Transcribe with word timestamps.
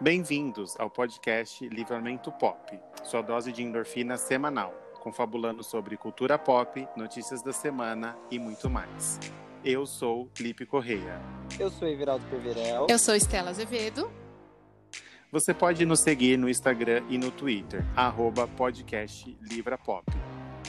Bem-vindos 0.00 0.74
ao 0.80 0.90
podcast 0.90 1.68
Livramento 1.68 2.32
Pop, 2.32 2.76
sua 3.04 3.22
dose 3.22 3.52
de 3.52 3.62
endorfina 3.62 4.16
semanal, 4.16 4.74
confabulando 5.00 5.62
sobre 5.62 5.96
cultura 5.96 6.36
pop, 6.36 6.84
notícias 6.96 7.40
da 7.42 7.52
semana 7.52 8.18
e 8.28 8.36
muito 8.36 8.68
mais. 8.68 9.20
Eu 9.64 9.86
sou 9.86 10.28
Lipe 10.38 10.66
Correia. 10.66 11.22
Eu 11.60 11.70
sou 11.70 11.86
Everaldo 11.86 12.26
Perverel. 12.26 12.88
Eu 12.90 12.98
sou 12.98 13.14
Estela 13.14 13.50
Azevedo. 13.50 14.10
Você 15.30 15.54
pode 15.54 15.86
nos 15.86 16.00
seguir 16.00 16.36
no 16.36 16.48
Instagram 16.48 17.04
e 17.08 17.16
no 17.16 17.30
Twitter, 17.30 17.84
arroba 17.94 18.48
podcast 18.48 19.38
Livrapop. 19.40 20.12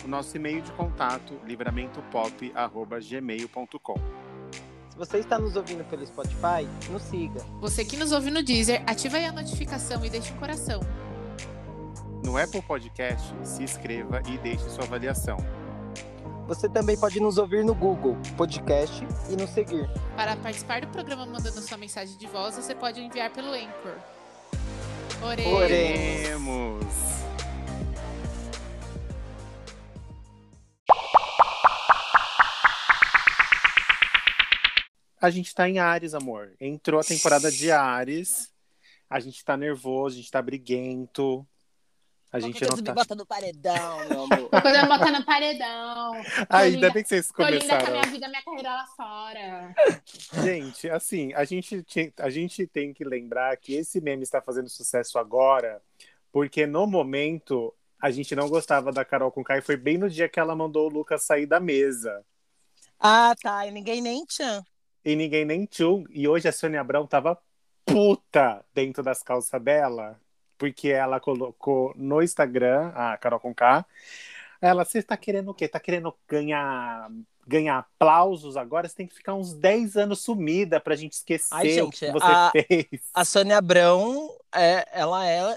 O 0.04 0.07
nosso 0.07 0.38
e-mail 0.38 0.62
de 0.62 0.71
contato, 0.73 1.34
livramentopop.gmail.com. 1.46 4.25
Se 4.96 5.00
você 5.00 5.18
está 5.18 5.38
nos 5.38 5.57
ouvindo 5.57 5.84
pelo 5.84 6.07
Spotify, 6.07 6.66
nos 6.89 7.02
siga. 7.02 7.41
Você 7.59 7.84
que 7.84 7.98
nos 7.98 8.14
ouve 8.14 8.32
no 8.32 8.41
Deezer, 8.41 8.82
ativa 8.88 9.18
aí 9.18 9.25
a 9.25 9.32
notificação 9.34 10.05
e 10.05 10.10
deixe 10.10 10.32
um 10.32 10.38
coração. 10.38 10.79
No 12.24 12.38
Apple 12.38 12.61
Podcast, 12.61 13.36
se 13.43 13.61
inscreva 13.61 14.21
e 14.25 14.38
deixe 14.38 14.69
sua 14.69 14.86
avaliação. 14.86 15.36
Você 16.47 16.69
também 16.69 16.97
pode 16.97 17.19
nos 17.19 17.38
ouvir 17.38 17.66
no 17.66 17.75
Google 17.75 18.16
Podcast 18.38 19.05
e 19.29 19.36
nos 19.36 19.50
seguir. 19.50 19.89
Para 20.16 20.38
participar 20.38 20.79
do 20.79 20.88
programa 20.88 21.25
mandando 21.25 21.60
sua 21.60 21.77
mensagem 21.77 22.18
de 22.18 22.27
voz, 22.27 22.55
você 22.55 22.74
pode 22.74 23.02
enviar 23.02 23.30
pelo 23.32 23.50
Anchor. 23.50 23.97
Oremos. 25.21 25.54
Oremos! 25.54 27.25
A 35.22 35.30
gente 35.30 35.53
tá 35.55 35.67
em 35.69 35.80
Ares, 35.80 36.14
amor. 36.14 36.53
Entrou 36.59 37.00
a 37.00 37.03
temporada 37.03 37.52
de 37.52 37.72
Ares. 37.72 38.52
A 39.09 39.19
gente 39.19 39.44
tá 39.44 39.55
nervoso, 39.55 40.16
a 40.16 40.17
gente 40.17 40.31
tá 40.31 40.41
briguento. 40.41 41.45
A 42.31 42.39
gente 42.39 42.61
não 42.64 42.75
tá. 42.83 42.91
me 42.91 42.95
bota 42.95 43.16
no 43.16 43.25
paredão, 43.25 44.09
meu 44.09 44.23
amor. 44.23 44.49
Uma 44.52 44.61
coisa 44.61 44.86
botar 44.86 45.11
no 45.11 45.23
paredão. 45.23 46.11
Ainda 46.49 46.91
bem 46.91 47.02
que 47.02 47.08
vocês 47.08 47.30
Tô 47.30 47.43
linda 47.43 47.59
com 47.59 47.66
a 47.66 47.77
começaram. 47.77 47.91
minha 47.93 48.11
vida, 48.11 48.27
minha 48.27 48.43
carreira 48.43 48.69
lá 48.71 48.86
fora. 48.88 49.75
Gente, 50.43 50.89
assim, 50.89 51.33
a 51.33 51.45
gente, 51.45 51.81
tinha- 51.83 52.11
a 52.17 52.30
gente 52.30 52.67
tem 52.67 52.93
que 52.93 53.05
lembrar 53.05 53.55
que 53.55 53.73
esse 53.73 54.02
meme 54.02 54.23
está 54.23 54.41
fazendo 54.41 54.67
sucesso 54.67 55.17
agora, 55.17 55.81
porque 56.30 56.67
no 56.67 56.86
momento 56.86 57.73
a 58.02 58.11
gente 58.11 58.36
não 58.36 58.49
gostava 58.49 58.91
da 58.91 59.05
Carol 59.05 59.31
com 59.31 59.41
e 59.49 59.61
foi 59.61 59.77
bem 59.77 59.97
no 59.97 60.09
dia 60.09 60.27
que 60.27 60.39
ela 60.39 60.55
mandou 60.58 60.88
o 60.89 60.93
Lucas 60.93 61.23
sair 61.23 61.45
da 61.45 61.61
mesa. 61.61 62.21
Ah, 62.99 63.33
tá. 63.41 63.66
E 63.66 63.71
ninguém 63.71 64.02
nem 64.02 64.25
tchan. 64.25 64.61
E 65.06 65.16
ninguém 65.16 65.45
nem 65.45 65.66
tchum. 65.66 66.03
E 66.09 66.28
hoje 66.28 66.48
a 66.48 66.52
Sônia 66.52 66.81
Abrão 66.81 67.06
tava 67.06 67.38
puta 67.86 68.66
dentro 68.73 69.03
das 69.03 69.22
calças 69.22 69.61
dela, 69.61 70.20
porque 70.58 70.89
ela 70.89 71.20
colocou 71.20 71.94
no 71.95 72.22
Instagram, 72.22 72.92
a 72.95 73.16
Carol 73.17 73.39
com 73.39 73.53
K, 73.53 73.86
ela, 74.59 74.83
você 74.83 75.03
tá 75.03 75.16
querendo 75.16 75.50
o 75.52 75.53
quê? 75.53 75.67
Tá 75.67 75.80
querendo 75.80 76.14
ganhar 76.28 77.09
ganhar 77.48 77.78
aplausos 77.78 78.58
agora? 78.58 78.88
Você 78.89 78.95
tem 78.95 79.08
que 79.08 79.14
ficar 79.14 79.36
uns 79.36 79.53
10 79.53 79.95
anos 79.95 80.23
sumida 80.23 80.80
pra 80.80 80.95
gente 80.95 81.14
esquecer 81.14 81.53
Ai, 81.53 81.67
o 81.67 81.70
gente, 81.86 82.00
que 82.00 82.11
você 82.11 82.26
a- 82.26 82.52
fez. 82.52 83.02
A 83.14 83.23
Sônia 83.23 83.58
Abrão, 83.59 84.36
é, 84.52 84.83
ela 84.92 85.28
é, 85.28 85.56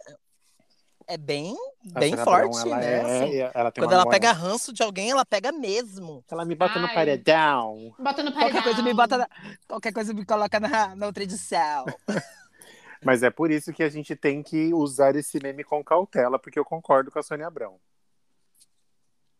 é 1.08 1.16
bem, 1.16 1.56
A 1.94 2.00
bem 2.00 2.16
forte, 2.18 2.58
ela 2.68 2.76
né? 2.76 2.92
é- 2.92 3.00
assim. 3.00 3.36
ela 3.54 3.72
Quando 3.72 3.92
ela 3.92 4.08
pega 4.08 4.30
ranço 4.30 4.72
de 4.72 4.82
alguém, 4.82 5.10
ela 5.10 5.24
pega 5.24 5.50
mesmo. 5.50 6.22
Ela 6.30 6.44
me 6.44 6.54
bota 6.54 6.78
no 6.78 6.86
Ai. 6.86 6.94
paredão. 6.94 7.94
Bota 7.98 8.22
no 8.22 8.30
paredão. 8.32 8.50
Qualquer 8.52 8.62
coisa 8.62 8.82
me 8.82 8.94
bota, 8.94 9.18
na- 9.18 9.28
qualquer 9.66 9.92
coisa 9.92 10.12
me 10.14 10.24
coloca 10.26 10.60
na, 10.60 10.94
na 10.94 11.06
outra 11.06 11.22
edição. 11.22 11.86
Mas 13.02 13.22
é 13.22 13.30
por 13.30 13.50
isso 13.50 13.72
que 13.72 13.82
a 13.82 13.88
gente 13.88 14.14
tem 14.14 14.42
que 14.42 14.74
usar 14.74 15.16
esse 15.16 15.40
meme 15.42 15.64
com 15.64 15.82
cautela, 15.82 16.38
porque 16.38 16.58
eu 16.58 16.64
concordo 16.64 17.10
com 17.10 17.18
a 17.18 17.22
Sônia 17.22 17.46
Abrão. 17.46 17.80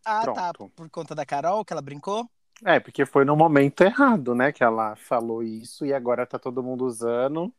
Ah, 0.03 0.25
tá. 0.25 0.53
Pronto. 0.53 0.71
Por 0.75 0.89
conta 0.89 1.13
da 1.13 1.25
Carol, 1.25 1.63
que 1.63 1.71
ela 1.71 1.81
brincou? 1.81 2.27
É, 2.65 2.79
porque 2.79 3.05
foi 3.05 3.23
no 3.23 3.35
momento 3.35 3.81
errado, 3.83 4.33
né, 4.33 4.51
que 4.51 4.63
ela 4.63 4.95
falou 4.95 5.43
isso 5.43 5.85
e 5.85 5.93
agora 5.93 6.25
tá 6.25 6.39
todo 6.39 6.63
mundo 6.63 6.85
usando. 6.85 7.53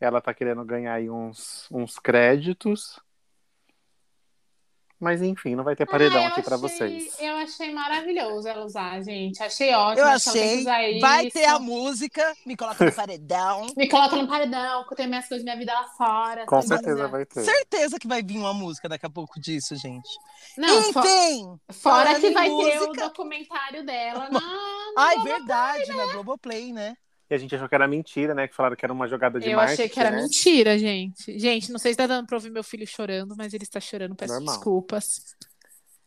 Ela 0.00 0.20
tá 0.20 0.34
querendo 0.34 0.64
ganhar 0.64 0.94
aí 0.94 1.08
uns, 1.08 1.68
uns 1.70 1.98
créditos. 1.98 2.98
Mas 5.02 5.20
enfim, 5.20 5.56
não 5.56 5.64
vai 5.64 5.74
ter 5.74 5.84
paredão 5.84 6.24
Ah, 6.24 6.28
aqui 6.28 6.42
pra 6.42 6.54
achei- 6.54 6.68
vocês. 6.68 7.16
Eu 7.18 7.34
achei 7.34 7.72
maravilhoso 7.74 8.46
ela 8.46 8.64
usar, 8.64 9.02
gente. 9.02 9.42
Achei 9.42 9.74
ótimo. 9.74 9.98
Eu 10.06 10.06
achei. 10.12 10.60
usar 10.60 10.78
Vai 11.00 11.24
isso. 11.26 11.32
ter 11.36 11.44
a 11.46 11.58
música, 11.58 12.32
me 12.46 12.56
coloca 12.56 12.84
no 12.84 12.92
paredão. 12.92 13.66
Me 13.76 13.88
coloca 13.88 14.14
no 14.14 14.28
paredão, 14.28 14.84
que 14.86 14.92
eu 14.92 14.96
tenho 14.96 15.08
minhas 15.08 15.26
coisas, 15.26 15.42
minha 15.42 15.56
vida 15.56 15.72
lá 15.74 15.88
fora. 15.88 16.46
Com 16.46 16.62
certeza 16.62 16.94
dizendo. 16.94 17.10
vai 17.10 17.26
ter. 17.26 17.44
Certeza 17.44 17.98
que 17.98 18.06
vai 18.06 18.22
vir 18.22 18.38
uma 18.38 18.54
música 18.54 18.88
daqui 18.88 19.04
a 19.04 19.10
pouco 19.10 19.40
disso, 19.40 19.74
gente. 19.74 20.08
Não, 20.56 20.78
Enfim! 20.78 21.58
fora 21.72 22.04
falando 22.12 22.20
que 22.20 22.30
vai 22.30 22.48
ter 22.48 22.52
o 22.54 22.86
música- 22.86 23.08
documentário 23.08 23.84
dela 23.84 24.28
na. 24.30 24.40
Ai, 24.96 25.16
na- 25.16 25.24
verdade, 25.24 25.92
na 25.92 26.06
Globoplay, 26.12 26.72
né? 26.72 26.94
E 27.32 27.34
a 27.34 27.38
gente 27.38 27.54
achou 27.54 27.66
que 27.66 27.74
era 27.74 27.88
mentira, 27.88 28.34
né? 28.34 28.46
Que 28.46 28.54
falaram 28.54 28.76
que 28.76 28.84
era 28.84 28.92
uma 28.92 29.08
jogada 29.08 29.40
de 29.40 29.48
Eu 29.48 29.56
marketing, 29.56 29.72
achei 29.84 29.88
que 29.88 29.98
era 29.98 30.10
né? 30.10 30.20
mentira, 30.20 30.78
gente. 30.78 31.38
Gente, 31.38 31.72
não 31.72 31.78
sei 31.78 31.92
se 31.92 31.96
tá 31.96 32.06
dando 32.06 32.26
pra 32.26 32.36
ouvir 32.36 32.50
meu 32.50 32.62
filho 32.62 32.86
chorando, 32.86 33.34
mas 33.34 33.54
ele 33.54 33.64
está 33.64 33.80
chorando. 33.80 34.14
Peço 34.14 34.34
Normal. 34.34 34.54
desculpas. 34.54 35.34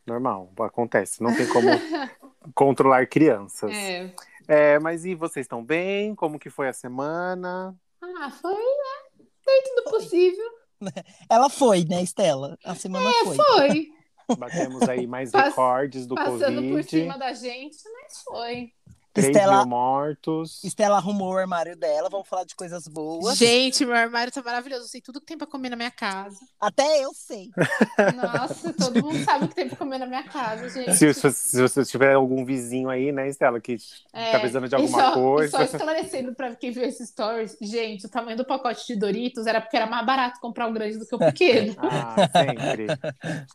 Normal, 0.05 0.53
acontece. 0.59 1.23
Não 1.23 1.35
tem 1.35 1.47
como 1.47 1.65
controlar 2.53 3.07
crianças. 3.07 3.71
É. 3.73 4.13
É, 4.47 4.77
mas 4.77 5.03
e 5.03 5.15
vocês 5.15 5.45
estão 5.45 5.65
bem? 5.65 6.13
Como 6.13 6.37
que 6.37 6.51
foi 6.51 6.67
a 6.67 6.73
semana? 6.73 7.75
Ah, 8.03 8.29
foi, 8.29 8.53
né? 8.53 9.25
Dentro 9.43 9.75
do 9.77 9.89
possível. 9.89 10.45
Ela 11.27 11.49
foi, 11.49 11.85
né, 11.85 12.03
Estela? 12.03 12.55
A 12.63 12.75
semana 12.75 13.09
foi. 13.23 13.35
Foi. 13.35 14.37
Batemos 14.37 14.87
aí 14.87 15.07
mais 15.07 15.33
recordes 15.33 16.05
do 16.05 16.13
Passando 16.13 16.61
por 16.61 16.69
Covid. 16.69 16.87
cima 16.87 17.17
da 17.17 17.33
gente, 17.33 17.77
mas 17.91 18.21
foi. 18.21 18.71
3 19.15 19.29
Estela- 19.29 19.57
mil 19.59 19.67
mortos. 19.67 20.63
Estela 20.63 20.97
arrumou 20.97 21.33
o 21.33 21.37
armário 21.37 21.75
dela, 21.75 22.09
vamos 22.09 22.27
falar 22.27 22.43
de 22.43 22.53
coisas 22.55 22.85
boas. 22.87 23.37
Gente, 23.37 23.85
meu 23.85 23.95
armário 23.95 24.31
tá 24.31 24.41
maravilhoso. 24.43 24.83
Eu 24.83 24.87
sei 24.89 24.99
tudo 25.01 25.19
que 25.21 25.25
tem 25.25 25.37
pra 25.37 25.47
comer 25.47 25.69
na 25.69 25.75
minha 25.77 25.89
casa. 25.89 26.37
Até 26.59 27.03
eu 27.03 27.11
sei. 27.13 27.49
Nossa, 28.15 28.73
todo 28.73 29.01
mundo 29.01 29.23
sabe 29.23 29.45
o 29.45 29.47
que 29.47 29.55
tem 29.55 29.69
pra 29.69 29.77
comer 29.77 29.99
na 29.99 30.05
minha 30.05 30.23
casa, 30.23 30.69
gente. 30.69 30.93
Se, 30.95 31.13
se, 31.13 31.31
se 31.31 31.61
você 31.61 31.85
tiver 31.85 32.13
algum 32.13 32.43
vizinho 32.43 32.89
aí, 32.89 33.11
né, 33.11 33.29
Estela, 33.29 33.59
que 33.61 33.77
É, 34.13 34.31
tá 34.33 34.39
precisando 34.39 34.67
de 34.67 34.75
e 34.75 34.77
alguma 34.77 35.01
só, 35.01 35.13
coisa. 35.13 35.47
e 35.47 35.49
Só 35.49 35.63
esclarecendo 35.77 36.35
pra 36.35 36.53
quem 36.55 36.71
viu 36.71 36.83
esses 36.83 37.07
stories, 37.09 37.57
gente, 37.61 38.05
o 38.05 38.09
tamanho 38.09 38.35
do 38.37 38.45
pacote 38.45 38.85
de 38.85 38.95
Doritos 38.99 39.47
era 39.47 39.61
porque 39.61 39.77
era 39.77 39.87
mais 39.87 40.05
barato 40.05 40.39
comprar 40.41 40.67
o 40.67 40.73
grande 40.73 40.97
do 40.97 41.05
que 41.05 41.15
o 41.15 41.19
pequeno. 41.19 41.73
Ah, 41.77 42.15
sempre. 42.37 42.87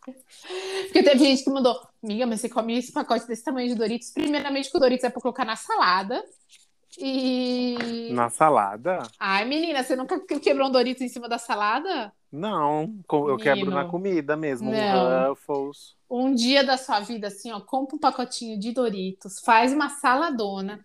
Porque 0.85 1.03
teve 1.03 1.19
gente 1.19 1.45
que 1.45 1.51
mandou, 1.51 1.79
amiga, 2.03 2.27
mas 2.27 2.41
você 2.41 2.49
come 2.49 2.79
esse 2.79 2.93
pacote 2.93 3.27
desse 3.27 3.45
tamanho 3.45 3.69
de 3.69 3.75
Doritos? 3.75 4.11
Primeiramente, 4.11 4.71
que 4.71 4.77
o 4.77 4.81
Doritos 4.81 5.05
é 5.05 5.11
pra 5.11 5.21
colocar 5.21 5.45
na 5.45 5.57
salada. 5.57 6.25
E. 6.99 8.11
Na 8.13 8.29
salada? 8.29 9.03
Ai, 9.19 9.45
menina, 9.45 9.83
você 9.83 9.95
nunca 9.95 10.19
quebrou 10.41 10.69
um 10.69 10.73
Doritos 10.73 11.03
em 11.03 11.09
cima 11.09 11.29
da 11.29 11.39
salada? 11.39 12.13
Não, 12.33 12.95
eu 13.11 13.37
quebro 13.37 13.67
Menino. 13.67 13.71
na 13.71 13.85
comida 13.85 14.37
mesmo. 14.37 14.71
Não. 14.71 14.79
Um 14.79 15.29
Ruffles. 15.29 15.97
Um 16.09 16.35
dia 16.35 16.65
da 16.65 16.77
sua 16.77 17.01
vida, 17.01 17.29
assim, 17.29 17.53
ó, 17.53 17.61
compra 17.61 17.97
um 17.97 17.99
pacotinho 17.99 18.59
de 18.59 18.73
Doritos, 18.73 19.41
faz 19.41 19.73
uma 19.73 19.89
saladona. 19.89 20.81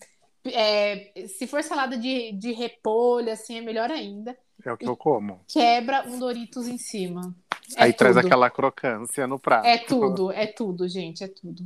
É, 0.45 1.25
se 1.27 1.47
for 1.47 1.63
salada 1.63 1.97
de, 1.97 2.31
de 2.33 2.51
repolho, 2.51 3.31
assim, 3.31 3.57
é 3.57 3.61
melhor 3.61 3.89
ainda. 3.89 4.37
É 4.63 4.71
o 4.71 4.77
que 4.77 4.87
eu 4.87 4.95
como. 4.95 5.41
Quebra 5.47 6.03
um 6.07 6.19
Doritos 6.19 6.67
em 6.67 6.77
cima. 6.77 7.35
É 7.77 7.83
aí 7.83 7.93
traz 7.93 8.15
tudo. 8.15 8.25
aquela 8.25 8.49
crocância 8.49 9.25
no 9.27 9.39
prato. 9.39 9.65
É 9.65 9.77
tudo, 9.77 10.31
é 10.31 10.45
tudo, 10.47 10.87
gente, 10.87 11.23
é 11.23 11.27
tudo. 11.27 11.63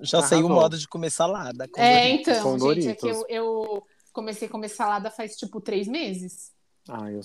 Já 0.00 0.22
sei 0.22 0.42
o 0.42 0.48
modo 0.48 0.78
de 0.78 0.86
comer 0.88 1.10
salada. 1.10 1.66
com 1.68 1.80
É, 1.80 2.08
Doritos. 2.10 2.28
então, 2.36 2.58
Com 2.58 2.74
gente, 2.74 2.88
é 2.88 2.94
que 2.94 3.06
eu, 3.08 3.26
eu 3.28 3.86
comecei 4.12 4.46
a 4.48 4.50
comer 4.50 4.68
salada 4.68 5.10
faz 5.10 5.36
tipo 5.36 5.60
três 5.60 5.86
meses. 5.88 6.52
Ah, 6.88 7.10
eu, 7.10 7.20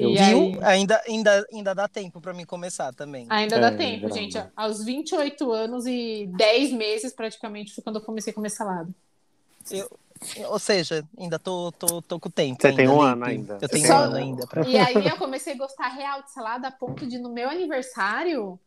eu 0.00 0.10
E 0.10 0.18
aí- 0.18 0.58
Ainda, 0.62 1.00
ainda, 1.06 1.46
ainda 1.52 1.72
dá 1.74 1.86
tempo 1.86 2.20
pra 2.20 2.34
mim 2.34 2.44
começar 2.44 2.92
também. 2.92 3.26
Ainda 3.30 3.56
É, 3.56 3.60
dá 3.60 3.70
tempo, 3.70 4.06
grande. 4.08 4.14
gente. 4.32 4.44
Aos 4.56 4.82
28 4.84 5.52
anos 5.52 5.86
e 5.86 6.28
10 6.36 6.72
meses, 6.72 7.12
praticamente, 7.12 7.72
foi 7.72 7.84
quando 7.84 8.00
eu 8.00 8.02
comecei 8.02 8.32
a 8.32 8.34
comer 8.34 8.50
salada. 8.50 8.90
Ou 10.48 10.58
seja, 10.58 11.06
ainda 11.18 11.38
tô, 11.38 11.70
tô, 11.72 12.00
tô 12.00 12.18
com 12.18 12.30
tempo. 12.30 12.60
Você 12.60 12.68
ainda, 12.68 12.76
tem 12.76 12.88
um 12.88 12.94
Lipe. 12.94 13.04
ano 13.04 13.24
ainda. 13.24 13.58
Eu 13.60 13.68
tenho 13.68 13.82
tem 13.82 13.92
um 13.92 13.96
ano 13.96 14.04
ano. 14.04 14.16
ainda. 14.16 14.46
Pra... 14.46 14.66
E 14.66 14.78
aí 14.78 15.06
eu 15.06 15.16
comecei 15.16 15.54
a 15.54 15.56
gostar 15.56 15.88
real 15.88 16.22
de 16.22 16.32
salada 16.32 16.68
a 16.68 16.70
ponto 16.70 17.06
de, 17.06 17.18
no 17.18 17.32
meu 17.32 17.48
aniversário, 17.48 18.58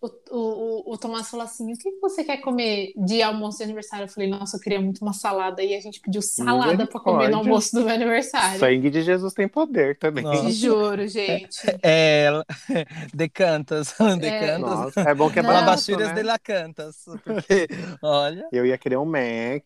o, 0.00 0.06
o, 0.30 0.92
o, 0.92 0.98
Tomás 0.98 1.28
falou 1.28 1.44
assim: 1.44 1.72
o 1.72 1.76
que 1.76 1.90
você 2.00 2.22
quer 2.22 2.36
comer 2.36 2.92
de 2.96 3.20
almoço 3.20 3.58
de 3.58 3.64
aniversário? 3.64 4.04
Eu 4.04 4.08
falei, 4.08 4.28
nossa, 4.28 4.56
eu 4.56 4.60
queria 4.60 4.80
muito 4.80 5.02
uma 5.02 5.12
salada. 5.12 5.60
E 5.62 5.74
a 5.74 5.80
gente 5.80 6.00
pediu 6.00 6.22
salada 6.22 6.86
pra 6.86 7.00
comer 7.00 7.28
no 7.28 7.38
almoço 7.38 7.74
do 7.74 7.84
meu 7.84 7.94
aniversário. 7.94 8.60
Sangue 8.60 8.90
de 8.90 9.02
Jesus 9.02 9.34
tem 9.34 9.48
poder 9.48 9.98
também. 9.98 10.22
Nossa. 10.22 10.50
Juro, 10.50 11.06
gente. 11.08 11.62
É, 11.82 12.28
decantas, 13.12 13.94
decantas. 14.20 14.60
Nossa, 14.60 15.00
é 15.00 15.14
bom 15.14 15.28
que 15.30 15.40
é 15.40 15.42
barato, 15.42 15.96
né? 15.96 16.12
de 16.12 16.22
lacantas. 16.22 17.04
Porque, 17.24 17.66
olha, 18.00 18.46
Eu 18.52 18.64
ia 18.64 18.78
querer 18.78 18.98
um 18.98 19.04
Mac, 19.04 19.64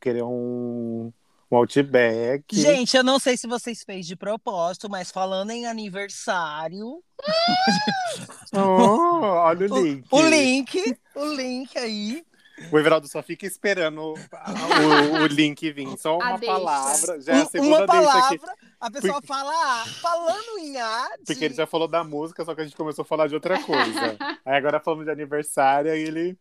querer 0.00 0.22
um, 0.22 1.12
Um 1.52 1.56
Outback. 1.58 2.44
Gente, 2.58 2.96
eu 2.96 3.04
não 3.04 3.18
sei 3.18 3.36
se 3.36 3.46
vocês 3.46 3.82
fez 3.84 4.06
de 4.06 4.16
propósito, 4.16 4.88
mas 4.88 5.10
falando 5.10 5.50
em 5.50 5.66
aniversário, 5.66 7.02
Oh, 8.54 9.20
olha 9.22 9.66
o 9.72 9.82
link. 9.82 10.06
o 10.10 10.22
link, 10.22 10.96
o 11.14 11.24
link 11.34 11.78
aí. 11.78 12.24
O 12.70 12.78
Everaldo 12.78 13.08
só 13.08 13.22
fica 13.22 13.44
esperando 13.46 14.00
o, 14.00 14.12
o- 14.14 15.22
o 15.22 15.26
link 15.26 15.70
vir. 15.72 15.96
Só 15.98 16.16
uma 16.18 16.34
A 16.34 16.38
palavra. 16.38 17.20
Já 17.20 17.32
é 17.38 17.42
a 17.42 17.46
segunda 17.46 17.78
uma 17.78 17.86
palavra, 17.86 18.26
aqui. 18.36 18.40
a 18.80 18.90
pessoa 18.90 19.20
fala, 19.26 19.50
ah, 19.52 19.84
falando 20.00 20.58
em 20.58 20.76
arte. 20.78 21.24
Porque 21.26 21.44
ele 21.44 21.54
já 21.54 21.66
falou 21.66 21.88
da 21.88 22.04
música, 22.04 22.44
só 22.44 22.54
que 22.54 22.60
a 22.60 22.64
gente 22.64 22.76
começou 22.76 23.02
a 23.02 23.06
falar 23.06 23.26
de 23.26 23.34
outra 23.34 23.60
coisa. 23.62 24.16
Aí 24.46 24.56
agora 24.56 24.78
falamos 24.80 25.04
de 25.06 25.10
aniversário, 25.10 25.90
aí 25.90 26.02
ele. 26.02 26.38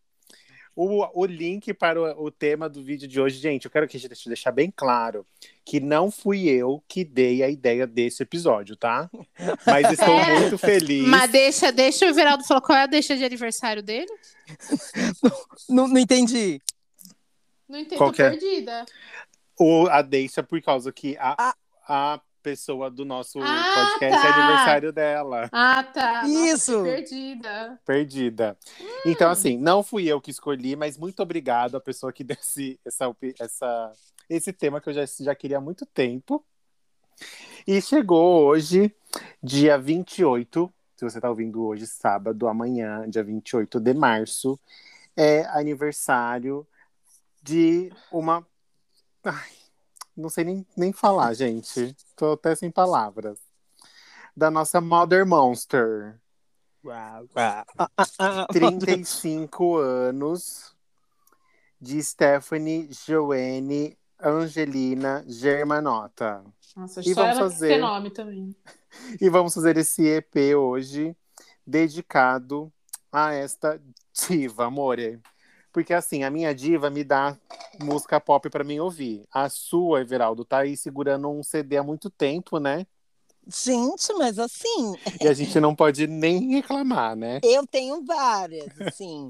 O, 0.76 1.06
o 1.22 1.26
link 1.26 1.74
para 1.74 2.00
o, 2.02 2.26
o 2.26 2.32
tema 2.32 2.70
do 2.70 2.82
vídeo 2.82 3.08
de 3.08 3.20
hoje, 3.20 3.38
gente, 3.40 3.66
eu 3.66 3.72
quero 3.72 3.88
que 3.88 3.98
a 3.98 4.00
gente 4.00 4.28
deixar 4.28 4.52
bem 4.52 4.72
claro 4.74 5.26
que 5.66 5.80
não 5.82 6.10
fui 6.10 6.48
eu 6.48 6.82
que 6.88 7.04
dei 7.04 7.44
a 7.44 7.50
ideia 7.50 7.86
desse 7.86 8.24
episódio, 8.24 8.76
tá? 8.78 9.10
Mas 9.66 9.92
estou 9.92 10.08
É. 10.14 10.40
muito 10.40 10.58
feliz. 10.58 11.06
Mas 11.08 11.30
deixa, 11.30 11.72
deixa 11.72 12.06
o 12.06 12.10
Everaldo 12.10 12.46
falar 12.46 12.62
qual 12.62 12.78
é 12.78 12.84
a 12.84 12.88
deixa 12.88 13.18
de 13.18 13.24
aniversário 13.26 13.84
dele. 13.84 14.12
Não, 15.70 15.88
não 15.88 16.00
entendi. 16.00 16.62
Não 17.68 17.80
entendo, 17.80 17.98
Qual 17.98 18.10
tô 18.10 18.16
que 18.16 18.22
é? 18.24 18.30
perdida. 18.32 18.86
O, 19.60 19.88
a 19.88 20.02
deixa 20.02 20.42
por 20.44 20.62
causa 20.62 20.92
que 20.92 21.16
a, 21.20 21.36
Ah. 21.38 21.56
a 21.88 22.22
pessoa 22.42 22.90
do 22.90 23.06
nosso 23.06 23.40
Ah, 23.42 23.74
podcast 23.76 24.28
é 24.28 24.32
tá. 24.32 24.36
aniversário 24.38 24.92
dela. 24.92 25.50
Ah, 25.52 25.84
tá. 25.84 26.24
Nossa, 26.24 26.30
Isso. 26.54 26.74
tô 26.74 26.84
perdida. 26.84 27.80
Perdida. 27.86 28.58
Então, 29.06 29.30
assim, 29.30 29.58
não 29.58 29.84
fui 29.84 30.06
eu 30.08 30.20
que 30.20 30.32
escolhi, 30.32 30.76
mas 30.76 30.98
muito 30.98 31.22
obrigado 31.22 31.76
à 31.76 31.82
pessoa 31.82 32.12
que 32.12 32.24
deu 32.26 32.38
esse, 32.40 32.80
essa, 32.86 33.16
essa, 33.40 33.92
esse 34.30 34.54
tema 34.54 34.82
que 34.82 34.90
eu 34.90 34.94
já, 34.94 35.06
já 35.06 35.36
queria 35.36 35.58
há 35.58 35.62
muito 35.62 35.86
tempo. 35.86 36.44
E 37.68 37.82
chegou 37.82 38.46
hoje, 38.46 38.94
dia 39.42 39.78
28, 39.78 40.74
se 40.96 41.06
você 41.06 41.18
está 41.18 41.30
ouvindo 41.30 41.64
hoje, 41.64 41.86
sábado, 41.86 42.48
amanhã, 42.48 43.08
dia 43.08 43.24
28 43.24 43.80
de 43.80 43.94
março, 43.94 44.60
é 45.16 45.46
aniversário 45.48 46.68
de 47.44 47.92
uma. 48.12 48.46
Ai, 49.24 49.52
não 50.16 50.30
sei 50.30 50.44
nem, 50.44 50.66
nem 50.76 50.92
falar, 50.94 51.34
gente. 51.34 51.96
Tô 52.16 52.34
até 52.34 52.56
sem 52.56 52.70
palavras. 52.72 53.38
Da 54.36 54.50
nossa 54.52 54.80
Mother 54.80 55.26
Monster. 55.26 56.20
Uau, 56.84 56.96
uau. 56.96 57.28
Ah, 57.36 57.66
ah, 57.98 58.08
ah. 58.20 58.48
35 58.52 59.78
anos 59.78 60.76
de 61.80 62.02
Stephanie 62.02 62.90
Joanne 62.92 63.98
Angelina 64.20 65.24
Germanota. 65.28 66.44
Nossa, 66.76 67.02
E 67.08 67.14
vamos 67.14 67.38
fazer. 67.38 67.78
nome 67.78 68.10
também. 68.12 68.56
E 69.22 69.30
vamos 69.30 69.54
fazer 69.54 69.78
esse 69.78 70.06
EP 70.06 70.54
hoje 70.54 71.16
dedicado 71.66 72.72
a 73.10 73.34
esta 73.34 73.82
diva, 74.14 74.66
amore. 74.66 75.22
Porque 75.72 75.94
assim, 75.94 76.24
a 76.24 76.30
minha 76.30 76.54
diva 76.54 76.90
me 76.90 77.04
dá 77.04 77.38
música 77.82 78.20
pop 78.20 78.50
pra 78.50 78.64
mim 78.64 78.80
ouvir. 78.80 79.24
A 79.32 79.48
sua, 79.50 80.02
Everaldo, 80.02 80.44
tá 80.44 80.60
aí 80.60 80.76
segurando 80.76 81.30
um 81.30 81.42
CD 81.44 81.78
há 81.78 81.84
muito 81.84 82.10
tempo, 82.10 82.60
né? 82.60 82.86
Gente, 83.48 84.14
mas 84.14 84.38
assim, 84.38 84.94
E 85.20 85.28
a 85.28 85.34
gente 85.34 85.60
não 85.60 85.76
pode 85.76 86.06
nem 86.06 86.52
reclamar, 86.52 87.16
né? 87.16 87.40
eu 87.44 87.66
tenho 87.66 88.06
várias, 88.06 88.70
assim. 88.82 89.30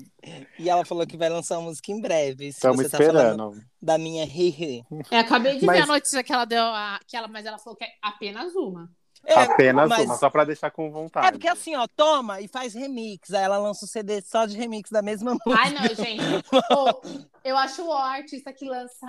E 0.60 0.70
ela 0.70 0.84
falou 0.84 1.08
que 1.08 1.16
vai 1.16 1.30
lançar 1.30 1.58
uma 1.60 1.70
música 1.70 1.94
em 1.94 2.02
breve. 2.02 2.52
Se 2.52 2.58
Estamos 2.58 2.78
você 2.82 2.90
tá 2.90 2.98
falando 2.98 3.18
esperando. 3.54 3.64
da 3.82 3.98
minha 3.98 4.26
Riri. 4.26 4.84
É, 5.10 5.20
acabei 5.20 5.58
de 5.60 5.66
Mas- 5.66 5.78
ver 5.78 5.84
a 5.84 5.88
notícia 5.88 6.24
que 6.24 6.34
ela 6.34 6.44
deu, 6.44 6.62
a, 6.62 7.00
que 7.08 7.16
ela, 7.16 7.30
mas 7.30 7.46
ela 7.46 7.58
falou 7.58 7.78
que 7.78 7.86
é 7.86 7.90
apenas 8.02 8.54
uma. 8.54 8.92
É, 9.23 9.33
Apenas 9.35 9.88
mas- 9.88 10.06
uma, 10.06 10.18
só 10.18 10.29
pra 10.29 10.44
deixar 10.44 10.71
com 10.71 10.91
vontade. 10.91 11.27
É 11.27 11.31
porque 11.31 11.47
assim, 11.47 11.75
ó, 11.75 11.88
toma 11.88 12.41
e 12.41 12.47
faz 12.47 12.73
remix. 12.73 13.33
Aí 13.33 13.44
ela 13.44 13.57
lança 13.57 13.85
o 13.85 13.88
CD 13.88 14.21
só 14.21 14.45
de 14.45 14.57
remix 14.57 14.89
da 14.89 15.01
mesma 15.01 15.31
música. 15.45 15.56
Ai, 15.63 15.71
não, 15.71 15.95
gente. 15.95 16.21
Pô, 16.50 17.01
eu 17.44 17.56
acho 17.57 17.83
o 17.85 17.94
artista 17.94 18.51
que 18.51 18.65
lança. 18.65 19.07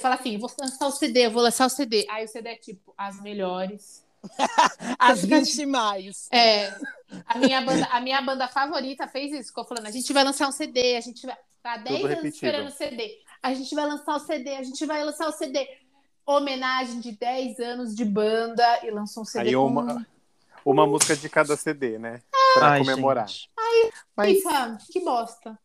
Fala 0.00 0.14
assim, 0.14 0.38
vou 0.38 0.50
lançar 0.60 0.86
o 0.86 0.90
CD, 0.92 1.26
eu 1.26 1.30
vou 1.30 1.42
lançar 1.42 1.66
o 1.66 1.70
CD. 1.70 2.06
Aí 2.10 2.24
o 2.24 2.28
CD 2.28 2.50
é 2.50 2.56
tipo, 2.56 2.94
as 2.96 3.20
melhores. 3.20 4.04
As 4.98 5.24
20 5.24 5.64
mais. 5.64 6.28
É, 6.30 6.74
a 7.26 7.38
minha 7.38 7.62
banda, 7.62 7.88
a 7.90 8.00
minha 8.02 8.20
banda 8.20 8.46
favorita 8.48 9.08
fez 9.08 9.32
isso, 9.32 9.48
ficou 9.48 9.64
falando, 9.64 9.86
a 9.86 9.90
gente 9.90 10.12
vai 10.12 10.22
lançar 10.22 10.46
um 10.46 10.52
CD, 10.52 10.94
a 10.96 11.00
gente 11.00 11.26
vai 11.26 11.34
tá 11.62 11.78
10 11.78 11.84
Tudo 11.88 12.04
anos 12.06 12.16
repetido. 12.16 12.34
esperando 12.34 12.68
o 12.68 12.70
CD. 12.70 13.18
A 13.42 13.54
gente 13.54 13.74
vai 13.74 13.86
lançar 13.86 14.14
o 14.16 14.18
CD, 14.20 14.54
a 14.56 14.62
gente 14.62 14.84
vai 14.84 15.02
lançar 15.04 15.26
o 15.26 15.32
CD. 15.32 15.66
Homenagem 16.30 17.00
de 17.00 17.12
10 17.12 17.58
anos 17.60 17.94
de 17.94 18.04
banda 18.04 18.62
e 18.84 18.90
lançou 18.90 19.22
um 19.22 19.26
CD 19.26 19.48
Aí 19.48 19.54
com... 19.54 19.66
uma, 19.66 20.06
uma 20.64 20.86
música 20.86 21.16
de 21.16 21.28
cada 21.28 21.56
CD, 21.56 21.98
né? 21.98 22.20
Pra 22.54 22.72
Ai, 22.72 22.78
comemorar. 22.80 23.28
gente. 23.28 23.50
Mas 24.16 24.42
Pensa, 24.42 24.78
que 24.90 25.00
bosta. 25.00 25.58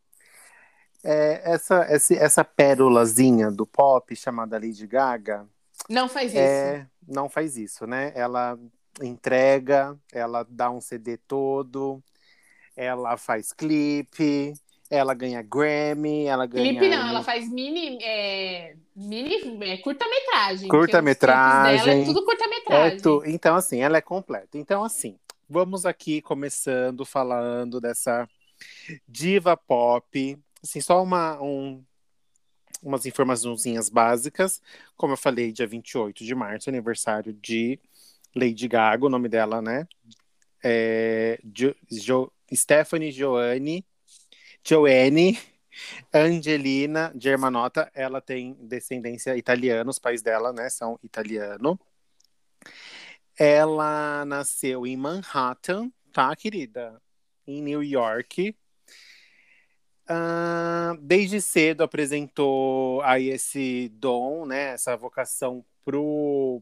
é, 1.03 1.41
essa, 1.53 1.85
esse- 1.93 2.17
essa 2.17 2.43
pérolazinha 2.43 3.51
do 3.51 3.65
pop 3.65 4.15
chamada 4.15 4.57
Lady 4.57 4.87
Gaga 4.87 5.47
Não 5.89 6.07
faz 6.09 6.31
isso. 6.31 6.39
é, 6.39 6.87
não 7.07 7.29
faz 7.29 7.57
isso, 7.57 7.85
né? 7.85 8.11
Ela 8.15 8.57
entrega, 9.01 9.97
ela 10.11 10.45
dá 10.47 10.71
um 10.71 10.79
CD 10.81 11.17
todo, 11.17 12.01
ela 12.75 13.17
faz 13.17 13.51
clipe, 13.53 14.53
ela 14.95 15.13
ganha 15.13 15.41
Grammy, 15.41 16.25
ela 16.25 16.45
ganha. 16.45 16.69
Clipe 16.69 16.89
não, 16.89 17.07
ela 17.09 17.23
faz 17.23 17.49
mini, 17.49 17.97
é, 18.03 18.75
mini 18.95 19.35
é, 19.63 19.77
curta-metragem. 19.77 20.67
Curta-metragem. 20.69 21.83
clipes 21.83 21.85
dela 21.85 22.01
É 22.01 22.05
tudo 22.05 22.19
É 22.19 22.25
curta-metragem. 22.25 22.97
tu- 23.01 23.23
Então, 23.25 23.55
assim, 23.55 23.81
ela 23.81 23.97
é 23.97 24.01
completa. 24.01 24.57
Então, 24.57 24.83
assim, 24.83 25.17
vamos 25.49 25.85
aqui 25.85 26.21
começando 26.21 27.05
falando 27.05 27.79
dessa 27.81 28.27
diva 29.07 29.55
pop. 29.57 30.37
Assim, 30.63 30.81
só 30.81 31.01
uma, 31.03 31.41
um, 31.41 31.83
umas 32.81 33.05
informações 33.05 33.89
básicas. 33.89 34.61
Como 34.97 35.13
eu 35.13 35.17
falei, 35.17 35.51
dia 35.51 35.67
28 35.67 36.23
de 36.23 36.33
março, 36.35 36.69
aniversário 36.69 37.33
de 37.33 37.79
Lady 38.35 38.67
Gaga, 38.67 39.05
o 39.05 39.09
nome 39.09 39.29
dela, 39.29 39.61
né? 39.61 39.87
É, 40.63 41.39
Jo- 41.43 41.75
Jo- 41.91 42.31
Stephanie 42.53 43.11
Joanne, 43.11 43.85
Joanne 44.67 45.37
Angelina 46.13 47.13
Germanota. 47.15 47.91
Ela 47.93 48.19
tem 48.19 48.53
descendência 48.59 49.37
italiana, 49.37 49.89
os 49.89 49.99
pais 49.99 50.21
dela, 50.21 50.51
né, 50.51 50.69
são 50.69 50.99
italiano. 51.03 51.79
Ela 53.37 54.25
nasceu 54.25 54.87
em 54.87 54.97
Manhattan, 54.97 55.91
tá, 56.11 56.35
querida? 56.35 57.01
Em 57.45 57.61
New 57.61 57.83
York. 57.83 58.55
Ah, 60.07 60.95
desde 61.01 61.41
cedo 61.41 61.83
apresentou 61.83 63.01
aí 63.01 63.29
esse 63.29 63.89
dom, 63.95 64.45
né? 64.45 64.73
Essa 64.73 64.95
vocação 64.95 65.65
pro, 65.83 66.61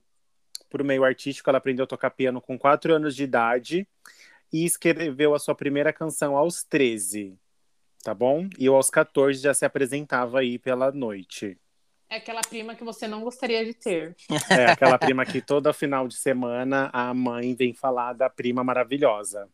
pro 0.69 0.83
meio 0.83 1.03
artístico. 1.03 1.49
Ela 1.49 1.59
aprendeu 1.59 1.83
a 1.83 1.87
tocar 1.87 2.09
piano 2.09 2.41
com 2.41 2.57
4 2.57 2.93
anos 2.95 3.15
de 3.15 3.23
idade 3.23 3.87
e 4.51 4.65
escreveu 4.65 5.35
a 5.35 5.39
sua 5.39 5.55
primeira 5.55 5.93
canção 5.93 6.35
aos 6.35 6.63
13, 6.63 7.37
tá 8.03 8.13
bom? 8.13 8.47
E 8.59 8.67
aos 8.67 8.89
14 8.89 9.41
já 9.41 9.53
se 9.53 9.65
apresentava 9.65 10.39
aí 10.39 10.59
pela 10.59 10.91
noite. 10.91 11.57
É 12.09 12.17
aquela 12.17 12.41
prima 12.41 12.75
que 12.75 12.83
você 12.83 13.07
não 13.07 13.21
gostaria 13.21 13.65
de 13.65 13.73
ter. 13.73 14.15
É 14.51 14.67
aquela 14.67 14.99
prima 14.99 15.25
que 15.25 15.41
toda 15.41 15.73
final 15.73 16.07
de 16.07 16.15
semana 16.15 16.89
a 16.93 17.11
mãe 17.13 17.55
vem 17.55 17.73
falar 17.73 18.13
da 18.13 18.29
prima 18.29 18.63
maravilhosa. 18.63 19.49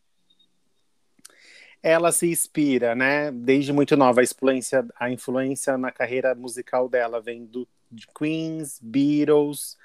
Ela 1.82 2.12
se 2.12 2.30
inspira, 2.30 2.94
né? 2.94 3.30
Desde 3.30 3.72
muito 3.72 3.96
nova, 3.96 4.20
a 4.20 4.24
influência, 4.24 4.86
a 4.98 5.10
influência 5.10 5.78
na 5.78 5.90
carreira 5.90 6.34
musical 6.34 6.86
dela 6.86 7.18
vem 7.18 7.46
do 7.46 7.66
de 7.90 8.06
Queens, 8.06 8.78
Beatles, 8.80 9.76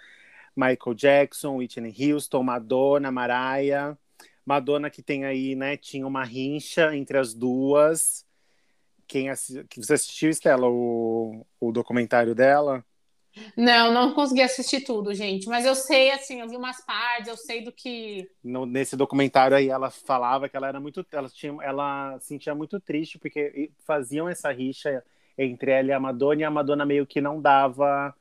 Michael 0.55 0.95
Jackson, 0.95 1.55
Whitney 1.55 1.95
Houston, 1.98 2.43
Madonna, 2.43 3.12
Mariah. 3.12 3.98
Madonna 4.45 4.89
que 4.89 5.01
tem 5.01 5.24
aí, 5.24 5.55
né? 5.55 5.77
Tinha 5.77 6.05
uma 6.05 6.24
rincha 6.24 6.95
entre 6.95 7.17
as 7.17 7.34
duas. 7.34 8.25
Quem 9.07 9.29
assi... 9.29 9.63
que 9.65 9.79
Você 9.83 9.93
assistiu, 9.93 10.29
Estela, 10.29 10.67
o, 10.67 11.45
o 11.59 11.71
documentário 11.71 12.35
dela? 12.35 12.83
Não, 13.57 13.91
não 13.93 14.13
consegui 14.13 14.41
assistir 14.41 14.81
tudo, 14.81 15.13
gente. 15.13 15.47
Mas 15.47 15.65
eu 15.65 15.75
sei, 15.75 16.12
assim, 16.12 16.39
eu 16.41 16.47
vi 16.50 16.55
umas 16.55 16.81
partes, 16.85 17.27
eu 17.27 17.38
sei 17.38 17.63
do 17.63 17.71
que. 17.71 18.29
no- 18.43 18.65
nesse 18.65 18.95
documentário 18.95 19.57
aí 19.57 19.69
ela 19.69 19.89
falava 19.89 20.47
que 20.47 20.55
ela 20.55 20.67
era 20.67 20.79
muito 20.79 21.05
ela 21.12 21.29
tinha 21.29 21.55
ela 21.62 22.19
se 22.19 22.27
sentia 22.27 22.53
muito 22.55 22.79
triste 22.79 23.17
porque 23.19 23.71
faziam 23.85 24.29
essa 24.29 24.51
rixa 24.51 25.03
entre 25.38 25.71
ela 25.71 25.89
e 25.89 25.91
a 25.93 26.00
Madonna 26.00 26.41
e 26.41 26.43
a 26.43 26.51
Madonna 26.51 26.85
meio 26.85 27.05
que 27.07 27.19
não 27.21 27.41
dava 27.41 28.13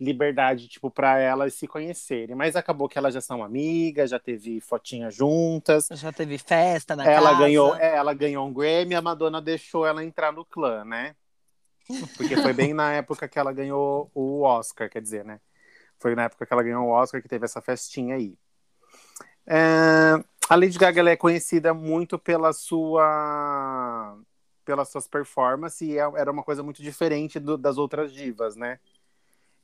liberdade 0.00 0.68
tipo 0.68 0.90
para 0.90 1.18
elas 1.18 1.54
se 1.54 1.66
conhecerem 1.66 2.36
mas 2.36 2.54
acabou 2.56 2.88
que 2.88 2.98
elas 2.98 3.12
já 3.14 3.20
são 3.20 3.42
amigas 3.42 4.10
já 4.10 4.18
teve 4.18 4.60
fotinha 4.60 5.10
juntas 5.10 5.88
Já 5.92 6.12
teve 6.12 6.38
festa 6.38 6.94
na 6.94 7.04
ela 7.04 7.30
casa. 7.30 7.42
ganhou 7.42 7.74
é, 7.76 7.96
ela 7.96 8.14
ganhou 8.14 8.46
um 8.46 8.52
Grammy 8.52 8.94
a 8.94 9.02
Madonna 9.02 9.40
deixou 9.42 9.86
ela 9.86 10.04
entrar 10.04 10.32
no 10.32 10.44
clã 10.44 10.84
né 10.84 11.14
Porque 12.16 12.36
foi 12.36 12.52
bem 12.52 12.74
na 12.74 12.92
época 12.92 13.26
que 13.28 13.38
ela 13.38 13.52
ganhou 13.52 14.10
o 14.14 14.42
Oscar, 14.42 14.90
quer 14.90 15.00
dizer, 15.00 15.24
né? 15.24 15.40
Foi 15.98 16.14
na 16.14 16.24
época 16.24 16.44
que 16.46 16.52
ela 16.52 16.62
ganhou 16.62 16.84
o 16.84 16.90
Oscar 16.90 17.22
que 17.22 17.28
teve 17.28 17.44
essa 17.44 17.60
festinha 17.60 18.16
aí. 18.16 18.36
É, 19.46 20.22
a 20.48 20.54
Lady 20.54 20.78
Gaga 20.78 21.10
é 21.10 21.16
conhecida 21.16 21.72
muito 21.72 22.18
pela 22.18 22.52
sua 22.52 24.18
pelas 24.64 24.90
suas 24.90 25.08
performances 25.08 25.80
e 25.80 25.98
é, 25.98 26.02
era 26.16 26.30
uma 26.30 26.42
coisa 26.42 26.62
muito 26.62 26.82
diferente 26.82 27.40
do, 27.40 27.56
das 27.56 27.78
outras 27.78 28.12
divas, 28.12 28.54
né? 28.54 28.78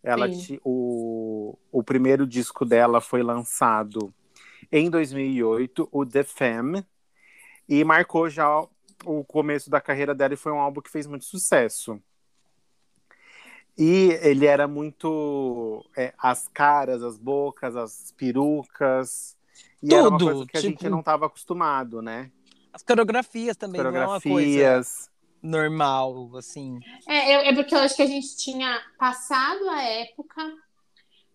Ela 0.05 0.27
o, 0.63 1.59
o 1.73 1.83
primeiro 1.83 2.27
disco 2.27 2.67
dela 2.67 3.01
foi 3.01 3.23
lançado 3.23 4.13
em 4.71 4.91
2008, 4.91 5.89
o 5.91 6.05
The 6.05 6.23
Femme, 6.23 6.85
e 7.67 7.83
marcou 7.83 8.29
já 8.29 8.61
o 9.07 9.25
começo 9.25 9.71
da 9.71 9.81
carreira 9.81 10.15
dela 10.15 10.35
e 10.35 10.37
foi 10.37 10.53
um 10.53 10.61
álbum 10.61 10.83
que 10.83 10.91
fez 10.91 11.07
muito 11.07 11.25
sucesso. 11.25 11.99
E 13.77 14.19
ele 14.23 14.47
era 14.47 14.69
muito 14.69 15.85
é, 15.97 16.13
as 16.19 16.49
caras, 16.49 17.03
as 17.03 17.19
bocas, 17.19 17.75
as 17.75 18.13
perucas. 18.17 19.37
E 19.83 19.95
era 19.95 20.09
uma 20.09 20.19
Tudo, 20.19 20.31
coisa 20.31 20.47
que 20.47 20.57
a 20.57 20.61
gente 20.61 20.79
tipo- 20.79 20.91
não 20.91 21.01
estava 21.01 21.27
acostumado, 21.27 22.01
né? 22.03 22.31
As 22.73 22.83
coreografias 22.83 23.57
também 23.57 23.83
não 23.83 23.89
é 23.89 24.07
uma 24.07 24.21
coisa 24.21 24.21
Coreografias. 24.21 25.11
Normal, 25.45 26.31
assim. 26.37 26.81
É, 27.07 27.37
eu- 27.37 27.41
é 27.41 27.55
porque 27.55 27.75
eu 27.75 27.79
acho 27.79 27.95
que 27.95 28.03
a 28.03 28.07
gente 28.07 28.37
tinha 28.37 28.81
passado 28.99 29.69
a 29.69 29.83
época 29.83 30.53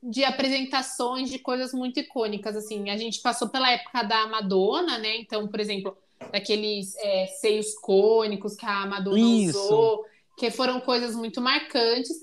de 0.02 0.24
apresentações 0.24 1.30
de 1.30 1.40
coisas 1.40 1.74
muito 1.74 2.00
icônicas, 2.00 2.56
assim. 2.56 2.90
A 2.90 2.98
gente 2.98 3.22
passou 3.22 3.50
pela 3.50 3.70
época 3.70 4.04
da 4.04 4.28
Madonna, 4.28 4.98
né? 4.98 5.18
Então, 5.18 5.48
por 5.48 5.60
exemplo, 5.60 5.96
daqueles 6.32 6.96
é, 6.98 7.28
seios 7.28 7.74
cônicos 7.76 8.56
que 8.56 8.66
a 8.66 8.86
Madonna 8.86 9.20
Isso. 9.20 9.58
usou, 9.58 10.06
que 10.38 10.50
foram 10.50 10.80
coisas 10.80 11.16
muito 11.16 11.42
marcantes. 11.42 12.18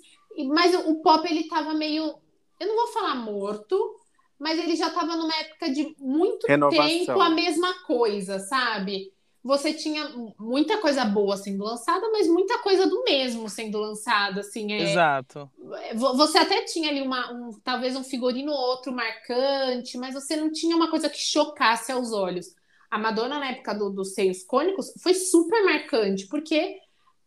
Mas 0.49 0.75
o, 0.75 0.91
o 0.91 1.03
pop, 1.03 1.27
ele 1.29 1.49
tava 1.49 1.75
meio... 1.75 2.15
Eu 2.59 2.67
não 2.69 2.77
vou 2.77 2.87
falar 2.89 3.15
morto, 3.15 3.97
mas 4.39 4.59
ele 4.59 4.75
já 4.75 4.91
tava 4.91 5.15
numa 5.15 5.35
época 5.37 5.71
de 5.71 5.95
muito 5.99 6.47
Renovação. 6.47 6.87
tempo 6.89 7.21
a 7.21 7.29
mesma 7.29 7.85
coisa, 7.85 8.39
sabe? 8.39 9.13
Você 9.47 9.73
tinha 9.73 10.09
muita 10.39 10.79
coisa 10.79 11.05
boa 11.05 11.37
sendo 11.37 11.65
lançada, 11.65 12.11
mas 12.11 12.27
muita 12.29 12.59
coisa 12.59 12.87
do 12.87 13.05
mesmo 13.05 13.49
sendo 13.49 13.79
lançada, 13.79 14.41
assim. 14.41 14.73
É, 14.73 14.83
Exato. 14.83 15.51
Vo- 15.95 16.17
Você 16.17 16.39
até 16.39 16.63
tinha 16.65 16.91
ali 16.91 17.01
uma, 17.03 17.33
um, 17.33 17.51
talvez 17.65 17.97
um 17.97 18.05
figurino 18.05 18.53
ou 18.53 18.59
outro 18.59 18.93
marcante, 18.93 19.97
mas 19.99 20.15
você 20.15 20.37
não 20.37 20.51
tinha 20.53 20.77
uma 20.77 20.91
coisa 20.91 21.09
que 21.09 21.19
chocasse 21.19 21.91
aos 21.93 22.13
olhos. 22.13 22.55
A 22.91 22.99
Madonna, 22.99 23.39
na 23.39 23.51
época 23.51 23.75
do- 23.75 23.91
dos 23.91 24.15
seios 24.15 24.43
cônicos, 24.43 24.93
foi 25.03 25.15
super 25.15 25.65
marcante, 25.65 26.27
porque 26.27 26.79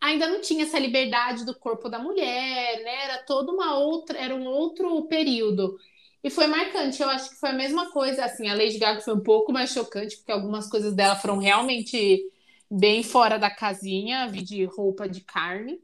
ainda 0.02 0.28
não 0.28 0.40
tinha 0.42 0.64
essa 0.64 0.80
liberdade 0.80 1.46
do 1.46 1.58
corpo 1.58 1.90
da 1.90 2.00
mulher, 2.00 2.84
né? 2.84 3.04
Era 3.06 3.24
toda 3.24 3.52
uma 3.52 3.78
outra, 3.78 4.18
era 4.18 4.34
um 4.36 4.46
outro 4.46 5.06
período. 5.08 5.78
E 6.24 6.30
foi 6.30 6.48
marcante, 6.48 7.02
eu 7.02 7.10
acho 7.10 7.30
que 7.30 7.36
foi 7.38 7.50
a 7.50 7.54
mesma 7.54 7.92
coisa, 7.92 8.26
assim, 8.26 8.50
a 8.50 8.54
Lady 8.54 8.78
Gaga 8.78 9.02
foi 9.02 9.14
um 9.14 9.22
pouco 9.22 9.54
mais 9.54 9.72
chocante, 9.72 10.18
porque 10.18 10.32
algumas 10.32 10.70
coisas 10.70 10.94
dela 10.94 11.16
foram 11.16 11.38
realmente 11.38 12.22
bem 12.70 13.04
fora 13.04 13.40
da 13.40 13.50
casinha, 13.50 14.28
vi 14.28 14.42
de 14.42 14.66
roupa 14.66 15.08
de 15.08 15.22
carne, 15.22 15.82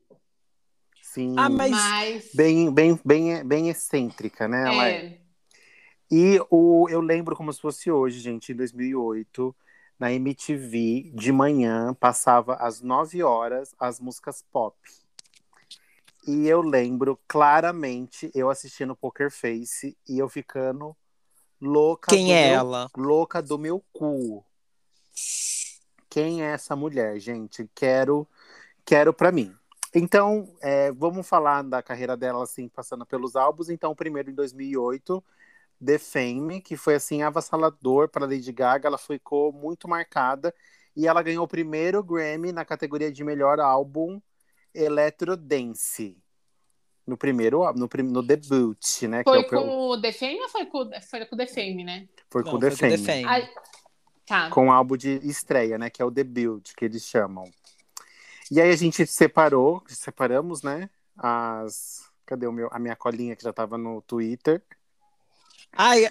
Sim. 1.16 1.34
Ah, 1.38 1.50
mas- 1.50 1.72
mas... 1.72 2.30
Bem, 2.34 2.70
bem, 2.74 3.00
bem, 3.06 3.44
bem 3.46 3.70
excêntrica, 3.70 4.50
né? 4.50 4.68
Ela 4.68 4.90
é. 4.90 4.92
é. 4.92 5.20
E 6.12 6.40
o, 6.50 6.90
eu 6.90 7.00
lembro 7.00 7.38
como 7.38 7.54
se 7.54 7.62
fosse 7.62 7.90
hoje, 7.90 8.20
gente, 8.20 8.52
em 8.52 8.56
2008, 8.56 9.56
na 9.98 10.12
MTV, 10.12 11.12
de 11.16 11.32
manhã, 11.32 11.94
passava 11.94 12.56
às 12.56 12.82
9 12.82 13.24
horas 13.24 13.74
as 13.80 14.00
músicas 14.02 14.44
pop. 14.52 14.76
E 16.28 16.48
eu 16.48 16.62
lembro 16.62 17.20
claramente 17.28 18.32
eu 18.34 18.50
assistindo 18.50 18.96
Poker 18.96 19.30
Face 19.30 19.96
e 20.10 20.18
eu 20.18 20.28
ficando 20.28 20.96
louca 21.62 22.12
Quem 22.12 22.34
é 22.34 22.48
meu, 22.48 22.60
ela? 22.60 22.90
louca 22.98 23.42
do 23.42 23.60
meu 23.60 23.84
cu. 23.94 24.44
Quem 26.10 26.42
é 26.44 26.48
essa 26.48 26.76
mulher, 26.76 27.20
gente? 27.20 27.70
Quero, 27.76 28.28
quero 28.84 29.14
para 29.14 29.32
mim. 29.32 29.54
Então, 29.94 30.52
é, 30.62 30.92
vamos 30.92 31.28
falar 31.28 31.62
da 31.62 31.84
carreira 31.84 32.18
dela, 32.18 32.44
assim, 32.44 32.68
passando 32.68 33.06
pelos 33.06 33.36
álbuns. 33.36 33.70
Então, 33.70 33.96
primeiro 33.96 34.32
em 34.32 34.34
2008, 34.34 35.24
The 35.86 36.00
Fame, 36.00 36.62
que 36.62 36.76
foi, 36.76 36.96
assim, 36.96 37.22
avassalador 37.22 38.10
para 38.10 38.26
Lady 38.26 38.52
Gaga. 38.52 38.88
Ela 38.88 38.98
ficou 38.98 39.54
muito 39.54 39.88
marcada. 39.88 40.54
E 40.96 41.08
ela 41.08 41.22
ganhou 41.22 41.46
o 41.46 41.48
primeiro 41.48 42.04
Grammy 42.04 42.52
na 42.52 42.66
categoria 42.66 43.12
de 43.12 43.24
melhor 43.24 43.60
álbum 43.60 44.20
Electro 44.76 45.36
Dance. 45.38 46.18
No 47.08 47.16
primeiro, 47.16 47.62
no, 47.74 47.88
no 48.04 48.24
debut, 48.24 49.04
né? 49.04 49.22
Foi 49.24 49.44
que 49.44 49.54
é 49.54 49.58
o, 49.60 49.62
com 49.62 49.88
o 49.90 50.02
The 50.02 50.12
Fame 50.12 50.42
ou 50.42 50.50
foi 50.50 50.66
com, 50.66 50.90
foi 51.08 51.26
com 51.26 51.36
o 51.36 51.38
The 51.38 51.48
Fame, 51.48 51.84
né? 51.84 52.08
foi 52.32 52.44
Não, 52.44 52.52
com 52.52 52.60
foi 52.60 52.70
The 52.70 52.76
com 52.76 52.78
Fame. 52.78 52.98
The 52.98 53.04
Fame. 53.14 53.26
Ai, 53.26 53.50
tá. 54.26 54.50
com 54.50 54.68
o 54.68 54.72
álbum 54.72 54.98
de 54.98 55.20
estreia, 55.28 55.78
né? 55.78 55.90
Que 55.92 56.02
é 56.02 56.06
o 56.06 56.10
debut, 56.10 56.74
que 56.76 56.84
eles 56.86 57.04
chamam. 57.04 57.50
E 58.52 58.60
aí 58.60 58.72
a 58.72 58.76
gente 58.76 59.06
separou, 59.06 59.84
separamos, 59.88 60.64
né? 60.64 60.90
As. 61.16 62.04
Cadê 62.26 62.48
o 62.48 62.52
meu, 62.52 62.70
a 62.72 62.80
minha 62.80 62.96
colinha 62.96 63.36
que 63.36 63.44
já 63.44 63.54
tava 63.54 63.78
no 63.78 64.02
Twitter? 64.02 64.64
Ai, 65.74 66.08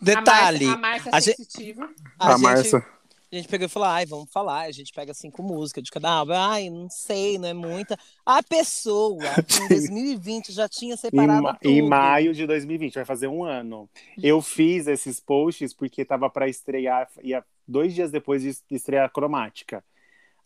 detalhe. 0.00 0.66
A 0.66 0.76
Márcia 0.76 1.10
a 1.14 1.20
gente- 1.20 1.36
sensitiva. 1.36 1.88
A, 2.18 2.28
a 2.28 2.32
gente, 2.32 2.42
Marcia. 2.42 2.86
A 3.36 3.40
gente 3.40 3.48
pegou 3.48 3.66
e 3.66 3.68
falou, 3.68 3.88
ai, 3.88 4.06
vamos 4.06 4.30
falar. 4.32 4.62
A 4.62 4.72
gente 4.72 4.92
pega 4.92 5.12
cinco 5.14 5.42
músicas 5.42 5.82
de 5.84 5.90
cada 5.90 6.10
álbum. 6.10 6.32
Ai, 6.32 6.70
não 6.70 6.88
sei, 6.90 7.38
não 7.38 7.48
é 7.48 7.54
muita. 7.54 7.98
A 8.24 8.42
pessoa, 8.42 9.42
em 9.62 9.68
2020, 9.68 10.52
já 10.52 10.68
tinha 10.68 10.94
Em, 10.94 10.96
separado 10.96 11.42
ma- 11.42 11.54
tudo. 11.54 11.66
em 11.70 11.82
maio 11.82 12.32
de 12.34 12.46
2020, 12.46 12.94
vai 12.94 13.04
fazer 13.04 13.28
um 13.28 13.44
ano. 13.44 13.88
Eu 14.22 14.40
fiz 14.42 14.86
esses 14.86 15.20
posts 15.20 15.72
porque 15.74 16.04
tava 16.04 16.28
para 16.30 16.48
estrear, 16.48 17.08
ia 17.22 17.44
dois 17.66 17.94
dias 17.94 18.10
depois 18.10 18.42
de 18.42 18.54
estrear 18.70 19.06
a 19.06 19.08
cromática. 19.10 19.84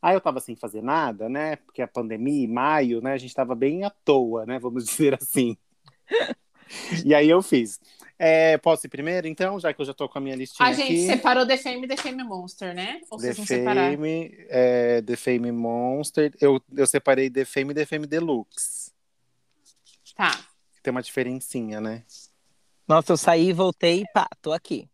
Aí 0.01 0.15
eu 0.15 0.21
tava 0.21 0.41
sem 0.41 0.55
fazer 0.57 0.83
nada, 0.83 1.29
né? 1.29 1.57
Porque 1.57 1.83
a 1.83 1.89
pandemia, 1.89 2.45
em 2.45 2.49
maio, 2.49 3.01
né? 3.01 3.13
A 3.13 3.19
gente 3.19 3.35
tava 3.35 3.55
bem 3.55 3.85
à 3.85 3.91
toa, 3.91 4.47
né? 4.47 4.59
Vamos 4.59 4.85
dizer 4.87 5.15
assim. 5.21 5.57
e 7.05 7.15
aí 7.15 7.29
eu 7.29 7.43
fiz. 7.43 7.81
É, 8.19 8.59
posso 8.59 8.87
ir 8.87 8.91
primeiro, 8.91 9.29
então, 9.29 9.61
já 9.61 9.73
que 9.73 9.81
eu 9.81 9.87
já 9.87 9.95
tô 9.95 10.09
com 10.09 10.19
a 10.19 10.21
minha 10.21 10.35
listinha 10.35 10.69
A 10.69 10.73
gente 10.73 10.87
aqui. 10.87 11.07
separou 11.07 11.47
The 11.47 11.57
Fame 11.57 11.85
e 11.85 11.89
The 11.89 11.97
Fame 11.97 12.25
Monster, 12.25 12.75
né? 12.75 13.01
Ou 13.11 13.19
The 13.19 13.27
vocês 13.27 13.37
vão 13.37 13.47
separar? 13.47 13.93
Fame, 13.93 14.35
é, 14.49 15.03
The 15.03 15.17
Fame 15.17 15.53
Monster. 15.53 16.33
Eu, 16.41 16.61
eu 16.77 16.87
separei 16.87 17.31
The 17.31 17.45
Fame 17.45 17.71
e 17.71 17.75
The 17.75 17.87
Fame 17.87 18.07
Deluxe. 18.07 18.91
Tá. 20.17 20.33
Tem 20.83 20.91
uma 20.91 21.03
diferencinha, 21.03 21.81
né? 21.81 22.03
Nossa, 22.89 23.13
eu 23.13 23.17
saí, 23.17 23.53
voltei 23.53 24.01
e 24.01 24.13
pá, 24.13 24.29
tô 24.43 24.53
aqui. 24.53 24.89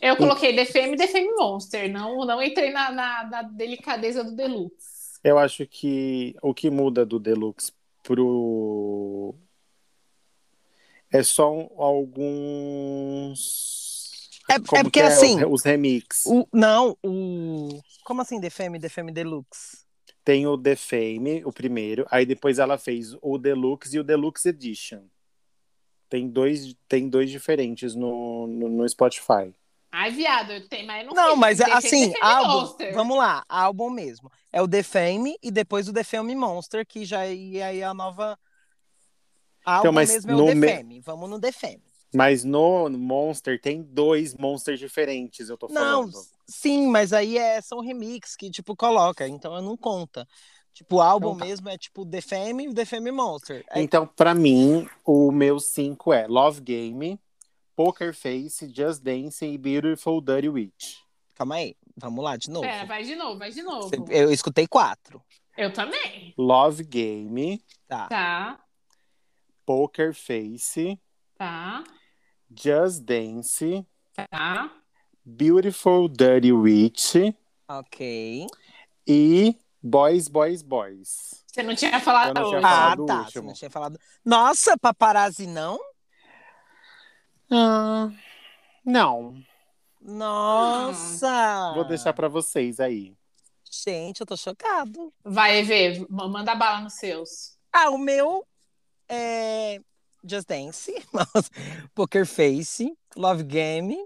Eu 0.00 0.16
coloquei 0.16 0.52
The 0.56 0.64
Fame 0.64 0.94
e 0.94 0.96
The 0.96 1.06
Fame 1.06 1.30
Monster. 1.36 1.88
Não, 1.88 2.26
não 2.26 2.42
entrei 2.42 2.72
na, 2.72 2.90
na, 2.90 3.24
na 3.24 3.42
delicadeza 3.42 4.24
do 4.24 4.34
Deluxe. 4.34 5.20
Eu 5.22 5.38
acho 5.38 5.64
que 5.66 6.34
o 6.42 6.52
que 6.52 6.68
muda 6.68 7.06
do 7.06 7.20
Deluxe 7.20 7.70
pro. 8.02 9.36
É 11.12 11.22
só 11.22 11.52
um- 11.52 11.68
alguns. 13.22 14.30
É- 14.48 14.58
Como 14.58 14.80
é 14.80 14.82
porque, 14.82 15.00
que 15.00 15.06
assim, 15.06 15.44
Os 15.44 15.62
remix. 15.62 16.24
O, 16.26 16.46
não, 16.52 16.96
o. 17.02 17.68
Como 18.04 18.20
assim, 18.22 18.40
The 18.40 18.50
Fame, 18.50 18.80
The 18.80 18.88
Fame 18.88 19.12
Deluxe? 19.12 19.82
Tem 20.24 20.46
o 20.46 20.56
The 20.56 20.76
Fame, 20.76 21.44
o 21.44 21.52
primeiro. 21.52 22.06
Aí 22.10 22.24
depois 22.24 22.58
ela 22.58 22.78
fez 22.78 23.16
o 23.20 23.38
Deluxe 23.38 23.96
e 23.96 24.00
o 24.00 24.04
Deluxe 24.04 24.48
Edition. 24.48 25.02
Tem 26.08 26.28
dois, 26.28 26.74
tem 26.88 27.08
dois 27.08 27.30
diferentes 27.30 27.94
no, 27.94 28.46
no, 28.46 28.68
no 28.68 28.88
Spotify. 28.88 29.54
Ai, 29.90 30.10
viado, 30.10 30.66
tenho, 30.68 30.86
mas 30.86 31.06
não 31.06 31.12
Não, 31.14 31.36
mas 31.36 31.58
Fame, 31.58 31.72
assim, 31.72 32.12
álbum. 32.20 32.60
Monster. 32.60 32.94
Vamos 32.94 33.16
lá, 33.16 33.44
álbum 33.48 33.90
mesmo. 33.90 34.30
É 34.52 34.60
o 34.62 34.68
The 34.68 34.82
Fame 34.82 35.36
e 35.42 35.50
depois 35.50 35.88
o 35.88 35.92
The 35.92 36.04
Fame 36.04 36.34
Monster, 36.34 36.86
que 36.86 37.04
já 37.04 37.24
é 37.26 37.30
aí 37.62 37.82
a 37.82 37.92
nova. 37.92 38.38
Álbum 39.64 39.92
mas 39.92 40.10
mesmo 40.10 40.30
é 40.30 40.34
o 40.34 40.38
no 40.38 40.46
The 40.46 40.82
me-. 40.82 41.00
Vamos 41.00 41.30
no 41.30 41.40
The 41.40 41.52
Fame. 41.52 41.82
Mas 42.14 42.44
no 42.44 42.90
Monster 42.90 43.58
tem 43.60 43.82
dois 43.82 44.34
Monsters 44.34 44.78
diferentes, 44.78 45.48
eu 45.48 45.56
tô 45.56 45.66
Não, 45.68 46.10
falando. 46.10 46.26
sim, 46.46 46.86
mas 46.88 47.12
aí 47.12 47.38
é, 47.38 47.58
são 47.62 47.80
remix 47.80 48.36
que, 48.36 48.50
tipo, 48.50 48.76
coloca, 48.76 49.26
então 49.26 49.60
não 49.62 49.76
conta. 49.78 50.28
Tipo, 50.74 50.96
o 50.96 51.00
álbum 51.00 51.28
Então 51.28 51.38
tá. 51.38 51.44
mesmo 51.46 51.68
é 51.70 51.78
tipo 51.78 52.04
The 52.04 52.20
Fame 52.20 52.66
e 52.66 52.74
The 52.74 52.84
Fame 52.84 53.10
Monster. 53.10 53.64
É, 53.70 53.80
Então, 53.80 54.06
pra 54.06 54.34
mim, 54.34 54.86
o 55.06 55.30
meu 55.32 55.58
cinco 55.58 56.12
é 56.12 56.26
Love 56.26 56.60
Game, 56.60 57.18
Poker 57.74 58.14
Face, 58.14 58.70
Just 58.74 59.02
Dance 59.02 59.44
e 59.44 59.56
Beautiful 59.56 60.20
Dirty 60.20 60.48
Witch. 60.50 60.96
Calma 61.34 61.54
aí, 61.56 61.74
vamos 61.96 62.22
lá 62.22 62.36
de 62.36 62.50
novo. 62.50 62.66
Pera, 62.66 62.84
vai 62.84 63.02
de 63.04 63.14
novo, 63.16 63.38
vai 63.38 63.50
de 63.50 63.62
novo. 63.62 63.90
Eu 64.10 64.30
escutei 64.32 64.66
quatro. 64.66 65.22
Eu 65.56 65.72
também. 65.72 66.34
Love 66.36 66.84
Game, 66.84 67.62
Tá. 67.88 68.08
Tá, 68.08 68.60
Poker 69.66 70.14
Face, 70.14 71.00
tá, 71.36 71.84
Just 72.54 73.00
Dance, 73.02 73.86
tá. 74.14 74.70
Beautiful 75.24 76.08
Dirty 76.08 76.52
Witch 76.52 77.14
Ok. 77.68 78.46
e 79.06 79.56
Boys, 79.82 80.28
Boys, 80.28 80.62
Boys. 80.62 81.44
Você 81.46 81.62
não 81.62 81.74
tinha 81.74 82.00
falado 82.00 82.28
Eu 82.28 82.34
não 82.34 82.48
tinha 82.48 82.60
falado. 82.62 83.02
Ah, 83.02 83.06
tá. 83.06 83.24
Você 83.24 83.40
não 83.40 83.52
tinha 83.52 83.70
falado. 83.70 83.98
Nossa, 84.24 84.76
paparazzi 84.78 85.46
não? 85.46 85.78
Ah, 87.50 88.10
não. 88.84 89.42
Nossa! 90.00 91.72
Vou 91.74 91.84
deixar 91.84 92.12
pra 92.12 92.26
vocês 92.28 92.80
aí. 92.80 93.14
Gente, 93.70 94.20
eu 94.20 94.26
tô 94.26 94.36
chocado. 94.36 95.12
Vai 95.24 95.62
ver, 95.62 96.04
manda 96.10 96.54
bala 96.54 96.80
nos 96.80 96.94
seus. 96.94 97.56
Ah, 97.72 97.90
o 97.90 97.98
meu 97.98 98.46
é 99.12 99.80
Just 100.24 100.48
Dance, 100.48 100.92
Poker 101.94 102.26
Face, 102.26 102.96
Love 103.14 103.42
Game, 103.42 103.96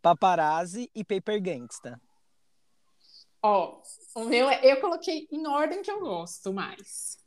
Paparazzi 0.00 0.90
e 0.94 1.04
Paper 1.04 1.42
Gangsta. 1.42 2.00
Ó, 3.42 3.82
o 4.14 4.24
meu 4.24 4.48
é, 4.48 4.60
eu 4.64 4.80
coloquei 4.80 5.28
em 5.30 5.46
ordem 5.46 5.82
que 5.82 5.90
eu 5.90 6.00
gosto 6.00 6.52
mais. 6.52 7.18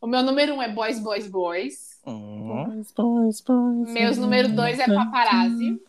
O 0.00 0.06
meu 0.06 0.22
número 0.22 0.54
um 0.54 0.62
é 0.62 0.68
Boys, 0.68 1.00
Boys, 1.00 1.26
Boys. 1.26 2.00
Hum. 2.06 2.66
Boys, 2.66 2.92
boys, 2.92 3.40
boys. 3.40 3.90
Meus 3.90 4.16
número 4.16 4.54
dois 4.54 4.78
é 4.78 4.86
Paparazzi. 4.86 5.82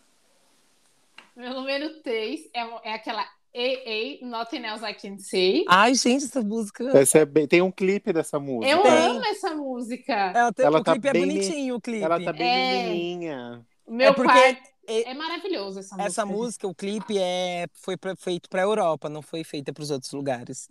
Meu 1.36 1.54
número 1.54 2.02
três 2.02 2.50
é, 2.54 2.62
é 2.90 2.94
aquela 2.94 3.24
AA, 3.56 4.20
Nothing 4.22 4.66
Else 4.66 4.86
I 4.86 4.94
Can 4.94 5.18
Say. 5.18 5.66
Ai, 5.68 5.96
gente, 5.96 6.26
essa 6.26 6.42
música. 6.42 6.84
Essa 6.98 7.20
é 7.20 7.26
bem- 7.26 7.48
Tem 7.48 7.62
um 7.62 7.72
clipe 7.72 8.14
dessa 8.14 8.40
música. 8.40 8.72
Eu 8.72 8.84
Tem. 8.84 8.92
amo 8.92 9.26
essa 9.26 9.56
música. 9.56 10.14
Ela 10.14 10.54
tem- 10.54 10.66
Ela 10.66 10.80
o 10.80 10.84
tá 10.84 10.92
clipe 10.94 11.08
é 11.08 11.14
bem- 11.14 11.22
bonitinho, 11.28 11.76
o 11.76 11.82
clipe. 11.82 12.04
Ela 12.04 12.24
tá 12.24 12.34
bem 12.34 12.48
É. 12.48 12.84
menininha. 12.90 13.66
Meu 13.88 14.10
É 14.10 14.14
porque 14.14 14.32
quarto 14.32 14.70
é- 14.88 15.10
é 15.12 15.14
maravilhoso 15.14 15.80
essa 15.80 15.96
música. 15.96 16.08
Essa 16.08 16.26
música, 16.26 16.68
o 16.68 16.76
clipe 16.76 17.18
é 17.18 17.68
foi 17.74 17.98
pra, 17.98 18.16
feito 18.16 18.50
pra 18.50 18.62
Europa, 18.62 19.10
não 19.10 19.22
foi 19.22 19.44
feita 19.44 19.72
pros 19.74 19.90
outros 19.92 20.12
lugares. 20.12 20.70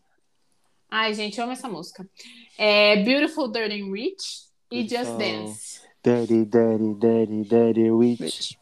Ai, 0.89 1.13
gente, 1.15 1.39
eu 1.39 1.45
amo 1.45 1.53
essa 1.53 1.69
música. 1.69 2.09
É 2.57 3.03
Beautiful, 3.03 3.49
Dirty 3.51 3.83
Rich 3.91 4.47
e 4.71 4.83
Just. 4.89 5.17
Dance. 5.19 5.81
Daddy, 6.05 6.45
daddy, 6.45 6.95
daddy, 6.95 7.43
daddy, 7.45 7.91
witch. 7.91 8.53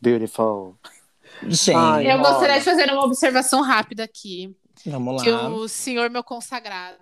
Beautiful. 0.00 0.76
Gente, 1.42 1.76
Ai, 1.76 2.10
Eu 2.12 2.18
gostaria 2.18 2.48
olha. 2.54 2.58
de 2.58 2.64
fazer 2.64 2.92
uma 2.92 3.04
observação 3.04 3.62
rápida 3.62 4.04
aqui. 4.04 4.54
vamos 4.86 5.22
Que 5.22 5.30
lá. 5.30 5.48
o 5.48 5.68
senhor, 5.68 6.10
meu 6.10 6.24
consagrado, 6.24 6.98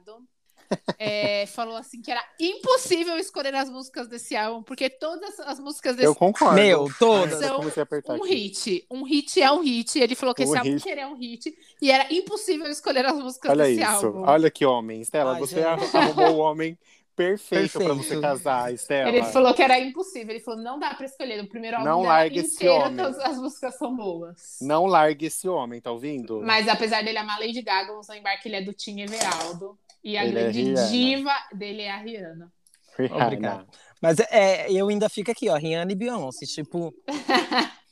é, 0.98 1.46
falou 1.46 1.76
assim 1.76 2.02
que 2.02 2.10
era 2.10 2.22
impossível 2.40 3.16
escolher 3.18 3.54
as 3.54 3.70
músicas 3.70 4.08
desse 4.08 4.34
álbum, 4.36 4.62
porque 4.64 4.90
todas 4.90 5.38
as 5.40 5.60
músicas 5.60 5.94
desse 5.94 6.08
Eu 6.08 6.14
concordo. 6.14 6.56
Meu, 6.56 6.88
todas. 6.98 7.40
Apertar 7.78 8.14
um 8.14 8.24
aqui. 8.24 8.34
hit. 8.34 8.86
Um 8.90 9.04
hit 9.04 9.40
é 9.40 9.50
um 9.52 9.60
hit. 9.62 9.98
Ele 9.98 10.14
falou 10.14 10.34
que 10.34 10.42
Um 10.42 10.46
esse 10.46 10.56
álbum 10.58 10.70
hit. 10.70 10.80
inteiro 10.80 11.00
é 11.00 11.06
um 11.06 11.14
hit. 11.14 11.56
E 11.80 11.90
era 11.90 12.12
impossível 12.12 12.66
escolher 12.68 13.06
as 13.06 13.14
músicas 13.16 13.50
Olha 13.52 13.64
desse 13.64 13.80
isso. 13.80 14.06
álbum. 14.06 14.22
Olha 14.26 14.50
que 14.50 14.66
homem. 14.66 15.00
Estela, 15.00 15.34
Ai, 15.34 15.38
você 15.40 15.62
gente. 15.62 15.96
arrumou 15.96 16.34
o 16.34 16.38
homem 16.38 16.76
perfeito, 17.16 17.73
pra 17.78 17.80
Perfeito. 17.88 17.94
você 17.96 18.20
casar, 18.20 18.73
Estela. 18.75 19.08
Ele 19.08 19.23
falou 19.25 19.54
que 19.54 19.62
era 19.62 19.78
impossível. 19.80 20.30
Ele 20.35 20.44
falou, 20.44 20.61
não 20.62 20.78
dá 20.78 20.94
pra 20.94 21.06
escolher. 21.06 21.42
O 21.42 21.49
primeiro 21.49 21.78
álbum 21.78 21.88
Não 21.88 22.02
largue 22.02 22.40
esse 22.40 22.54
inteiro, 22.56 22.75
homem. 22.75 22.96
todas 22.96 23.18
as 23.18 23.38
músicas 23.38 23.75
são 23.78 23.96
boas. 23.96 24.58
Não 24.61 24.85
largue 24.87 25.26
esse 25.26 25.49
homem, 25.49 25.80
tá 25.80 25.90
ouvindo? 25.90 26.42
Mas 26.42 26.68
apesar 26.68 27.02
dele 27.02 27.18
amar 27.18 27.40
Lady 27.40 27.62
Gaga, 27.62 27.88
vamos 27.88 28.06
lembrar 28.08 28.37
que 28.37 28.49
ele 28.49 28.56
é 28.56 28.62
do 28.62 28.73
Tim 28.73 29.00
Everaldo. 29.00 29.78
E 30.04 30.16
a 30.16 30.25
Ele 30.25 30.38
é 30.38 30.42
grande 30.42 30.62
Rihanna. 30.62 30.87
diva 30.88 31.35
dele 31.52 31.82
é 31.82 31.90
a 31.90 31.96
Rihanna. 31.96 32.52
Rihanna. 32.96 33.25
Obrigado. 33.25 33.66
Mas 34.00 34.18
é, 34.20 34.70
eu 34.70 34.87
ainda 34.88 35.08
fico 35.08 35.30
aqui, 35.32 35.49
ó, 35.49 35.56
Rihanna 35.56 35.90
e 35.90 35.94
Beyoncé, 35.96 36.46
tipo, 36.46 36.94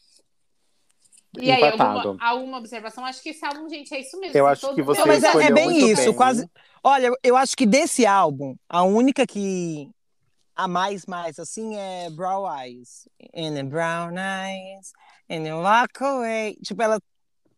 E 1.40 1.50
aí, 1.50 1.64
alguma, 1.64 2.16
alguma 2.20 2.58
observação? 2.58 3.04
Acho 3.04 3.20
que 3.20 3.30
esse 3.30 3.44
álbum, 3.44 3.68
gente, 3.68 3.92
é 3.92 4.00
isso 4.00 4.18
mesmo. 4.20 4.38
Eu 4.38 4.46
acho 4.46 4.60
todo 4.60 4.76
que 4.76 4.82
mundo- 4.82 4.94
você 4.94 5.00
Não, 5.00 5.06
mas 5.08 5.24
é- 5.24 5.46
é 5.48 5.52
bem 5.52 5.64
muito 5.70 5.86
isso, 5.88 6.04
bem. 6.04 6.14
quase- 6.14 6.48
Olha, 6.84 7.10
eu- 7.22 7.36
acho 7.36 7.56
que 7.56 7.66
desse 7.66 8.04
álbum, 8.06 8.54
a 8.68 8.82
única 8.82 9.26
que 9.26 9.88
a 10.56 10.68
mais, 10.68 11.06
mais, 11.06 11.38
assim, 11.38 11.76
é 11.76 12.10
Brown 12.10 12.44
Eyes. 12.60 13.08
In 13.34 13.54
the 13.54 13.62
brown 13.64 14.16
eyes, 14.18 14.92
and 15.30 15.46
you 15.46 15.56
walk 15.56 16.02
away. 16.04 16.56
Tipo, 16.62 16.82
ela 16.82 17.00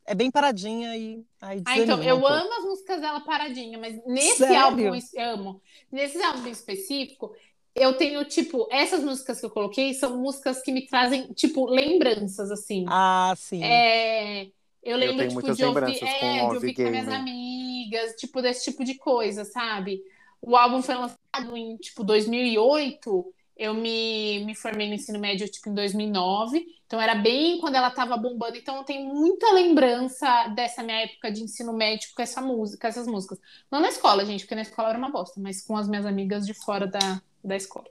é 0.07 0.15
bem 0.15 0.31
paradinha 0.31 0.97
e 0.97 1.25
aí 1.41 1.63
Ah, 1.65 1.79
então, 1.79 2.03
eu 2.03 2.17
um 2.19 2.27
amo 2.27 2.53
as 2.59 2.65
músicas 2.65 3.01
dela 3.01 3.21
paradinha, 3.21 3.79
mas 3.79 4.01
nesse 4.07 4.39
Sério? 4.39 4.57
álbum, 4.57 4.95
eu 5.15 5.25
amo. 5.35 5.63
Nesse 5.91 6.23
álbum 6.23 6.49
específico, 6.49 7.35
eu 7.75 7.97
tenho, 7.97 8.25
tipo, 8.25 8.69
essas 8.71 9.03
músicas 9.03 9.41
que 9.41 9.47
eu 9.47 9.51
coloquei 9.51 9.93
são 9.95 10.17
músicas 10.19 10.63
que 10.63 10.73
me 10.73 10.87
trazem, 10.87 11.33
tipo, 11.35 11.67
lembranças, 11.67 12.51
assim. 12.51 12.87
Ah, 12.87 13.35
sim. 13.37 13.63
É, 13.63 14.51
eu 14.87 14.97
lembro, 14.97 15.17
tenho 15.17 15.29
tipo, 15.31 15.55
de 15.55 15.65
ouvir, 15.65 16.05
é, 16.05 16.49
de 16.49 16.55
ouvir 16.55 16.75
com 16.75 16.83
as 16.83 16.91
minhas 16.91 17.09
amigas, 17.09 18.15
tipo, 18.17 18.41
desse 18.41 18.71
tipo 18.71 18.85
de 18.85 18.95
coisa, 18.95 19.45
sabe? 19.45 20.03
O 20.41 20.57
álbum 20.57 20.81
foi 20.81 20.95
lançado 20.95 21.57
em, 21.57 21.77
tipo, 21.77 22.05
2008, 22.05 23.35
eu 23.57 23.75
me, 23.75 24.45
me 24.45 24.55
formei 24.55 24.89
no 24.89 24.95
ensino 24.95 25.19
médio, 25.19 25.49
tipo, 25.49 25.69
em 25.69 25.75
2009, 25.75 26.65
então 26.87 27.01
era 27.01 27.15
bem 27.15 27.59
quando 27.59 27.75
ela 27.75 27.91
tava 27.91 28.17
bombando, 28.17 28.57
então 28.57 28.77
eu 28.77 28.85
tenho 28.85 29.13
muita 29.13 29.53
lembrança 29.53 30.49
dessa 30.55 30.83
minha 30.83 31.03
época 31.03 31.33
de 31.33 31.43
ensino 31.43 31.73
médio 31.73 32.11
com 32.15 32.23
essa 32.23 32.41
música, 32.41 32.87
essas 32.87 33.09
músicas. 33.09 33.41
Não 33.71 33.81
na 33.81 33.89
escola, 33.89 34.25
gente, 34.25 34.45
porque 34.45 34.55
na 34.55 34.63
escola 34.63 34.91
era 34.91 34.99
uma 34.99 35.11
bosta, 35.11 35.41
mas 35.41 35.63
com 35.63 35.77
as 35.77 35.89
minhas 35.89 36.07
amigas 36.07 36.47
de 36.47 36.55
fora 36.55 36.87
da, 36.87 37.21
da 37.43 37.57
escola. 37.57 37.89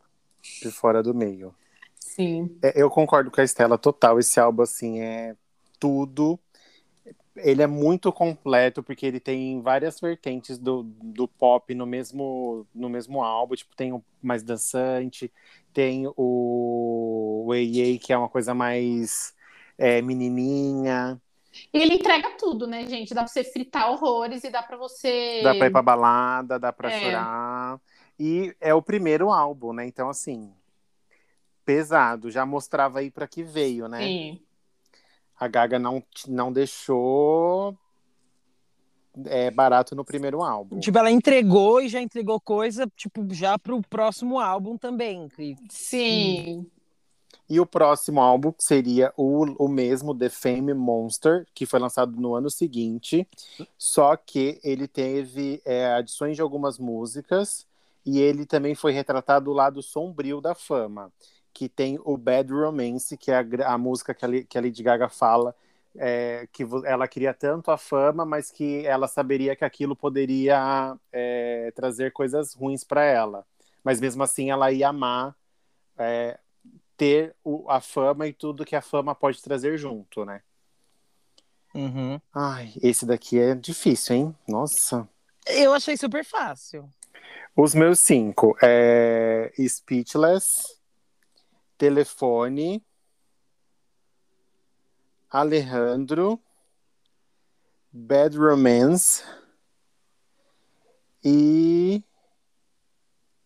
De 0.61 0.71
fora 0.71 1.03
do 1.03 1.13
meio. 1.13 1.53
Sim. 1.99 2.57
É, 2.61 2.81
eu 2.81 2.89
concordo 2.89 3.29
com 3.29 3.41
a 3.41 3.43
Estela 3.43 3.77
total. 3.77 4.17
Esse 4.19 4.39
álbum, 4.39 4.63
assim, 4.63 5.01
é 5.01 5.35
tudo. 5.77 6.39
Ele 7.37 7.61
é 7.61 7.67
muito 7.67 8.13
completo, 8.13 8.81
porque 8.81 9.05
ele 9.05 9.19
tem 9.19 9.61
várias 9.61 9.99
vertentes 9.99 10.57
do, 10.57 10.83
do 10.83 11.27
pop 11.27 11.73
no 11.75 11.85
mesmo, 11.85 12.65
no 12.73 12.89
mesmo 12.89 13.21
álbum. 13.21 13.55
Tipo, 13.55 13.75
tem 13.75 13.91
o 13.91 14.03
mais 14.21 14.41
dançante, 14.41 15.31
tem 15.73 16.07
o, 16.15 17.45
o 17.47 17.51
que 18.01 18.13
é 18.13 18.17
uma 18.17 18.29
coisa 18.29 18.53
mais 18.53 19.33
é, 19.77 20.01
menininha. 20.01 21.21
E 21.73 21.77
ele 21.77 21.95
entrega 21.95 22.31
tudo, 22.37 22.67
né, 22.67 22.85
gente? 22.87 23.13
Dá 23.13 23.23
pra 23.23 23.27
você 23.31 23.43
fritar 23.43 23.91
horrores 23.91 24.43
e 24.43 24.49
dá 24.49 24.63
pra 24.63 24.77
você. 24.77 25.41
Dá 25.43 25.55
pra 25.55 25.67
ir 25.67 25.71
pra 25.71 25.81
balada, 25.81 26.59
dá 26.59 26.71
pra 26.71 26.89
É. 26.89 26.99
chorar. 26.99 27.79
E 28.19 28.55
é 28.61 28.73
o 28.73 28.81
primeiro 28.81 29.29
álbum, 29.31 29.73
né? 29.73 29.85
Então, 29.85 30.09
assim, 30.09 30.53
pesado. 31.65 32.31
Já 32.31 32.45
mostrava 32.45 32.99
aí 32.99 33.11
pra 33.11 33.27
que 33.27 33.43
veio, 33.43 33.87
né? 33.87 34.07
Sim. 34.07 34.39
A 35.37 35.47
Gaga 35.47 35.77
não, 35.77 36.01
não 36.27 36.51
deixou 36.51 37.77
é, 39.25 39.51
barato 39.51 39.95
no 39.95 40.03
primeiro 40.03 40.43
álbum. 40.43 40.79
Tipo, 40.79 40.97
ela 40.97 41.11
entregou 41.11 41.81
e 41.81 41.89
já 41.89 42.01
entregou 42.01 42.39
coisa, 42.39 42.89
tipo, 42.95 43.25
já 43.33 43.57
pro 43.57 43.81
próximo 43.81 44.39
álbum 44.39 44.77
também. 44.77 45.29
Sim. 45.69 46.65
E 47.47 47.59
o 47.59 47.65
próximo 47.65 48.19
álbum 48.21 48.53
seria 48.57 49.13
o, 49.15 49.65
o 49.65 49.67
mesmo, 49.67 50.17
The 50.17 50.29
Fame 50.29 50.73
Monster, 50.73 51.45
que 51.53 51.65
foi 51.65 51.79
lançado 51.79 52.19
no 52.19 52.33
ano 52.33 52.49
seguinte. 52.49 53.27
Só 53.77 54.15
que 54.15 54.59
ele 54.63 54.87
teve 54.87 55.61
é, 55.63 55.93
adições 55.93 56.35
de 56.35 56.41
algumas 56.41 56.79
músicas 56.79 57.67
e 58.05 58.19
ele 58.19 58.45
também 58.45 58.73
foi 58.73 58.91
retratado 58.91 59.51
o 59.51 59.53
lado 59.53 59.81
sombrio 59.81 60.41
da 60.41 60.55
fama, 60.55 61.11
que 61.55 61.69
tem 61.69 61.97
o 62.03 62.17
Bad 62.17 62.51
Romance, 62.51 63.15
que 63.15 63.31
é 63.31 63.35
a, 63.37 63.73
a 63.73 63.77
música 63.77 64.13
que 64.13 64.25
a, 64.25 64.43
que 64.43 64.57
a 64.57 64.61
Lady 64.61 64.83
Gaga 64.83 65.07
fala 65.07 65.55
é, 65.97 66.45
que 66.51 66.65
ela 66.83 67.07
queria 67.07 67.33
tanto 67.33 67.71
a 67.71 67.77
fama, 67.77 68.25
mas 68.25 68.51
que 68.51 68.85
ela 68.85 69.07
saberia 69.07 69.55
que 69.55 69.63
aquilo 69.63 69.95
poderia 69.95 70.97
é, 71.13 71.71
trazer 71.73 72.11
coisas 72.11 72.53
ruins 72.53 72.83
para 72.83 73.05
ela. 73.05 73.45
Mas 73.81 74.01
mesmo 74.01 74.21
assim 74.21 74.51
ela 74.51 74.69
ia 74.69 74.89
amar 74.89 75.33
é, 75.97 76.37
ter 76.97 77.33
o- 77.41 77.65
a 77.69 77.79
fama 77.79 78.27
e 78.27 78.33
tudo 78.33 78.65
que 78.65 78.75
a 78.75 78.81
fama 78.81 79.15
pode 79.15 79.41
trazer 79.41 79.77
junto, 79.77 80.25
né? 80.25 80.41
Uhum. 81.73 82.19
Ai, 82.33 82.73
esse 82.81 83.05
daqui 83.05 83.39
é 83.39 83.55
difícil, 83.55 84.15
hein? 84.15 84.35
Nossa. 84.45 85.07
Eu 85.47 85.73
achei 85.73 85.95
super 85.95 86.25
fácil. 86.25 86.89
Os 87.55 87.73
meus 87.73 87.99
cinco 87.99 88.57
é 88.61 89.53
Speechless, 89.65 90.74
Telefone, 91.77 92.83
Alejandro, 95.29 96.41
Bad 97.91 98.37
Romance 98.37 99.23
e 101.23 102.03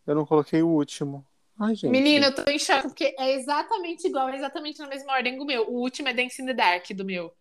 eu 0.06 0.16
não 0.16 0.26
coloquei 0.26 0.62
o 0.62 0.68
último. 0.68 1.26
Ai, 1.60 1.76
gente. 1.76 1.92
Menina, 1.92 2.28
eu 2.28 2.36
tô 2.36 2.50
em 2.50 2.58
choque, 2.58 2.88
porque 2.88 3.16
é 3.18 3.34
exatamente 3.34 4.08
igual, 4.08 4.30
é 4.30 4.38
exatamente 4.38 4.80
na 4.80 4.88
mesma 4.88 5.14
ordem 5.14 5.38
do 5.38 5.46
meu. 5.46 5.70
O 5.70 5.80
último 5.82 6.08
é 6.08 6.14
Dance 6.14 6.42
in 6.42 6.46
the 6.46 6.54
Dark 6.54 6.90
do 6.92 7.06
meu. 7.06 7.34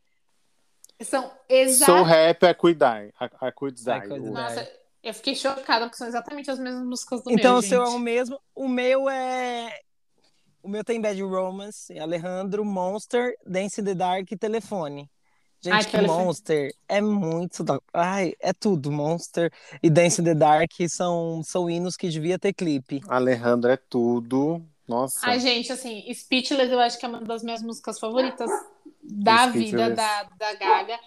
São 1.00 1.32
exatamente. 1.48 2.44
I, 2.44 2.50
I 2.50 2.54
Could 2.54 2.78
Die. 2.78 3.14
I 3.20 3.52
Could 3.52 3.82
Die. 3.82 4.30
Nossa, 4.30 4.68
eu 5.02 5.14
fiquei 5.14 5.34
chocada, 5.36 5.86
porque 5.86 5.96
são 5.96 6.08
exatamente 6.08 6.50
as 6.50 6.58
mesmas 6.58 6.84
músicas 6.84 7.22
do 7.22 7.30
Então 7.30 7.52
meu. 7.52 7.58
o 7.60 7.62
seu 7.62 7.82
é 7.82 7.88
o 7.88 7.98
mesmo. 7.98 8.40
O 8.54 8.68
meu 8.68 9.08
é. 9.08 9.80
O 10.62 10.68
meu 10.68 10.84
tem 10.84 11.00
Bad 11.00 11.20
Romance, 11.22 11.96
Alejandro, 11.98 12.64
Monster, 12.64 13.34
Dance 13.46 13.80
in 13.80 13.84
the 13.84 13.94
Dark 13.94 14.30
e 14.30 14.36
Telefone. 14.36 15.08
Gente, 15.60 15.74
Ai, 15.74 15.84
que 15.84 15.90
telefone. 15.90 16.24
Monster 16.24 16.74
é 16.88 17.00
muito. 17.00 17.64
Ai, 17.92 18.32
é 18.40 18.52
tudo. 18.52 18.92
Monster 18.92 19.52
e 19.82 19.90
Dance 19.90 20.20
in 20.20 20.24
the 20.24 20.34
Dark 20.34 20.70
são, 20.88 21.42
são 21.42 21.68
hinos 21.68 21.96
que 21.96 22.08
devia 22.08 22.38
ter 22.38 22.52
clipe. 22.52 23.00
Alejandro 23.08 23.70
é 23.70 23.76
tudo. 23.76 24.62
Nossa. 24.86 25.18
Ai, 25.22 25.40
gente, 25.40 25.70
assim, 25.72 26.02
Speechless 26.14 26.70
eu 26.70 26.80
acho 26.80 26.98
que 26.98 27.04
é 27.04 27.08
uma 27.08 27.20
das 27.20 27.42
minhas 27.42 27.62
músicas 27.62 27.98
favoritas 27.98 28.50
da 29.02 29.46
vida 29.48 29.90
da, 29.90 30.22
da 30.38 30.54
Gaga. 30.54 30.98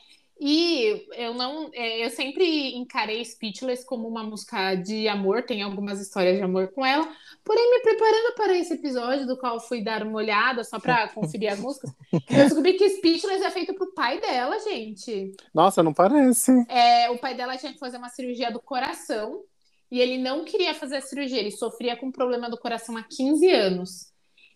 E 0.43 1.05
eu 1.13 1.35
não, 1.35 1.69
é, 1.71 2.03
eu 2.03 2.09
sempre 2.09 2.75
encarei 2.75 3.23
Speechless 3.23 3.85
como 3.85 4.07
uma 4.07 4.23
música 4.23 4.73
de 4.73 5.07
amor, 5.07 5.43
tem 5.43 5.61
algumas 5.61 6.01
histórias 6.01 6.37
de 6.37 6.41
amor 6.41 6.69
com 6.69 6.83
ela. 6.83 7.07
Porém, 7.43 7.69
me 7.69 7.79
preparando 7.81 8.33
para 8.35 8.57
esse 8.57 8.73
episódio, 8.73 9.27
do 9.27 9.37
qual 9.37 9.59
fui 9.59 9.83
dar 9.83 10.01
uma 10.01 10.17
olhada 10.17 10.63
só 10.63 10.79
para 10.79 11.09
conferir 11.09 11.53
as 11.53 11.59
músicas, 11.59 11.91
eu 12.11 12.43
descobri 12.43 12.73
que 12.73 12.89
Speechless 12.89 13.43
é 13.43 13.51
feito 13.51 13.75
pro 13.75 13.93
pai 13.93 14.19
dela, 14.19 14.57
gente. 14.61 15.31
Nossa, 15.53 15.83
não 15.83 15.93
parece. 15.93 16.51
É, 16.67 17.11
o 17.11 17.19
pai 17.19 17.35
dela 17.35 17.55
tinha 17.55 17.73
que 17.73 17.79
fazer 17.79 17.97
uma 17.97 18.09
cirurgia 18.09 18.51
do 18.51 18.59
coração 18.59 19.43
e 19.91 20.01
ele 20.01 20.17
não 20.17 20.43
queria 20.43 20.73
fazer 20.73 20.95
a 20.95 21.01
cirurgia, 21.01 21.37
ele 21.37 21.51
sofria 21.51 21.95
com 21.95 22.11
problema 22.11 22.49
do 22.49 22.57
coração 22.57 22.97
há 22.97 23.03
15 23.03 23.51
anos. 23.51 24.07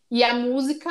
E 0.09 0.23
a 0.23 0.33
música 0.33 0.89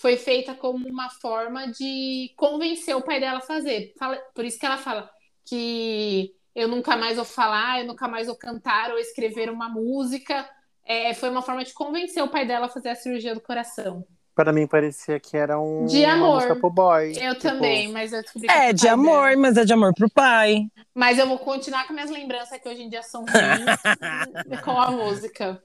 foi 0.00 0.16
feita 0.16 0.54
como 0.54 0.88
uma 0.88 1.10
forma 1.10 1.66
de 1.72 2.32
convencer 2.36 2.96
o 2.96 3.02
pai 3.02 3.18
dela 3.20 3.38
a 3.38 3.42
fazer. 3.42 3.92
Por 4.34 4.44
isso 4.44 4.58
que 4.58 4.64
ela 4.66 4.78
fala 4.78 5.10
que 5.44 6.32
eu 6.54 6.68
nunca 6.68 6.96
mais 6.96 7.16
vou 7.16 7.24
falar, 7.24 7.80
eu 7.80 7.86
nunca 7.86 8.06
mais 8.08 8.26
vou 8.26 8.36
cantar 8.36 8.90
ou 8.92 8.98
escrever 8.98 9.50
uma 9.50 9.68
música. 9.68 10.48
É, 10.84 11.12
foi 11.14 11.28
uma 11.28 11.42
forma 11.42 11.64
de 11.64 11.72
convencer 11.72 12.22
o 12.22 12.28
pai 12.28 12.46
dela 12.46 12.66
a 12.66 12.68
fazer 12.70 12.90
a 12.90 12.94
cirurgia 12.94 13.34
do 13.34 13.40
coração. 13.40 14.04
Para 14.34 14.52
mim 14.52 14.68
parecia 14.68 15.18
que 15.18 15.36
era 15.36 15.58
um, 15.60 15.84
De 15.86 16.04
amor. 16.04 16.36
música 16.36 16.54
pro 16.54 16.70
boy. 16.70 17.12
Eu 17.20 17.34
Tipo, 17.34 17.40
também, 17.40 17.88
mas 17.90 18.12
eu 18.12 18.22
descobri 18.22 18.46
que 18.46 18.54
É 18.54 18.68
pro 18.68 18.76
de 18.76 18.88
amor, 18.88 19.30
dela. 19.30 19.42
mas 19.42 19.56
é 19.56 19.64
de 19.64 19.72
amor 19.72 19.92
pro 19.94 20.08
pai. 20.08 20.66
Mas 20.94 21.18
eu 21.18 21.26
vou 21.26 21.38
continuar 21.40 21.86
com 21.88 21.92
minhas 21.92 22.08
lembranças 22.10 22.56
que 22.60 22.68
hoje 22.68 22.82
em 22.82 22.88
dia 22.88 23.02
são 23.02 23.22
ruins 23.22 23.32
com 24.64 24.80
a 24.80 24.90
música. 24.92 25.60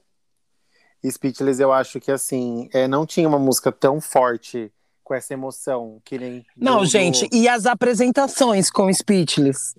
Speechless, 1.10 1.60
eu 1.60 1.72
acho 1.72 2.00
que 2.00 2.10
assim, 2.10 2.68
é, 2.72 2.86
não 2.88 3.04
tinha 3.06 3.28
uma 3.28 3.38
música 3.38 3.70
tão 3.70 4.00
forte 4.00 4.72
com 5.02 5.12
essa 5.14 5.34
emoção 5.34 6.00
que 6.04 6.18
nem. 6.18 6.46
Não, 6.56 6.78
do- 6.80 6.86
gente, 6.86 7.28
e 7.32 7.48
as 7.48 7.66
apresentações 7.66 8.70
com 8.70 8.92
Speechless? 8.92 9.74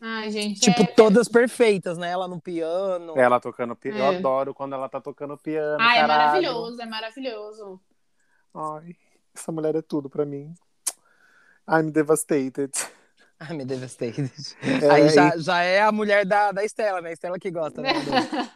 Ai, 0.00 0.30
gente. 0.32 0.60
Tipo, 0.60 0.82
é... 0.82 0.86
todas 0.86 1.28
perfeitas, 1.28 1.96
né? 1.96 2.10
Ela 2.10 2.26
no 2.26 2.40
piano. 2.40 3.12
Ela 3.16 3.38
tocando 3.38 3.76
piano. 3.76 3.98
Eu 3.98 4.04
É. 4.12 4.16
adoro 4.16 4.52
quando 4.54 4.74
ela 4.74 4.88
tá 4.88 5.00
tocando 5.00 5.36
piano. 5.38 5.76
Ai, 5.80 5.98
é 5.98 6.00
caralho. 6.00 6.24
maravilhoso, 6.42 6.82
é 6.82 6.86
maravilhoso. 6.86 7.80
Ai, 8.54 8.96
essa 9.34 9.52
mulher 9.52 9.76
é 9.76 9.82
tudo 9.82 10.10
pra 10.10 10.24
mim. 10.24 10.52
I'm 11.70 11.90
devastated. 11.92 12.72
Ai, 13.38 13.56
me 13.56 13.64
devastated. 13.64 14.30
É, 14.62 14.90
Aí 14.90 15.08
já, 15.10 15.36
já 15.36 15.62
é 15.62 15.80
a 15.82 15.92
mulher 15.92 16.24
da, 16.26 16.50
da 16.52 16.64
Estela, 16.64 17.00
né? 17.00 17.10
A 17.10 17.12
Estela 17.12 17.38
que 17.38 17.50
gosta, 17.50 17.80
né? 17.82 17.90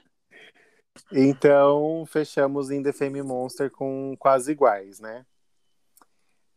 Então, 1.13 2.05
fechamos 2.07 2.71
em 2.71 2.83
The 2.83 2.93
Fame 2.93 3.23
Monster 3.23 3.71
com 3.71 4.17
quase 4.19 4.53
iguais, 4.53 5.01
né? 5.01 5.25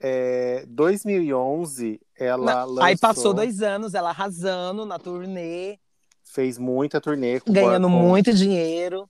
É, 0.01 0.65
2011, 0.67 1.99
ela 2.17 2.63
lançou, 2.63 2.83
Aí 2.83 2.97
passou 2.97 3.33
dois 3.33 3.61
anos, 3.61 3.93
ela 3.93 4.09
arrasando 4.11 4.85
na 4.85 4.97
turnê, 4.97 5.77
fez 6.23 6.57
muita 6.57 7.01
turnê 7.01 7.39
com 7.41 7.51
ganhando 7.51 7.89
muito 7.89 8.33
dinheiro, 8.33 9.09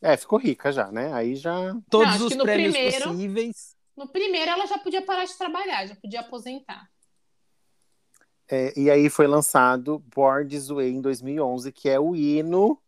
É, 0.00 0.16
ficou 0.16 0.38
rica 0.38 0.70
já, 0.72 0.90
né? 0.92 1.12
Aí 1.12 1.34
já 1.34 1.76
todos 1.90 2.14
acho 2.14 2.26
os 2.26 2.36
prêmios 2.36 2.72
primeiro- 2.74 3.08
possíveis. 3.10 3.74
No 3.96 4.08
primeiro, 4.08 4.50
ela 4.50 4.66
já 4.66 4.78
podia 4.78 5.02
parar 5.02 5.24
de 5.24 5.36
trabalhar, 5.36 5.86
já 5.86 5.96
podia 5.96 6.20
aposentar. 6.20 6.86
É, 8.48 8.78
e 8.78 8.90
aí 8.90 9.08
foi 9.10 9.26
lançado 9.26 9.98
Born 10.14 10.48
This 10.48 10.68
Way 10.68 10.90
em 10.92 11.00
2011, 11.00 11.72
que 11.72 11.88
é 11.88 11.98
o 11.98 12.14
hino 12.14 12.80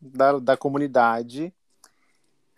da, 0.00 0.38
da 0.38 0.56
comunidade. 0.56 1.52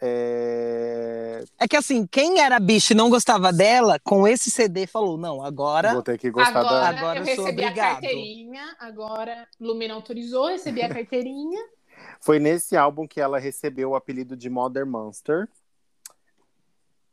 É, 0.04 1.44
É 1.60 1.68
que 1.68 1.76
assim, 1.76 2.06
quem 2.06 2.40
era 2.40 2.58
bicha 2.58 2.92
e 2.92 2.96
não 2.96 3.08
gostava 3.08 3.52
dela, 3.52 4.00
com 4.00 4.26
esse 4.26 4.50
CD 4.50 4.86
falou: 4.86 5.16
não, 5.16 5.44
agora. 5.44 5.92
Vou 5.92 6.02
ter 6.02 6.18
que 6.18 6.30
gostar 6.30 6.60
Agora, 6.60 6.80
da. 6.80 6.88
Agora 6.88 7.18
eu 7.20 7.26
eu 7.26 7.36
sou 7.36 7.44
recebi 7.44 7.62
a 7.64 7.68
obrigado. 7.68 7.92
carteirinha, 7.92 8.76
agora 8.80 9.48
Lumina 9.60 9.94
autorizou, 9.94 10.48
recebi 10.48 10.82
a 10.82 10.88
carteirinha. 10.88 11.60
Foi 12.20 12.38
nesse 12.38 12.76
álbum 12.76 13.06
que 13.06 13.20
ela 13.20 13.38
recebeu 13.38 13.90
o 13.90 13.94
apelido 13.94 14.36
de 14.36 14.50
Mother 14.50 14.84
Monster. 14.86 15.48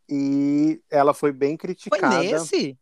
E 0.09 0.81
ela 0.89 1.13
foi 1.13 1.31
bem 1.31 1.51
Foi 1.51 1.57
criticada 1.57 2.19
nesse? 2.19 2.75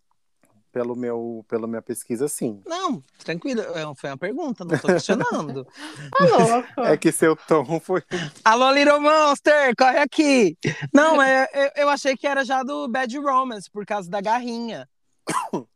Pelo 0.77 0.95
meu, 0.95 1.43
pela 1.47 1.65
minha 1.65 1.81
pesquisa, 1.81 2.27
sim. 2.27 2.61
Não, 2.63 3.03
tranquilo, 3.23 3.61
é, 3.61 3.95
foi 3.95 4.11
uma 4.11 4.17
pergunta, 4.17 4.63
não 4.63 4.77
tô 4.77 4.87
questionando. 4.87 5.65
Tá 6.15 6.25
louco. 6.25 6.81
É 6.81 6.95
que 6.95 7.11
seu 7.11 7.35
tom 7.35 7.79
foi. 7.79 8.03
Alô, 8.45 8.71
Little 8.71 9.01
Monster, 9.01 9.75
corre 9.75 9.97
aqui! 9.97 10.55
Não, 10.93 11.19
é, 11.19 11.49
eu, 11.51 11.83
eu 11.83 11.89
achei 11.89 12.15
que 12.15 12.27
era 12.27 12.45
já 12.45 12.61
do 12.61 12.87
Bad 12.87 13.17
Romance, 13.17 13.71
por 13.71 13.87
causa 13.87 14.07
da 14.07 14.21
garrinha. 14.21 14.87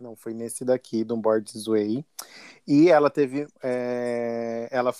Não, 0.00 0.14
foi 0.14 0.32
nesse 0.32 0.64
daqui, 0.64 1.02
do 1.02 1.16
Board 1.16 1.50
This 1.50 1.66
Way. 1.66 2.04
E 2.66 2.88
ela 2.88 3.10
teve. 3.10 3.48
é, 3.62 4.68
Ela 4.70 4.94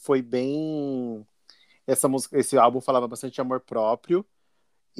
foi 0.00 0.20
bem. 0.20 1.24
Essa 1.86 2.08
música, 2.08 2.36
esse 2.38 2.58
álbum 2.58 2.80
falava 2.80 3.06
bastante 3.06 3.34
de 3.34 3.40
amor 3.40 3.60
próprio. 3.60 4.26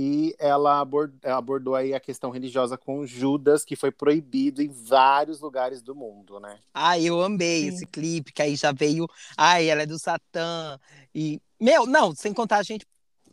E 0.00 0.32
ela 0.38 0.78
abor- 0.78 1.12
abordou 1.24 1.74
aí 1.74 1.92
a 1.92 1.98
questão 1.98 2.30
religiosa 2.30 2.78
com 2.78 3.04
Judas, 3.04 3.64
que 3.64 3.74
foi 3.74 3.90
proibido 3.90 4.62
em 4.62 4.68
vários 4.68 5.40
lugares 5.40 5.82
do 5.82 5.92
mundo, 5.92 6.38
né? 6.38 6.56
Ai, 6.72 7.02
eu 7.04 7.20
amei 7.20 7.62
Sim. 7.62 7.68
esse 7.68 7.86
clipe, 7.86 8.32
que 8.32 8.40
aí 8.40 8.54
já 8.54 8.70
veio. 8.70 9.08
Ai, 9.36 9.68
ela 9.68 9.82
é 9.82 9.86
do 9.86 9.98
Satã. 9.98 10.78
E. 11.12 11.42
Meu, 11.60 11.84
não, 11.84 12.14
sem 12.14 12.32
contar 12.32 12.58
a 12.58 12.62
gente. 12.62 12.86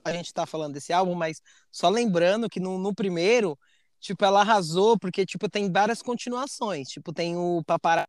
A 0.04 0.12
gente 0.12 0.34
tá 0.34 0.48
falando 0.48 0.74
desse 0.74 0.92
álbum, 0.92 1.14
mas 1.14 1.40
só 1.72 1.88
lembrando 1.88 2.50
que 2.50 2.60
no, 2.60 2.80
no 2.80 2.96
primeiro, 2.96 3.58
tipo, 4.00 4.26
ela 4.26 4.42
arrasou, 4.42 4.98
porque, 4.98 5.24
tipo, 5.24 5.48
tem 5.48 5.72
várias 5.72 6.02
continuações. 6.02 6.88
Tipo, 6.88 7.14
tem 7.14 7.38
o 7.38 7.64
Paparazzi. 7.64 8.08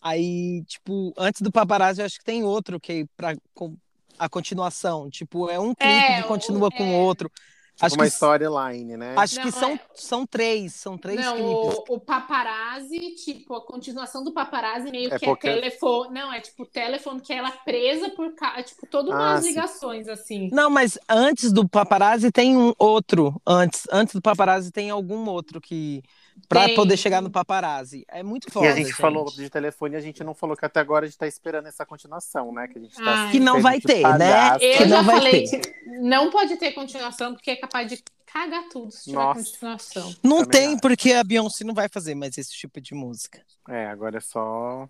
Aí, 0.00 0.62
tipo, 0.66 1.12
antes 1.18 1.42
do 1.42 1.50
Paparazzi, 1.50 2.00
eu 2.00 2.06
acho 2.06 2.18
que 2.18 2.24
tem 2.24 2.44
outro 2.44 2.78
que 2.78 3.06
pra, 3.16 3.34
com 3.52 3.76
a 4.24 4.28
continuação. 4.28 5.08
Tipo, 5.10 5.48
é 5.48 5.58
um 5.58 5.74
clipe 5.74 5.92
É, 5.92 6.22
que 6.22 6.28
continua 6.28 6.68
o- 6.68 6.72
com 6.72 6.84
é. 6.84 6.96
outro. 6.98 7.30
Tipo 7.30 7.86
Acho 7.86 7.94
uma 7.94 8.04
que, 8.04 8.10
storyline, 8.12 8.96
né? 8.98 9.14
acho 9.16 9.36
Não, 9.36 9.42
que 9.42 9.52
são, 9.52 9.70
é- 9.70 9.80
são 9.94 10.26
três, 10.26 10.74
são 10.74 10.98
três 10.98 11.18
Não, 11.18 11.32
clipes. 11.34 11.78
o, 11.88 11.94
o 11.94 12.00
paparazzi, 12.00 13.14
tipo, 13.24 13.54
a 13.54 13.64
continuação 13.64 14.22
do 14.22 14.32
paparazzi 14.32 14.90
meio 14.90 15.12
É 15.12 15.18
que 15.18 15.24
porque- 15.24 15.48
é 15.48 15.54
telefone. 15.54 16.12
Não, 16.12 16.30
é 16.30 16.40
tipo 16.40 16.66
telefone 16.66 17.20
que 17.22 17.32
ela 17.32 17.48
é 17.48 17.52
presa 17.64 18.10
por 18.10 18.34
ca... 18.34 18.62
tipo, 18.62 18.86
todas 18.86 19.14
Ah, 19.14 19.16
umas 19.32 19.46
ligações, 19.46 20.08
assim. 20.08 20.50
Não, 20.52 20.68
mas 20.68 20.98
antes 21.08 21.52
do 21.52 21.66
paparazzi 21.66 22.30
tem 22.30 22.54
um 22.56 22.74
outro. 22.78 23.40
Antes, 23.46 23.84
antes 23.90 24.14
do 24.14 24.20
paparazzi 24.20 24.70
tem 24.70 24.90
algum 24.90 25.26
outro 25.28 25.58
que. 25.58 26.02
Pra 26.50 26.66
Tem. 26.66 26.74
poder 26.74 26.96
chegar 26.96 27.22
no 27.22 27.30
paparazzi. 27.30 28.04
É 28.08 28.24
muito 28.24 28.50
foda. 28.50 28.66
e 28.66 28.68
a 28.70 28.74
gente, 28.74 28.92
falou 28.92 29.24
de 29.26 29.48
telefone, 29.48 29.94
a 29.94 30.00
gente 30.00 30.24
não 30.24 30.34
falou 30.34 30.56
que 30.56 30.64
até 30.66 30.80
agora 30.80 31.04
a 31.04 31.08
gente 31.08 31.16
tá 31.16 31.28
esperando 31.28 31.68
essa 31.68 31.86
continuação, 31.86 32.52
né? 32.52 32.66
Que 32.66 32.76
a 32.76 32.82
gente 32.82 32.96
tá 32.96 33.02
Ai. 33.26 33.30
Que 33.30 33.38
não 33.38 33.62
vai 33.62 33.80
ter, 33.80 34.02
né? 34.02 34.02
palhaço. 34.02 34.64
Eu 34.64 34.76
Que 34.78 34.88
já 34.88 34.96
não 34.96 35.04
vai 35.04 35.16
falei 35.18 35.44
ter. 35.48 35.60
que 35.60 35.74
não 36.00 36.28
pode 36.32 36.56
ter 36.56 36.72
continuação, 36.72 37.34
porque 37.34 37.52
é 37.52 37.56
capaz 37.56 37.88
de 37.88 38.02
cagar 38.26 38.68
tudo 38.68 38.90
se 38.90 39.04
tiver 39.04 39.14
Nossa. 39.16 39.44
continuação. 39.44 40.14
Não 40.24 40.38
Também 40.38 40.50
tem, 40.50 40.68
acho. 40.72 40.80
porque 40.80 41.12
a 41.12 41.22
Beyoncé 41.22 41.62
não 41.62 41.72
vai 41.72 41.88
fazer 41.88 42.16
mais 42.16 42.36
esse 42.36 42.50
tipo 42.52 42.80
de 42.80 42.96
música. 42.96 43.40
É, 43.68 43.86
agora 43.86 44.18
é 44.18 44.20
só. 44.20 44.88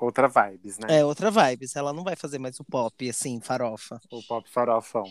Outra 0.00 0.26
vibes, 0.26 0.78
né? 0.78 0.86
É 1.00 1.04
outra 1.04 1.30
vibes. 1.30 1.76
Ela 1.76 1.92
não 1.92 2.02
vai 2.02 2.16
fazer 2.16 2.38
mais 2.38 2.58
o 2.58 2.64
pop, 2.64 3.10
assim, 3.10 3.38
farofa. 3.42 4.00
O 4.10 4.22
pop 4.22 4.48
farofão. 4.50 5.04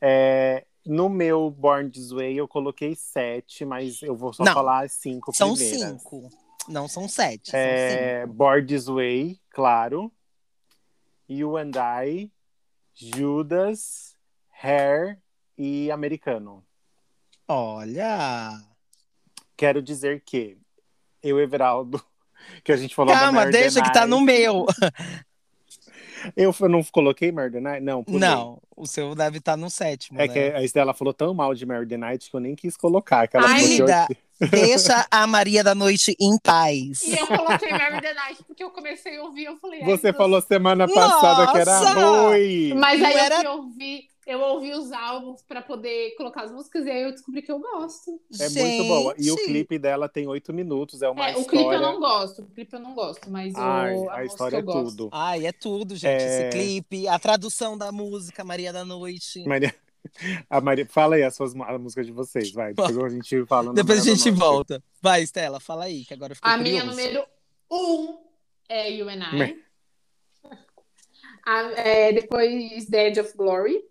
É, 0.00 0.64
no 0.86 1.08
meu 1.08 1.50
Born 1.50 1.90
This 1.90 2.10
Way 2.10 2.36
eu 2.36 2.48
coloquei 2.48 2.94
sete, 2.94 3.64
mas 3.64 4.00
eu 4.02 4.16
vou 4.16 4.32
só 4.32 4.44
Não. 4.44 4.52
falar 4.54 4.84
as 4.84 4.92
cinco 4.92 5.32
São 5.34 5.54
primeiras. 5.54 6.00
cinco. 6.00 6.28
Não 6.68 6.88
são 6.88 7.08
sete. 7.08 7.50
São 7.50 7.60
cinco. 7.60 7.62
É, 7.62 8.26
Born 8.26 8.66
This 8.66 8.86
Way, 8.86 9.40
claro. 9.50 10.12
You 11.28 11.56
and 11.56 11.72
I, 12.04 12.30
Judas, 12.94 14.14
Hair 14.62 15.18
e 15.56 15.90
Americano. 15.90 16.64
Olha. 17.46 18.60
Quero 19.56 19.82
dizer 19.82 20.22
que 20.24 20.56
eu, 21.22 21.38
Everaldo, 21.38 22.02
que 22.64 22.72
a 22.72 22.76
gente 22.76 22.94
falou 22.94 23.14
Calma, 23.14 23.46
deixa 23.46 23.82
que 23.82 23.92
tá 23.92 24.06
no 24.06 24.20
meu. 24.20 24.66
Eu 26.36 26.54
não 26.68 26.82
coloquei 26.84 27.30
Mary 27.32 27.50
the 27.52 27.60
Night? 27.60 27.82
Não, 27.84 28.04
pulei. 28.04 28.20
Não, 28.20 28.60
o 28.76 28.86
seu 28.86 29.14
deve 29.14 29.38
estar 29.38 29.56
no 29.56 29.70
sétimo. 29.70 30.20
É 30.20 30.26
né? 30.26 30.32
que 30.32 30.38
a 30.38 30.62
Estela 30.62 30.92
falou 30.94 31.12
tão 31.14 31.32
mal 31.34 31.54
de 31.54 31.64
Mary 31.66 31.86
the 31.86 31.96
Night 31.96 32.30
que 32.30 32.36
eu 32.36 32.40
nem 32.40 32.54
quis 32.54 32.76
colocar. 32.76 33.26
Que 33.28 33.36
ela 33.36 33.46
Ai, 33.48 33.64
Linda, 33.64 34.06
deixa 34.50 35.06
a 35.10 35.26
Maria 35.26 35.62
da 35.62 35.74
Noite 35.74 36.14
em 36.20 36.38
paz. 36.38 37.02
E 37.02 37.18
eu 37.18 37.26
coloquei 37.26 37.70
Mary 37.70 38.00
the 38.00 38.14
Night 38.14 38.42
porque 38.46 38.62
eu 38.64 38.70
comecei 38.70 39.18
a 39.18 39.22
ouvir, 39.22 39.44
eu 39.44 39.56
falei. 39.56 39.80
Você 39.84 40.04
Deus. 40.12 40.16
falou 40.16 40.40
semana 40.40 40.88
passada 40.88 41.52
que 41.52 41.58
era 41.58 41.80
Nossa! 41.80 41.92
ruim. 42.28 42.74
Mas 42.74 43.02
aí 43.02 43.14
era- 43.14 43.34
eu 43.36 43.40
fui 43.40 43.48
ouvir, 43.50 44.09
eu 44.32 44.40
ouvi 44.40 44.72
os 44.72 44.92
álbuns 44.92 45.42
pra 45.42 45.60
poder 45.60 46.14
colocar 46.16 46.44
as 46.44 46.52
músicas 46.52 46.86
e 46.86 46.90
aí 46.90 47.02
eu 47.02 47.10
descobri 47.10 47.42
que 47.42 47.50
eu 47.50 47.58
gosto. 47.58 48.20
É 48.40 48.48
muito 48.48 48.84
boa. 48.84 49.14
E 49.18 49.30
o 49.30 49.36
Gente, 49.36 49.46
clipe 49.46 49.78
dela 49.78 50.08
tem 50.08 50.26
oito 50.28 50.52
minutos, 50.52 51.02
é 51.02 51.08
uma 51.08 51.28
É, 51.30 51.36
o 51.36 51.40
história. 51.40 51.50
clipe 51.60 51.74
eu 51.74 51.80
não 51.80 51.98
gosto, 52.00 52.42
o 52.42 52.46
clipe 52.46 52.72
eu 52.74 52.80
não 52.80 52.94
gosto, 52.94 53.30
mas 53.30 53.54
Ai, 53.56 53.94
o, 53.94 53.98
a, 53.98 54.12
música 54.12 54.24
história 54.24 54.56
é 54.56 54.58
eu 54.60 54.64
gosto. 54.64 54.96
tudo. 54.96 55.08
Ai, 55.12 55.46
é 55.46 55.52
tudo, 55.52 55.96
gente. 55.96 56.22
É. 56.22 56.48
Esse 56.48 56.50
clipe, 56.56 57.08
a 57.08 57.18
tradução 57.18 57.76
da 57.76 57.90
música 57.90 58.44
Maria 58.44 58.72
da 58.72 58.84
Noite. 58.84 59.44
Maria... 59.46 59.74
A 60.48 60.62
Maria... 60.62 60.86
Fala 60.86 61.16
aí 61.16 61.22
as 61.22 61.36
suas 61.36 61.54
a 61.54 61.78
música 61.78 62.02
de 62.02 62.10
vocês, 62.10 62.50
vai. 62.52 62.72
Depois 62.72 62.96
a 62.96 63.08
gente 63.10 63.44
fala. 63.46 63.74
Depois 63.74 64.00
a 64.00 64.14
gente 64.14 64.30
volta. 64.30 64.82
Vai, 65.02 65.22
Estela, 65.22 65.60
fala 65.60 65.84
aí, 65.84 66.04
que 66.06 66.14
agora 66.14 66.32
eu 66.32 66.36
fiquei 66.36 66.50
A 66.50 66.56
minha 66.56 66.80
curioso. 66.80 66.98
número 66.98 67.26
um 67.70 68.18
é 68.66 68.90
You 68.90 69.08
and 69.10 69.22
I. 69.30 69.36
Me- 69.38 69.62
A- 71.44 71.72
é, 71.80 72.12
depois 72.12 72.86
The 72.86 73.08
Edge 73.08 73.20
of 73.20 73.36
Glory. 73.36 73.82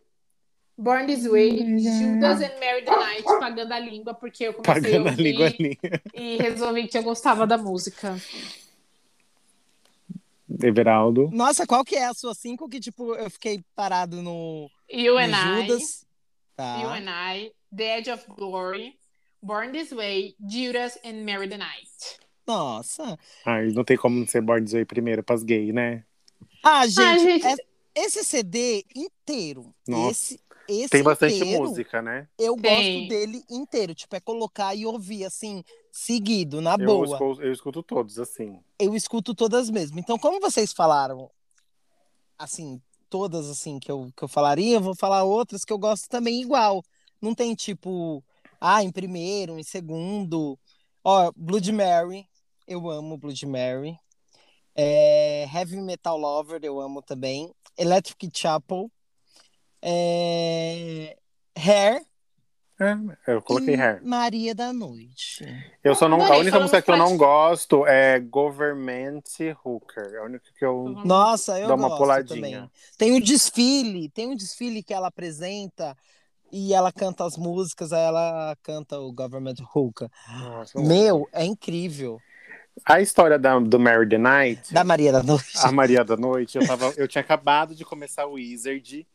Born 0.81 1.07
This 1.07 1.27
Way, 1.27 1.49
Judas 1.77 2.41
and 2.41 2.57
Mary 2.57 2.83
the 2.85 2.91
Night, 2.95 3.23
pagando 3.23 3.73
a 3.73 3.79
língua, 3.79 4.13
porque 4.13 4.45
eu 4.45 4.53
comecei 4.53 4.81
Pagando 4.81 5.07
a 5.07 5.09
a 5.09 5.11
ouvir 5.11 5.23
língua 5.23 5.47
ali. 5.47 5.77
e 6.13 6.37
resolvi 6.37 6.87
que 6.87 6.97
eu 6.97 7.03
gostava 7.03 7.45
da 7.45 7.57
música. 7.57 8.15
Everaldo. 10.63 11.29
Nossa, 11.31 11.67
qual 11.67 11.83
que 11.83 11.95
é 11.95 12.05
a 12.05 12.13
sua 12.13 12.33
cinco 12.33 12.67
que, 12.69 12.79
tipo, 12.79 13.13
eu 13.15 13.29
fiquei 13.29 13.63
parado 13.75 14.21
no, 14.21 14.69
You 14.89 15.13
no 15.13 15.19
and 15.19 15.31
I, 15.31 15.61
Judas? 15.67 16.05
Tá. 16.55 16.81
You 16.81 16.89
and 16.89 17.09
I, 17.09 17.51
The 17.75 17.97
Edge 17.99 18.09
of 18.11 18.23
Glory, 18.29 18.97
Born 19.41 19.71
This 19.71 19.91
Way, 19.91 20.35
Judas 20.39 20.97
and 21.05 21.23
Mary 21.25 21.47
the 21.47 21.57
Night. 21.57 21.89
Nossa. 22.47 23.17
Ai, 23.45 23.67
não 23.73 23.83
tem 23.83 23.95
como 23.97 24.25
ser 24.27 24.41
Born 24.41 24.63
This 24.63 24.73
Way 24.73 24.85
primeiro 24.85 25.23
pras 25.23 25.43
gay, 25.43 25.71
né? 25.71 26.03
Ah, 26.63 26.87
gente, 26.87 26.99
Ah, 27.01 27.17
gente, 27.17 27.45
é- 27.45 27.55
esse 27.95 28.23
CD 28.23 28.85
inteiro, 28.95 29.73
Nossa. 29.87 30.11
esse, 30.11 30.39
esse 30.69 30.89
Tem 30.89 31.03
bastante 31.03 31.35
inteiro, 31.35 31.63
música, 31.63 32.01
né? 32.01 32.27
Eu 32.37 32.55
Tem. 32.55 33.03
gosto 33.03 33.09
dele 33.09 33.43
inteiro. 33.49 33.95
Tipo, 33.95 34.15
é 34.15 34.19
colocar 34.19 34.75
e 34.75 34.85
ouvir, 34.85 35.25
assim, 35.25 35.63
seguido, 35.91 36.61
na 36.61 36.75
Eu 36.79 36.85
boa. 36.85 37.05
escuto, 37.05 37.41
eu 37.41 37.51
escuto 37.51 37.83
todos, 37.83 38.19
assim. 38.19 38.59
eu 38.77 38.95
escuto 38.95 39.33
todas 39.35 39.69
mesmo. 39.69 39.99
Então, 39.99 40.17
como 40.17 40.39
vocês 40.39 40.71
falaram, 40.71 41.29
assim, 42.37 42.81
todas 43.09 43.49
assim 43.49 43.79
que 43.79 43.91
eu, 43.91 44.11
que 44.15 44.23
eu 44.23 44.27
falaria, 44.27 44.75
eu 44.75 44.81
vou 44.81 44.95
falar 44.95 45.23
outras 45.23 45.65
que 45.65 45.73
eu 45.73 45.77
gosto 45.77 46.07
também 46.07 46.41
igual. 46.41 46.83
Não 47.21 47.33
tem 47.35 47.53
tipo, 47.55 48.23
ah, 48.61 48.83
em 48.83 48.91
primeiro, 48.91 49.57
em 49.59 49.63
segundo. 49.63 50.57
Ó, 51.03 51.31
Blood 51.35 51.71
Mary, 51.71 52.27
eu 52.67 52.89
amo 52.89 53.17
Blood 53.17 53.45
Mary. 53.45 53.97
É, 54.75 55.47
Heavy 55.53 55.81
Metal 55.81 56.17
Lover, 56.17 56.59
eu 56.63 56.79
amo 56.79 57.01
também. 57.01 57.51
Electric 57.77 58.29
Chapel. 58.33 58.89
É, 59.81 61.15
Hair. 61.55 62.01
É, 62.81 63.33
eu 63.33 63.41
coloquei 63.41 63.75
e 63.75 63.81
Hair. 63.81 64.01
Maria 64.05 64.55
da 64.55 64.71
Noite. 64.71 65.45
Eu 65.83 65.93
só 65.95 66.07
não, 66.07 66.21
a 66.21 66.37
única 66.37 66.59
música 66.59 66.81
que 66.81 66.89
eu 66.89 66.97
não 66.97 67.17
gosto 67.17 67.85
é 67.85 68.19
Government 68.19 69.23
Hooker. 69.63 70.13
É 70.13 70.17
a 70.19 70.23
única 70.23 70.45
que 70.57 70.63
eu. 70.63 70.95
Nossa, 71.03 71.59
eu 71.59 71.67
Dá 71.67 71.75
uma 71.75 71.89
gosto 71.89 71.97
puladinha. 71.99 72.35
também. 72.35 72.71
Tem 72.97 73.11
o 73.17 73.21
desfile, 73.21 74.09
tem 74.09 74.27
um 74.27 74.35
desfile 74.35 74.81
que 74.81 74.93
ela 74.93 75.07
apresenta 75.07 75.95
e 76.51 76.73
ela 76.73 76.91
canta 76.91 77.25
as 77.25 77.37
músicas, 77.37 77.91
aí 77.93 78.01
ela 78.01 78.55
canta 78.63 78.97
o 78.97 79.11
Government 79.11 79.55
Hookah. 79.75 80.09
Nossa, 80.39 80.79
Meu, 80.79 81.27
é 81.33 81.43
incrível. 81.45 82.17
A 82.85 83.01
história 83.01 83.37
da, 83.37 83.59
do 83.59 83.77
Mary 83.77 84.07
the 84.07 84.17
Night, 84.17 84.73
Da 84.73 84.83
Maria 84.85 85.11
da 85.11 85.21
Noite. 85.21 85.57
a 85.61 85.71
Maria 85.71 86.03
da 86.03 86.15
Noite, 86.15 86.57
eu, 86.57 86.65
tava, 86.65 86.93
eu 86.95 87.07
tinha 87.09 87.21
acabado 87.21 87.75
de 87.75 87.83
começar 87.83 88.25
o 88.25 88.33
Wizard. 88.33 89.05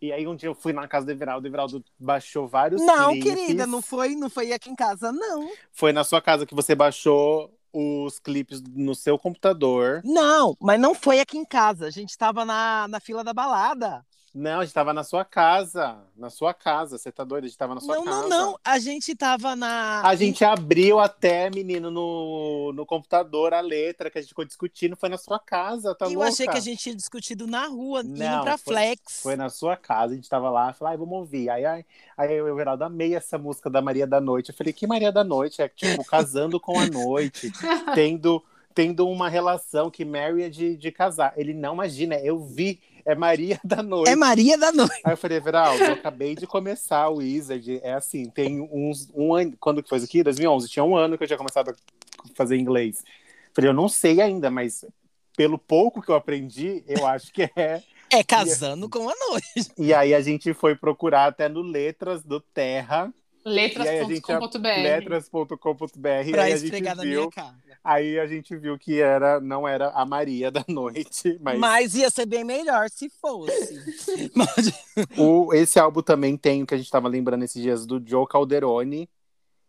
E 0.00 0.12
aí 0.12 0.26
um 0.26 0.36
dia 0.36 0.48
eu 0.48 0.54
fui 0.54 0.72
na 0.72 0.86
casa 0.86 1.06
do 1.06 1.12
Everaldo, 1.12 1.46
o 1.46 1.50
Everaldo 1.50 1.84
baixou 1.98 2.46
vários 2.46 2.80
Não, 2.80 3.10
clipes. 3.10 3.34
querida, 3.34 3.66
não 3.66 3.82
foi, 3.82 4.14
não 4.14 4.30
foi 4.30 4.52
aqui 4.52 4.70
em 4.70 4.76
casa, 4.76 5.10
não. 5.10 5.50
Foi 5.72 5.92
na 5.92 6.04
sua 6.04 6.22
casa 6.22 6.46
que 6.46 6.54
você 6.54 6.74
baixou 6.74 7.52
os 7.72 8.18
clipes 8.18 8.62
no 8.62 8.94
seu 8.94 9.18
computador. 9.18 10.00
Não, 10.04 10.56
mas 10.60 10.80
não 10.80 10.94
foi 10.94 11.20
aqui 11.20 11.36
em 11.36 11.44
casa. 11.44 11.86
A 11.86 11.90
gente 11.90 12.16
tava 12.16 12.44
na, 12.44 12.86
na 12.88 13.00
fila 13.00 13.22
da 13.22 13.34
balada. 13.34 14.04
Não, 14.34 14.60
a 14.60 14.64
gente 14.64 14.74
tava 14.74 14.92
na 14.92 15.02
sua 15.02 15.24
casa. 15.24 15.96
Na 16.16 16.30
sua 16.30 16.52
casa. 16.52 16.98
Você 16.98 17.10
tá 17.10 17.24
doido? 17.24 17.44
A 17.44 17.46
gente 17.48 17.58
tava 17.58 17.74
na 17.74 17.80
sua 17.80 17.96
não, 17.96 18.04
casa. 18.04 18.22
não, 18.22 18.28
não. 18.28 18.58
A 18.64 18.78
gente 18.78 19.14
tava 19.16 19.56
na. 19.56 20.02
A 20.06 20.14
gente 20.14 20.44
abriu 20.44 20.98
até, 20.98 21.50
menino, 21.50 21.90
no, 21.90 22.72
no 22.74 22.84
computador 22.86 23.54
a 23.54 23.60
letra 23.60 24.10
que 24.10 24.18
a 24.18 24.20
gente 24.20 24.30
ficou 24.30 24.44
discutindo. 24.44 24.96
Foi 24.96 25.08
na 25.08 25.18
sua 25.18 25.38
casa, 25.38 25.94
tá 25.94 26.06
Eu 26.06 26.12
louca? 26.14 26.28
achei 26.28 26.46
que 26.46 26.56
a 26.56 26.60
gente 26.60 26.78
tinha 26.82 26.94
discutido 26.94 27.46
na 27.46 27.66
rua, 27.66 28.00
indo 28.02 28.18
Não, 28.18 28.42
pra 28.44 28.58
foi- 28.58 28.74
Flex. 28.74 29.22
Foi 29.22 29.36
na 29.36 29.48
sua 29.48 29.76
casa, 29.76 30.12
a 30.12 30.16
gente 30.16 30.28
tava 30.28 30.50
lá, 30.50 30.72
falei, 30.72 30.92
ai, 30.92 30.98
vamos 30.98 31.18
ouvir. 31.18 31.48
Aí, 31.50 31.64
aí, 31.64 31.84
aí 32.16 32.34
eu, 32.36 32.46
Everaldo, 32.48 32.84
amei 32.84 33.14
essa 33.14 33.38
música 33.38 33.68
da 33.70 33.80
Maria 33.80 34.06
da 34.06 34.20
Noite. 34.20 34.50
Eu 34.50 34.54
falei, 34.56 34.72
que 34.72 34.86
Maria 34.86 35.10
da 35.10 35.24
Noite? 35.24 35.62
É 35.62 35.68
tipo, 35.68 36.04
casando 36.04 36.60
com 36.60 36.78
a 36.78 36.86
noite, 36.86 37.50
tendo, 37.94 38.42
tendo 38.74 39.08
uma 39.08 39.28
relação 39.28 39.90
que 39.90 40.04
Mary 40.04 40.42
é 40.42 40.48
de, 40.48 40.76
de 40.76 40.92
casar. 40.92 41.32
Ele, 41.36 41.54
não, 41.54 41.74
imagina, 41.74 42.16
eu 42.16 42.38
vi, 42.38 42.80
é 43.08 43.14
Maria 43.14 43.58
da 43.64 43.82
Noite. 43.82 44.10
É 44.10 44.14
Maria 44.14 44.58
da 44.58 44.70
Noite. 44.70 45.00
Aí 45.02 45.14
eu 45.14 45.16
falei, 45.16 45.38
Everaldo, 45.38 45.82
eu 45.82 45.94
acabei 45.94 46.34
de 46.34 46.46
começar 46.46 47.08
o 47.08 47.16
Wizard. 47.16 47.80
É 47.82 47.94
assim, 47.94 48.28
tem 48.28 48.60
uns. 48.60 49.10
Um 49.14 49.34
ano. 49.34 49.54
Quando 49.58 49.82
que 49.82 49.88
foi 49.88 49.96
isso 49.96 50.06
aqui? 50.06 50.22
2011. 50.22 50.68
Tinha 50.68 50.84
um 50.84 50.94
ano 50.94 51.16
que 51.16 51.24
eu 51.24 51.26
tinha 51.26 51.38
começado 51.38 51.70
a 51.70 51.74
fazer 52.34 52.58
inglês. 52.58 53.02
Falei, 53.54 53.70
eu 53.70 53.74
não 53.74 53.88
sei 53.88 54.20
ainda, 54.20 54.50
mas 54.50 54.84
pelo 55.34 55.58
pouco 55.58 56.02
que 56.02 56.10
eu 56.10 56.14
aprendi, 56.14 56.84
eu 56.86 57.06
acho 57.06 57.32
que 57.32 57.50
é. 57.56 57.82
É 58.10 58.24
casando 58.24 58.88
com 58.88 59.06
a 59.06 59.12
noite. 59.28 59.70
E 59.76 59.92
aí 59.92 60.14
a 60.14 60.20
gente 60.22 60.54
foi 60.54 60.74
procurar 60.74 61.26
até 61.26 61.46
no 61.46 61.60
Letras 61.60 62.24
do 62.24 62.40
Terra. 62.40 63.12
E 63.54 63.88
aí 63.88 63.98
a 64.00 64.04
gente 64.04 64.30
Letras.com.br. 64.30 64.82
letras.com.br. 64.82 66.26
E 66.26 66.30
Pra 66.32 66.42
aí 66.44 66.52
a 66.52 66.56
gente 66.56 66.64
esfregar 66.64 66.96
na 66.96 67.02
viu. 67.02 67.20
minha 67.20 67.30
cara. 67.30 67.54
Aí 67.84 68.18
a 68.18 68.26
gente 68.26 68.56
viu 68.56 68.78
que 68.78 69.00
era, 69.00 69.40
não 69.40 69.66
era 69.66 69.88
a 69.90 70.04
Maria 70.04 70.50
da 70.50 70.64
noite, 70.68 71.38
mas, 71.42 71.58
Mas 71.58 71.94
ia 71.94 72.10
ser 72.10 72.26
bem 72.26 72.44
melhor 72.44 72.88
se 72.90 73.08
fosse. 73.08 73.78
Mas- 74.34 74.72
O, 75.16 75.54
esse 75.54 75.78
álbum 75.78 76.02
também 76.02 76.36
tem 76.36 76.62
o 76.62 76.66
que 76.66 76.74
a 76.74 76.78
gente 76.78 76.90
tava 76.90 77.08
lembrando 77.08 77.44
esses 77.44 77.62
dias 77.62 77.86
do 77.86 78.02
Joe 78.04 78.26
Calderone, 78.26 79.08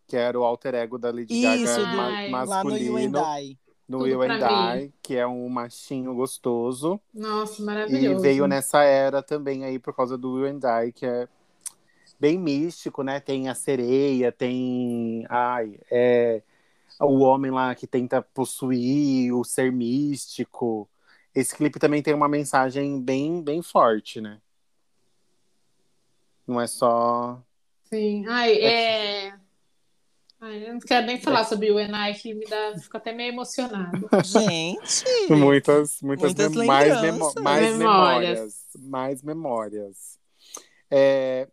que 0.08 0.18
era 0.18 0.38
o 0.39 0.44
alter 0.44 0.74
ego 0.76 0.98
da 0.98 1.12
Lady 1.12 1.34
Isso, 1.34 1.82
Gaga 1.82 1.96
ma- 2.30 2.44
lá 2.44 2.63
no 2.63 2.76
You 2.78 2.94
masculino, 2.94 3.22
no 3.88 3.98
Tudo 4.00 4.08
You 4.10 4.22
and 4.24 4.76
I, 4.78 4.94
que 5.04 5.15
é 5.15 5.26
um 5.26 5.48
machinho 5.50 6.13
gostoso. 6.15 7.00
Nossa, 7.13 7.62
E 7.62 7.65
maravilhoso. 7.65 8.22
veio 8.22 8.48
nessa 8.48 8.84
era 8.84 9.22
também 9.22 9.63
aí 9.63 9.78
por 9.80 9.96
causa 9.96 10.18
do 10.18 10.39
You 10.39 10.46
and 10.58 10.60
I, 10.88 10.92
que 10.92 11.06
é 11.06 11.28
bem 12.19 12.38
místico, 12.38 13.01
né? 13.03 13.19
Tem 13.19 13.47
a 13.49 13.55
sereia, 13.55 14.32
tem 14.32 15.25
ai, 15.29 15.79
é, 15.89 16.41
o 16.99 17.19
homem 17.19 17.51
lá 17.51 17.73
que 17.73 17.88
tenta 17.88 18.21
possuir 18.21 19.34
o 19.34 19.43
ser 19.43 19.71
místico. 19.71 20.89
Esse 21.34 21.55
clipe 21.55 21.79
também 21.79 22.01
tem 22.01 22.13
uma 22.13 22.27
mensagem 22.27 23.01
bem, 23.01 23.41
bem 23.41 23.62
forte, 23.62 24.19
né? 24.19 24.39
Não 26.45 26.60
é 26.60 26.67
só 26.67 27.41
Sim. 27.89 28.25
Ai, 28.27 28.53
é... 28.53 29.34
Ai, 30.41 30.67
eu 30.67 30.73
não 30.73 30.79
quero 30.79 31.05
nem 31.05 31.19
falar 31.19 31.43
sobre 31.43 31.71
o 31.71 31.79
Enai, 31.79 32.13
que 32.13 32.34
me 32.34 32.45
dá... 32.45 32.77
Fico 32.77 32.95
até 32.97 33.12
meio 33.12 33.29
emocionado. 33.34 34.08
Gente, 34.23 35.03
Muitas, 35.29 36.01
muitas, 36.01 36.34
Muitas 36.34 36.55
mem- 36.55 36.67
mais, 36.67 37.01
memó- 37.01 37.34
mais 37.41 37.77
Memórias. 37.77 37.77
memórias. 37.77 38.67
Mais 38.79 39.21
memórias. 39.23 40.19
É, 40.89 41.47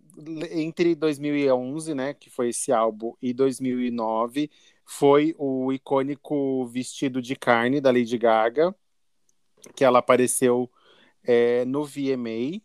entre 0.50 0.94
2011, 0.94 1.94
né, 1.94 2.14
que 2.14 2.30
foi 2.30 2.48
esse 2.48 2.72
álbum, 2.72 3.14
e 3.20 3.32
2009, 3.32 4.50
foi 4.84 5.34
o 5.38 5.72
icônico 5.72 6.64
vestido 6.66 7.20
de 7.20 7.34
carne 7.34 7.80
da 7.80 7.90
Lady 7.90 8.16
Gaga, 8.16 8.74
que 9.74 9.84
ela 9.84 9.98
apareceu 9.98 10.70
é, 11.24 11.64
no 11.64 11.84
VMA. 11.84 12.60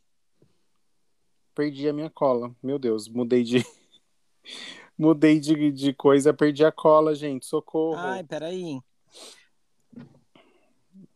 Perdi 1.56 1.90
a 1.90 1.94
minha 1.94 2.10
cola. 2.10 2.56
Meu 2.62 2.78
Deus, 2.78 3.10
mudei 3.10 3.44
de. 3.44 3.66
mudei 4.98 5.40
de, 5.40 5.72
de 5.72 5.94
coisa, 5.94 6.34
perdi 6.34 6.64
a 6.64 6.72
cola, 6.72 7.16
gente. 7.16 7.46
Socorro. 7.46 7.98
ai, 7.98 8.24
peraí. 8.24 8.80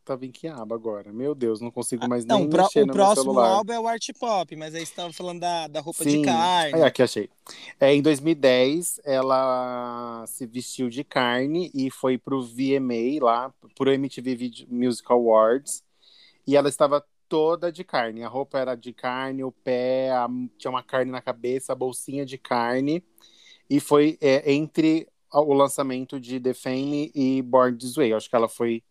Tava 0.05 0.23
em 0.23 0.31
que 0.31 0.47
aba 0.47 0.75
agora? 0.75 1.11
Meu 1.11 1.33
Deus, 1.33 1.59
não 1.59 1.71
consigo 1.71 2.07
mais 2.07 2.23
Não, 2.25 2.37
nem 2.37 2.45
o, 2.45 2.49
pró- 2.49 2.63
mexer 2.63 2.83
o 2.83 2.85
no 2.85 2.93
próximo 2.93 3.23
celular. 3.23 3.49
álbum 3.49 3.73
é 3.73 3.79
o 3.79 3.87
Art 3.87 4.07
Pop, 4.19 4.55
mas 4.55 4.75
aí 4.75 4.85
você 4.85 4.93
tava 4.93 5.11
falando 5.11 5.39
da, 5.39 5.67
da 5.67 5.81
roupa 5.81 6.05
de 6.05 6.11
Sim. 6.11 6.21
carne. 6.21 6.75
Aí, 6.75 6.83
aqui 6.83 7.01
achei. 7.01 7.27
É, 7.79 7.91
em 7.91 8.03
2010, 8.03 9.01
ela 9.03 10.23
se 10.27 10.45
vestiu 10.45 10.89
de 10.91 11.03
carne 11.03 11.71
e 11.73 11.89
foi 11.89 12.19
pro 12.19 12.43
VMA 12.43 13.23
lá, 13.23 13.51
pro 13.75 13.91
MTV 13.91 14.35
Video 14.35 14.67
Music 14.69 15.11
Awards. 15.11 15.83
E 16.45 16.55
ela 16.55 16.69
estava 16.69 17.03
toda 17.27 17.71
de 17.71 17.83
carne. 17.83 18.23
A 18.23 18.27
roupa 18.27 18.59
era 18.59 18.75
de 18.75 18.93
carne, 18.93 19.43
o 19.43 19.51
pé, 19.51 20.11
a- 20.11 20.29
tinha 20.59 20.69
uma 20.69 20.83
carne 20.83 21.11
na 21.11 21.19
cabeça, 21.21 21.73
a 21.73 21.75
bolsinha 21.75 22.23
de 22.23 22.37
carne. 22.37 23.03
E 23.67 23.79
foi 23.79 24.19
é, 24.21 24.53
entre 24.53 25.07
o 25.33 25.51
lançamento 25.53 26.19
de 26.19 26.39
The 26.39 26.53
Fame 26.53 27.11
e 27.15 27.41
Born 27.41 27.75
This 27.75 27.95
Way. 27.95 28.11
Eu 28.11 28.17
acho 28.17 28.29
que 28.29 28.35
ela 28.35 28.47
foi 28.47 28.83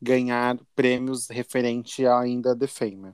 ganhar 0.00 0.58
prêmios 0.74 1.28
referente 1.28 2.04
a 2.06 2.18
ainda 2.20 2.56
The 2.56 2.66
Fame. 2.66 3.12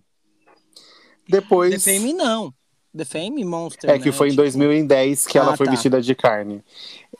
Depois. 1.28 1.82
The 1.84 1.92
Fame 1.92 2.12
não. 2.12 2.54
The 2.96 3.04
Fame 3.04 3.44
Monster. 3.44 3.90
É 3.90 3.98
que 3.98 4.06
né? 4.06 4.12
foi 4.12 4.28
em 4.28 4.30
Tipo, 4.30 4.42
2010 4.42 5.26
que 5.26 5.36
ela 5.36 5.52
Ah, 5.52 5.56
foi 5.56 5.66
tá. 5.66 5.72
vestida 5.72 6.00
de 6.00 6.14
carne. 6.14 6.64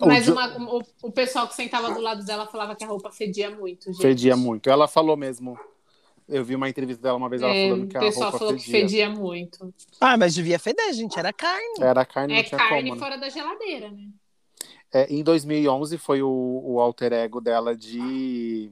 O 0.00 0.06
Mas 0.06 0.24
Jo- 0.24 0.32
uma- 0.32 0.56
o, 0.76 0.82
o 1.02 1.12
pessoal 1.12 1.46
que 1.46 1.54
sentava 1.54 1.92
do 1.92 2.00
lado 2.00 2.24
dela 2.24 2.46
falava 2.46 2.74
que 2.74 2.82
a 2.84 2.86
roupa 2.86 3.10
fedia 3.10 3.50
muito, 3.50 3.92
gente. 3.92 4.00
fedia 4.00 4.36
muito. 4.36 4.70
Ela 4.70 4.88
falou 4.88 5.16
mesmo. 5.16 5.58
Eu 6.28 6.44
vi 6.44 6.54
uma 6.56 6.68
entrevista 6.68 7.02
dela 7.02 7.16
uma 7.18 7.28
vez, 7.28 7.42
ela 7.42 7.52
É, 7.54 7.68
falando 7.68 7.84
o 7.84 7.88
que 7.88 7.96
a 7.96 8.00
pessoal 8.00 8.30
roupa 8.30 8.38
falou 8.38 8.54
que 8.56 8.64
fedia. 8.64 8.80
fedia 8.80 9.10
muito. 9.10 9.74
Ah, 10.00 10.16
mas 10.16 10.34
devia 10.34 10.58
feder, 10.58 10.92
gente. 10.94 11.18
Era 11.18 11.32
carne. 11.32 11.74
Era 11.80 12.04
carne, 12.06 12.32
não 12.34 12.40
É 12.40 12.42
tinha 12.42 12.58
carne 12.58 12.82
como. 12.90 12.94
né? 12.94 12.98
fora 13.00 13.16
da 13.18 13.28
geladeira, 13.28 13.90
né? 13.90 14.08
É, 14.92 15.12
em 15.12 15.22
2011 15.22 15.98
foi 15.98 16.22
o, 16.22 16.62
o 16.64 16.80
alter 16.80 17.12
ego 17.12 17.40
dela 17.40 17.76
de 17.76 18.70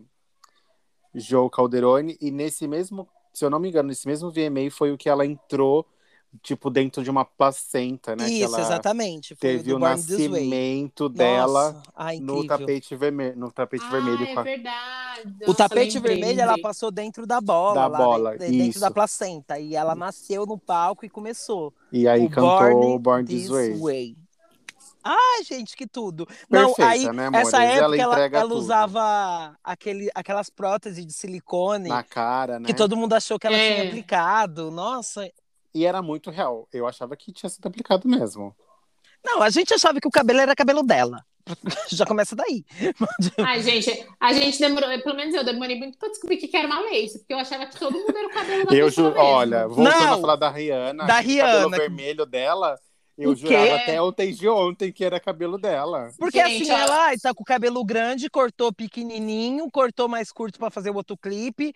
Joe 1.14 1.48
Calderone. 1.50 2.16
E 2.20 2.30
nesse 2.30 2.66
mesmo, 2.66 3.08
se 3.32 3.44
eu 3.44 3.50
não 3.50 3.58
me 3.58 3.68
engano, 3.68 3.88
nesse 3.88 4.06
mesmo 4.06 4.30
VMA 4.30 4.70
foi 4.70 4.92
o 4.92 4.98
que 4.98 5.08
ela 5.08 5.24
entrou, 5.24 5.86
tipo, 6.42 6.68
dentro 6.70 7.02
de 7.02 7.10
uma 7.10 7.24
placenta, 7.24 8.16
né? 8.16 8.26
que 8.26 8.32
Isso, 8.32 8.54
ela 8.54 8.60
exatamente. 8.60 9.34
Foi 9.34 9.50
teve 9.50 9.72
o 9.72 9.78
nascimento 9.78 11.08
dela 11.08 11.82
ai, 11.94 12.18
no 12.18 12.38
incrível. 12.38 12.58
tapete 12.58 12.96
vermelho. 12.96 13.36
No 13.36 13.52
tapete 13.52 13.84
ah, 13.86 13.90
vermelho 13.90 14.24
é 14.26 14.42
verdade. 14.42 14.94
O 15.42 15.46
Nossa, 15.46 15.56
tapete 15.56 15.98
vermelho 15.98 16.40
ela 16.40 16.58
passou 16.58 16.90
dentro 16.90 17.26
da 17.26 17.40
bola, 17.40 17.74
Da 17.74 17.88
bola, 17.88 18.30
dentro, 18.32 18.46
dentro 18.52 18.68
isso. 18.70 18.80
da 18.80 18.90
placenta. 18.90 19.58
E 19.58 19.74
ela 19.76 19.94
nasceu 19.94 20.44
no 20.44 20.58
palco 20.58 21.04
e 21.04 21.08
começou. 21.08 21.72
E 21.92 22.08
aí 22.08 22.26
o 22.26 22.30
cantou 22.30 22.58
Born, 22.58 22.98
Born 22.98 23.24
This 23.24 23.42
This 23.42 23.50
Way. 23.50 23.78
Way. 23.78 24.23
Ai, 25.04 25.44
gente, 25.44 25.76
que 25.76 25.86
tudo. 25.86 26.26
Não, 26.48 26.72
Perfeita, 26.74 26.90
aí, 26.90 27.12
né, 27.12 27.26
amores? 27.26 27.48
essa 27.48 27.62
época 27.62 27.96
Ela 28.00 28.16
ela, 28.16 28.38
ela 28.38 28.54
usava 28.54 29.54
aquele, 29.62 30.10
aquelas 30.14 30.48
próteses 30.48 31.04
de 31.06 31.12
silicone 31.12 31.88
Na 31.90 32.02
cara, 32.02 32.58
né? 32.58 32.66
que 32.66 32.72
todo 32.74 32.96
mundo 32.96 33.12
achou 33.12 33.38
que 33.38 33.46
ela 33.46 33.56
É. 33.56 33.74
tinha 33.74 33.88
aplicado. 33.88 34.70
Nossa. 34.70 35.30
E 35.74 35.84
era 35.84 36.00
muito 36.00 36.30
real. 36.30 36.66
Eu 36.72 36.86
achava 36.86 37.14
que 37.16 37.32
tinha 37.32 37.50
sido 37.50 37.66
aplicado 37.66 38.08
mesmo. 38.08 38.54
Não, 39.24 39.42
a 39.42 39.50
gente 39.50 39.72
achava 39.74 40.00
que 40.00 40.08
o 40.08 40.10
cabelo 40.10 40.40
era 40.40 40.54
cabelo 40.56 40.82
dela. 40.82 41.18
Já 41.92 42.06
começa 42.06 42.34
daí. 42.34 42.64
Ai, 43.44 43.60
gente, 43.62 44.06
a 44.18 44.32
gente 44.32 44.58
demorou, 44.58 44.88
pelo 45.02 45.16
menos 45.16 45.34
eu 45.34 45.44
demorei 45.44 45.78
muito 45.78 45.98
pra 45.98 46.08
descobrir 46.08 46.38
que 46.38 46.48
que 46.48 46.56
era 46.56 46.66
uma 46.66 46.80
lace, 46.80 47.18
porque 47.18 47.34
eu 47.34 47.38
achava 47.38 47.66
que 47.66 47.78
todo 47.78 47.92
mundo 47.92 48.16
era 48.16 48.26
o 48.26 48.30
cabelo 48.30 48.64
da 48.66 48.74
Eu 48.74 48.86
pessoa 48.86 49.08
ju... 49.10 49.14
mesmo. 49.14 49.28
Olha, 49.28 49.68
voltando 49.68 49.90
Não. 50.00 50.14
a 50.14 50.18
falar 50.20 50.36
da 50.36 50.48
Rihanna, 50.50 51.04
Da 51.04 51.14
o 51.14 51.16
cabelo 51.16 51.28
Rihanna. 51.28 51.76
vermelho 51.76 52.24
dela, 52.26 52.78
eu 53.16 53.30
O 53.30 53.34
quê? 53.36 53.40
jurava 53.46 53.74
até 53.76 54.00
ontem 54.02 54.32
de 54.32 54.48
ontem 54.48 54.92
que 54.92 55.04
era 55.04 55.20
cabelo 55.20 55.56
dela. 55.58 56.10
Porque 56.18 56.38
Gente, 56.38 56.62
assim, 56.62 56.70
ela- 56.70 56.82
ela 56.82 57.04
ai, 57.06 57.18
tá 57.18 57.32
com 57.34 57.42
o 57.42 57.46
cabelo 57.46 57.84
grande, 57.84 58.28
cortou 58.30 58.72
pequenininho, 58.72 59.70
cortou 59.70 60.08
mais 60.08 60.32
curto 60.32 60.58
pra 60.58 60.70
fazer 60.70 60.90
o 60.90 60.96
outro 60.96 61.16
clipe. 61.16 61.72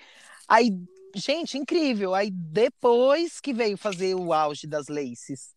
Aí, 0.49 0.71
gente, 1.15 1.57
incrível. 1.59 2.15
Aí 2.15 2.31
depois 2.31 3.41
que 3.41 3.53
veio 3.53 3.77
fazer 3.77 4.15
o 4.15 4.33
auge 4.33 4.67
das 4.67 4.89
laces. 4.89 5.57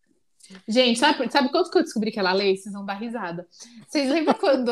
Gente, 0.68 1.00
sabe, 1.00 1.32
sabe 1.32 1.50
quanto 1.50 1.72
que 1.72 1.78
eu 1.78 1.84
descobri 1.84 2.12
que 2.12 2.20
ela 2.20 2.34
lê? 2.34 2.56
Vocês 2.58 2.74
vão 2.74 2.84
dar 2.86 2.96
risada. 2.96 3.48
Vocês 3.88 4.10
lembram 4.10 4.34
quando 4.40 4.72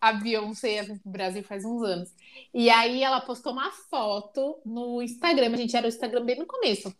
a 0.00 0.12
Beyoncé 0.14 0.74
ia 0.74 0.84
pro 0.84 0.98
Brasil 1.04 1.44
faz 1.44 1.64
uns 1.64 1.82
anos? 1.82 2.10
E 2.52 2.68
aí 2.68 3.02
ela 3.02 3.20
postou 3.20 3.52
uma 3.52 3.70
foto 3.70 4.58
no 4.66 5.00
Instagram, 5.00 5.52
a 5.52 5.56
gente 5.56 5.76
era 5.76 5.86
o 5.86 5.88
Instagram 5.88 6.24
bem 6.24 6.38
no 6.38 6.46
começo, 6.46 6.92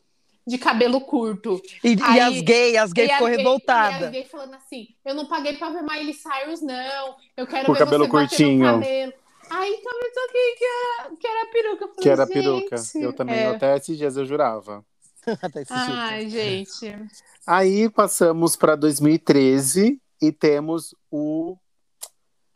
de 0.46 0.58
cabelo 0.58 1.00
curto. 1.00 1.60
E, 1.84 1.94
e 1.94 2.02
Aí- 2.02 2.20
as 2.20 2.40
gays, 2.42 2.76
as 2.76 2.92
gays 2.92 3.10
E 3.10 3.12
ficou 3.12 3.28
revoltadas. 3.28 4.00
E 4.00 4.04
as 4.04 4.10
gays 4.10 4.28
falando 4.30 4.54
assim: 4.54 4.88
eu 5.04 5.14
não 5.14 5.26
paguei 5.26 5.56
pra 5.56 5.70
ver 5.70 5.82
Miley 5.82 6.14
Cyrus, 6.14 6.60
não. 6.62 7.16
Eu 7.36 7.46
quero 7.46 7.66
Com 7.66 7.72
ver 7.72 7.78
cabelo 7.78 8.04
você 8.04 8.10
curtinho. 8.10 8.64
cabelo. 8.64 9.12
Aí 9.50 9.82
começou 9.82 10.22
aqui 10.28 10.54
que 10.58 10.64
era, 10.64 11.16
que 11.16 11.26
era 11.26 11.46
peruca. 11.50 11.84
Eu 11.84 11.88
falei, 11.88 12.02
Que 12.02 12.08
era 12.08 12.26
peruca. 12.26 12.76
"Gente, 12.76 13.02
Eu 13.04 13.12
também, 13.12 13.34
é. 13.40 13.46
até 13.48 13.76
esses 13.76 13.98
dias 13.98 14.16
eu 14.16 14.24
jurava. 14.24 14.84
Até 15.42 15.62
esse 15.62 15.74
jeito. 15.74 15.92
Ai, 15.92 16.30
gente. 16.30 16.98
Aí 17.46 17.90
passamos 17.90 18.56
para 18.56 18.74
2013 18.76 20.00
e 20.22 20.32
temos 20.32 20.94
o. 21.10 21.56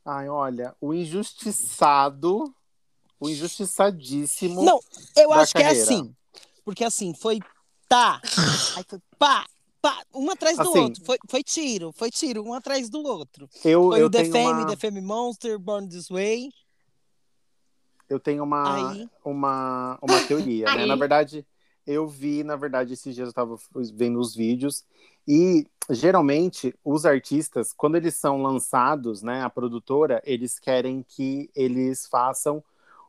Ai, 0.07 0.29
olha, 0.29 0.75
o 0.81 0.95
injustiçado, 0.95 2.45
o 3.21 3.29
injustiçadíssimo. 3.29 4.63
Não, 4.65 4.79
eu 5.17 5.31
da 5.31 5.37
acho 5.37 5.53
que 5.53 5.59
é 5.59 5.63
carreira. 5.65 5.83
assim. 5.85 6.15
Porque 6.65 6.85
assim, 6.85 7.13
foi 7.15 7.39
tá, 7.89 8.21
aí 8.77 8.85
foi 8.89 8.99
pá, 9.19 9.45
pá, 9.81 10.03
um 10.15 10.31
atrás 10.31 10.57
do 10.57 10.63
Assim. 10.63 10.79
outro. 10.79 11.05
Foi, 11.05 11.19
foi 11.29 11.43
tiro, 11.43 11.93
foi 11.93 12.11
tiro, 12.11 12.43
um 12.43 12.55
atrás 12.55 12.89
do 12.89 13.03
outro. 13.03 13.49
eu, 13.65 13.91
Foi 13.91 14.01
eu 14.01 14.07
o 14.07 14.11
The 14.11 14.25
Fame, 14.25 14.63
uma, 14.63 14.67
The 14.67 14.77
Fame 14.77 15.01
Monster, 15.01 15.59
Born 15.59 15.89
This 15.89 16.09
Way. 16.09 16.51
eu 18.09 18.21
tenho 18.21 18.43
uma, 18.45 18.93
Aí. 18.93 19.09
uma, 19.25 19.99
uma 20.03 20.21
teoria, 20.27 20.67
né? 20.67 20.83
Aí. 20.83 20.87
Na 20.87 20.97
verdade, 20.97 21.47
eu 21.87 22.07
vi, 22.07 22.43
na 22.43 22.57
verdade, 22.57 22.95
esses 22.95 23.15
dias 23.15 23.29
eu 23.29 23.35
tava 23.35 23.57
vendo 23.93 24.19
os 24.19 24.35
vídeos 24.35 24.85
e 25.27 25.67
geralmente 25.91 26.75
os 26.85 27.05
artistas, 27.05 27.73
quando 27.73 27.97
eles 27.97 28.15
são 28.15 28.41
lançados, 28.41 29.23
né, 29.23 29.43
a 29.43 29.51
produtora, 29.51 30.23
eles 30.25 30.59
querem 30.59 31.05
que 31.07 31.51
eles 31.55 32.07
façam 32.07 32.65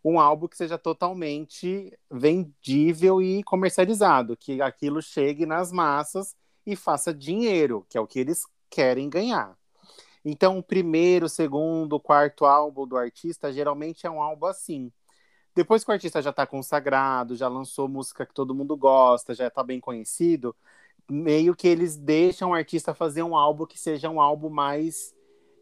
um 0.05 0.19
álbum 0.19 0.47
que 0.47 0.55
seja 0.55 0.77
totalmente 0.77 1.91
vendível 2.11 3.19
e 3.19 3.41
comercializado, 3.43 4.37
que 4.37 4.61
aquilo 4.61 5.01
chegue 5.01 5.47
nas 5.47 5.71
massas 5.71 6.35
e 6.63 6.75
faça 6.75 7.11
dinheiro, 7.11 7.83
que 7.89 7.97
é 7.97 8.01
o 8.01 8.05
que 8.05 8.19
eles 8.19 8.43
querem 8.69 9.09
ganhar. 9.09 9.57
Então, 10.23 10.59
o 10.59 10.63
primeiro, 10.63 11.27
segundo, 11.27 11.99
quarto 11.99 12.45
álbum 12.45 12.87
do 12.87 12.95
artista 12.95 13.51
geralmente 13.51 14.05
é 14.05 14.09
um 14.09 14.21
álbum 14.21 14.45
assim. 14.45 14.91
Depois 15.55 15.83
que 15.83 15.89
o 15.89 15.93
artista 15.93 16.21
já 16.21 16.29
está 16.29 16.45
consagrado, 16.45 17.35
já 17.35 17.47
lançou 17.47 17.87
música 17.87 18.27
que 18.27 18.33
todo 18.33 18.53
mundo 18.53 18.77
gosta, 18.77 19.33
já 19.33 19.47
está 19.47 19.63
bem 19.63 19.79
conhecido, 19.79 20.55
meio 21.09 21.55
que 21.55 21.67
eles 21.67 21.97
deixam 21.97 22.51
o 22.51 22.53
artista 22.53 22.93
fazer 22.93 23.23
um 23.23 23.35
álbum 23.35 23.65
que 23.65 23.79
seja 23.79 24.07
um 24.09 24.21
álbum 24.21 24.49
mais 24.49 25.15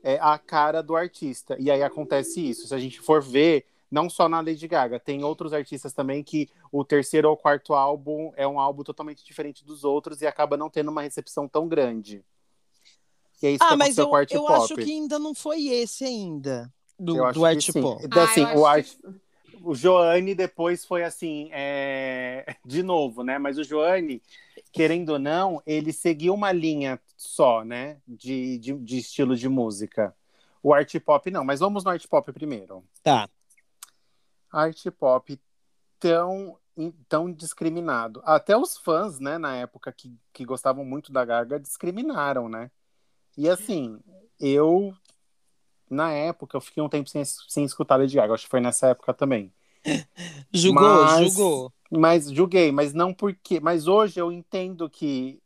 é, 0.04 0.18
a 0.20 0.38
cara 0.38 0.84
do 0.84 0.98
artista. 0.98 1.56
E 1.60 1.72
aí 1.72 1.82
acontece 1.82 2.50
isso. 2.50 2.68
Se 2.68 2.76
a 2.76 2.80
gente 2.80 3.00
for 3.00 3.22
ver, 3.22 3.68
não 3.94 4.10
só 4.10 4.28
na 4.28 4.42
Lady 4.42 4.68
Gaga, 4.68 5.00
tem 5.00 5.24
outros 5.24 5.54
artistas 5.54 5.94
também 5.94 6.24
que 6.24 6.50
o 6.72 6.84
terceiro 6.84 7.30
ou 7.30 7.38
quarto 7.38 7.76
álbum 7.76 8.34
é 8.36 8.48
um 8.48 8.60
álbum 8.60 8.82
totalmente 8.82 9.24
diferente 9.24 9.64
dos 9.64 9.84
outros 9.84 10.20
e 10.20 10.26
acaba 10.26 10.58
não 10.58 10.68
tendo 10.68 10.90
uma 10.90 11.04
recepção 11.04 11.48
tão 11.48 11.68
grande. 11.68 12.26
E 13.42 13.46
é 13.46 13.52
isso 13.52 13.60
que 13.60 13.72
Ah, 13.72 13.78
mas 13.78 14.00
aconteceu 14.00 14.04
eu, 14.04 14.10
com 14.10 14.16
o 14.16 14.18
Art 14.18 14.32
eu 14.32 14.42
Pop. 14.42 14.54
acho 14.64 14.76
que 14.76 14.92
ainda 14.92 15.20
não 15.20 15.36
foi 15.36 15.68
esse 15.68 16.04
ainda. 16.04 16.74
Do, 16.98 17.18
Eu 17.18 17.32
do 17.32 17.40
que 17.42 17.46
Art. 17.46 17.72
Pop. 17.74 18.04
Então, 18.04 18.24
assim, 18.24 18.44
Ah, 18.44 18.56
eu 18.56 18.62
o 18.62 18.66
Art, 18.66 18.88
o 19.62 19.76
Joanne 19.76 20.34
depois 20.34 20.84
foi 20.84 21.04
assim, 21.04 21.50
é, 21.52 22.56
de 22.66 22.82
novo, 22.82 23.24
né? 23.24 23.38
Mas 23.38 23.60
o 23.60 23.64
Joanne, 23.64 24.24
querendo 24.72 25.10
ou 25.10 25.20
não, 25.20 25.62
ele 25.68 25.94
seguiu 25.94 26.34
uma 26.34 26.52
linha 26.52 27.00
só, 27.16 27.64
né? 27.64 27.98
De, 28.08 28.58
de, 28.58 28.74
de 28.74 28.98
estilo 28.98 29.36
de 29.36 29.48
música. 29.48 30.16
O 30.64 30.74
art 30.74 30.98
pop 31.00 31.30
não, 31.30 31.44
mas 31.44 31.60
vamos 31.60 31.84
no 31.84 31.92
art 31.92 32.08
pop 32.08 32.32
primeiro. 32.32 32.84
Tá. 33.04 33.30
Art 34.54 34.86
pop 34.92 35.40
tão, 36.00 36.58
tão 37.10 37.32
discriminado. 37.32 38.22
Até 38.24 38.56
os 38.56 38.78
fãs, 38.78 39.20
né, 39.20 39.38
na 39.38 39.56
época 39.56 39.92
que, 39.92 40.16
que 40.32 40.46
gostavam 40.46 40.86
muito 40.86 41.12
da 41.12 41.26
Gaga, 41.26 41.60
discriminaram, 41.60 42.48
né? 42.48 42.70
E 43.36 43.50
assim, 43.50 44.00
eu 44.40 44.96
na 45.90 46.12
época 46.12 46.56
eu 46.56 46.62
fiquei 46.62 46.82
um 46.82 46.90
tempo 46.90 47.10
sem, 47.10 47.24
sem 47.26 47.66
escutar 47.66 47.98
Lady 47.98 48.16
Gaga, 48.16 48.34
acho 48.34 48.46
que 48.46 48.50
foi 48.50 48.62
nessa 48.62 48.88
época 48.88 49.14
também. 49.14 49.52
Julgou, 50.54 51.04
Mas- 51.04 51.34
julgou. 51.34 51.74
Mas 51.96 52.32
julguei, 52.32 52.72
mas 52.72 52.92
não 52.92 53.14
porque. 53.14 53.60
Mas 53.60 53.86
hoje 53.86 54.20
eu 54.20 54.32
entendo 54.32 54.90
que 54.90 55.40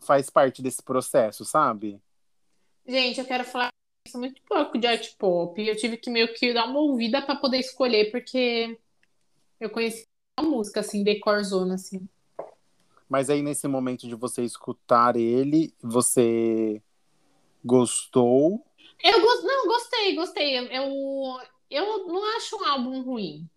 faz 0.00 0.30
parte 0.30 0.62
desse 0.62 0.80
processo, 0.80 1.44
sabe? 1.44 2.00
Gente, 2.86 3.18
eu 3.18 3.26
quero 3.26 3.42
falar 3.42 3.70
muito 4.14 4.40
pouco 4.48 4.78
de 4.78 4.86
art 4.86 5.14
pop. 5.18 5.60
Eu 5.60 5.76
tive 5.76 5.96
que 5.96 6.10
meio 6.10 6.32
que 6.34 6.52
dar 6.54 6.66
uma 6.66 6.80
ouvida 6.80 7.20
para 7.22 7.36
poder 7.36 7.58
escolher, 7.58 8.10
porque 8.10 8.78
eu 9.60 9.70
conheci 9.70 10.06
a 10.38 10.42
música, 10.42 10.80
assim, 10.80 11.04
decorzona, 11.04 11.74
assim. 11.74 12.08
Mas 13.08 13.28
aí 13.28 13.42
nesse 13.42 13.66
momento 13.68 14.06
de 14.08 14.14
você 14.14 14.42
escutar 14.42 15.16
ele, 15.16 15.74
você 15.82 16.80
gostou? 17.64 18.64
Eu 19.02 19.20
gost... 19.20 19.42
Não, 19.42 19.66
gostei, 19.66 20.14
gostei. 20.14 20.58
Eu, 20.58 20.64
eu, 20.64 21.40
eu 21.70 22.06
não 22.06 22.36
acho 22.36 22.56
um 22.56 22.64
álbum 22.64 23.02
ruim. 23.02 23.48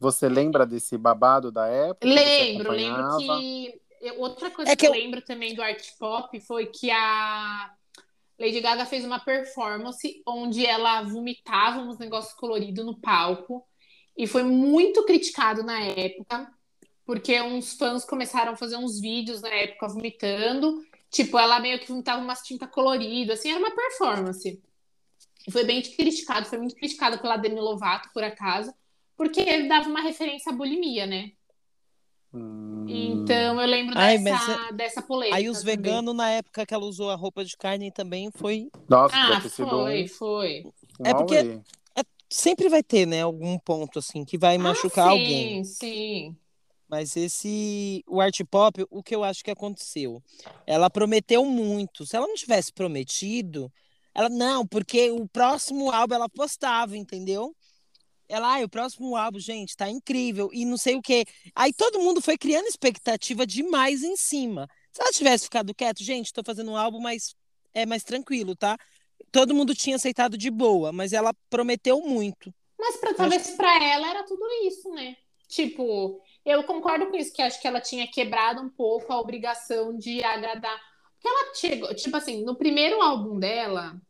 Você 0.00 0.28
lembra 0.28 0.64
desse 0.64 0.96
babado 0.96 1.50
da 1.50 1.66
época? 1.66 2.06
Lembro, 2.06 2.72
lembro 2.72 3.18
que. 3.18 3.80
Outra 4.16 4.48
coisa 4.50 4.70
É 4.70 4.76
que, 4.76 4.82
que 4.82 4.86
eu 4.86 4.94
eu- 4.94 5.00
lembro 5.00 5.20
também 5.22 5.54
do 5.56 5.60
art 5.60 5.84
pop 5.98 6.40
foi 6.40 6.66
que 6.66 6.88
a 6.88 7.74
Lady 8.38 8.60
Gaga 8.60 8.86
fez 8.86 9.04
uma 9.04 9.18
performance 9.18 10.22
onde 10.26 10.64
ela 10.64 11.02
vomitava 11.02 11.80
uns 11.80 11.98
negócios 11.98 12.34
coloridos 12.34 12.84
no 12.84 12.98
palco 12.98 13.66
e 14.16 14.26
foi 14.26 14.42
muito 14.42 15.04
criticado 15.04 15.62
na 15.62 15.80
época, 15.80 16.52
porque 17.04 17.40
uns 17.40 17.74
fãs 17.74 18.04
começaram 18.04 18.52
a 18.52 18.56
fazer 18.56 18.76
uns 18.76 19.00
vídeos 19.00 19.40
na 19.40 19.48
época 19.48 19.88
vomitando. 19.88 20.84
Tipo, 21.10 21.38
ela 21.38 21.58
meio 21.58 21.80
que 21.80 21.88
vomitava 21.88 22.22
umas 22.22 22.42
tintas 22.42 22.70
coloridas, 22.70 23.38
assim, 23.38 23.50
era 23.50 23.58
uma 23.58 23.74
performance. 23.74 24.62
E 25.46 25.50
foi 25.50 25.64
bem 25.64 25.80
criticado, 25.80 26.46
foi 26.46 26.58
muito 26.58 26.74
criticado 26.74 27.18
pela 27.18 27.36
Demi 27.36 27.60
Lovato, 27.60 28.10
por 28.12 28.22
acaso, 28.22 28.72
porque 29.16 29.40
ele 29.40 29.68
dava 29.68 29.88
uma 29.88 30.02
referência 30.02 30.52
à 30.52 30.54
bulimia, 30.54 31.06
né? 31.06 31.32
Hum, 32.32 32.84
Então 32.88 33.60
eu 33.60 33.66
lembro 33.66 33.94
Ai, 33.96 34.18
dessa, 34.18 34.58
mas 34.58 34.76
dessa 34.76 35.02
polêmica. 35.02 35.36
Aí 35.36 35.48
os 35.48 35.62
veganos, 35.62 36.14
na 36.14 36.30
época 36.30 36.66
que 36.66 36.74
ela 36.74 36.84
usou 36.84 37.10
a 37.10 37.14
roupa 37.14 37.44
de 37.44 37.56
carne, 37.56 37.90
também 37.90 38.30
foi. 38.30 38.70
Nossa, 38.88 39.16
Ah, 39.16 39.40
foi, 39.40 39.64
um, 40.04 40.08
foi. 40.08 40.64
É 41.04 41.14
porque- 41.14 41.36
auê. 41.36 41.60
Sempre 42.30 42.68
vai 42.68 42.82
ter, 42.82 43.06
né, 43.06 43.22
algum 43.22 43.58
ponto 43.58 43.98
assim 43.98 44.22
que 44.22 44.36
vai 44.36 44.58
machucar 44.58 45.06
ah, 45.08 45.12
sim, 45.12 45.18
alguém. 45.18 45.64
Sim, 45.64 46.36
Mas 46.86 47.16
esse. 47.16 48.02
O 48.06 48.20
art 48.20 48.38
pop, 48.50 48.86
o 48.90 49.02
que 49.02 49.14
eu 49.14 49.24
acho 49.24 49.42
que 49.42 49.50
aconteceu? 49.50 50.22
Ela 50.66 50.90
prometeu 50.90 51.44
muito. 51.44 52.04
Se 52.06 52.16
ela 52.16 52.26
não 52.26 52.34
tivesse 52.34 52.72
prometido, 52.72 53.72
ela. 54.14 54.28
Não, 54.28 54.66
porque 54.66 55.10
o 55.10 55.26
próximo 55.26 55.90
álbum 55.90 56.14
ela 56.14 56.28
postava, 56.28 56.96
entendeu? 56.96 57.54
Ela, 58.28 58.54
ai, 58.54 58.64
o 58.64 58.68
próximo 58.68 59.16
álbum, 59.16 59.38
gente, 59.38 59.76
tá 59.76 59.88
incrível. 59.88 60.50
E 60.52 60.64
não 60.64 60.76
sei 60.76 60.96
o 60.96 61.02
quê. 61.02 61.24
Aí 61.54 61.72
todo 61.72 62.00
mundo 62.00 62.20
foi 62.20 62.36
criando 62.36 62.66
expectativa 62.66 63.46
demais 63.46 64.02
em 64.02 64.16
cima. 64.16 64.68
Se 64.92 65.00
ela 65.00 65.12
tivesse 65.12 65.44
ficado 65.44 65.74
quieto, 65.74 66.02
gente, 66.02 66.32
tô 66.32 66.42
fazendo 66.44 66.70
um 66.70 66.76
álbum 66.76 67.00
mais, 67.00 67.34
é 67.72 67.86
mais 67.86 68.04
tranquilo, 68.04 68.54
tá? 68.54 68.76
Todo 69.32 69.54
mundo 69.54 69.74
tinha 69.74 69.96
aceitado 69.96 70.36
de 70.36 70.50
boa, 70.50 70.92
mas 70.92 71.12
ela 71.12 71.32
prometeu 71.48 72.00
muito. 72.00 72.52
Mas 72.78 72.96
pra, 72.96 73.14
talvez 73.14 73.50
pra 73.50 73.82
ela 73.82 74.08
era 74.08 74.24
tudo 74.24 74.44
isso, 74.64 74.90
né? 74.90 75.16
Tipo, 75.48 76.20
eu 76.44 76.62
concordo 76.64 77.06
com 77.06 77.16
isso, 77.16 77.32
que 77.32 77.42
acho 77.42 77.60
que 77.60 77.66
ela 77.66 77.80
tinha 77.80 78.06
quebrado 78.06 78.60
um 78.60 78.68
pouco 78.68 79.12
a 79.12 79.18
obrigação 79.18 79.96
de 79.96 80.22
agradar. 80.22 80.78
Porque 81.14 81.28
ela 81.28 81.54
chegou, 81.54 81.94
tipo 81.94 82.16
assim, 82.16 82.44
no 82.44 82.54
primeiro 82.54 83.00
álbum 83.00 83.38
dela, 83.38 84.00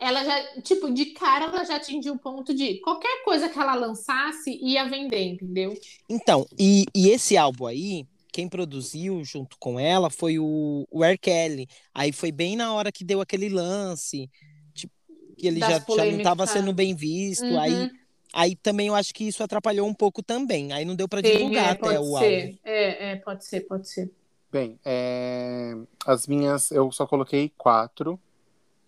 ela 0.00 0.24
já, 0.24 0.62
tipo, 0.62 0.90
de 0.90 1.06
cara 1.06 1.44
ela 1.44 1.64
já 1.64 1.76
atingiu 1.76 2.14
o 2.14 2.18
ponto 2.18 2.54
de 2.54 2.80
qualquer 2.80 3.22
coisa 3.22 3.48
que 3.48 3.58
ela 3.58 3.74
lançasse 3.74 4.58
ia 4.62 4.88
vender, 4.88 5.22
entendeu? 5.22 5.78
Então, 6.08 6.46
e, 6.58 6.86
e 6.94 7.10
esse 7.10 7.36
álbum 7.36 7.66
aí, 7.66 8.06
quem 8.32 8.48
produziu 8.48 9.22
junto 9.24 9.56
com 9.58 9.78
ela 9.78 10.08
foi 10.08 10.38
o, 10.38 10.86
o 10.90 11.04
R. 11.04 11.18
Kelly. 11.18 11.68
Aí 11.94 12.12
foi 12.12 12.32
bem 12.32 12.56
na 12.56 12.72
hora 12.72 12.90
que 12.90 13.04
deu 13.04 13.20
aquele 13.20 13.48
lance, 13.50 14.30
tipo, 14.72 14.92
que 15.36 15.46
ele 15.46 15.60
já, 15.60 15.78
já 15.78 16.04
não 16.06 16.16
estava 16.18 16.46
sendo 16.46 16.72
bem 16.72 16.94
visto. 16.94 17.44
Aí, 17.58 17.72
Uhum. 17.74 17.90
aí 18.32 18.56
também 18.56 18.86
eu 18.88 18.94
acho 18.94 19.12
que 19.12 19.24
isso 19.24 19.42
atrapalhou 19.42 19.86
um 19.86 19.94
pouco 19.94 20.22
também. 20.22 20.72
Aí 20.72 20.84
não 20.84 20.96
deu 20.96 21.08
para 21.08 21.20
divulgar 21.20 21.66
é, 21.66 21.70
até 21.70 21.80
pode 21.80 21.98
o 21.98 22.18
ser. 22.18 22.42
álbum. 22.42 22.58
É, 22.64 23.10
é, 23.12 23.16
pode 23.16 23.44
ser, 23.44 23.60
pode 23.60 23.88
ser. 23.88 24.10
Bem, 24.50 24.78
é, 24.84 25.76
as 26.06 26.26
minhas, 26.26 26.70
eu 26.70 26.90
só 26.90 27.06
coloquei 27.06 27.52
quatro. 27.58 28.18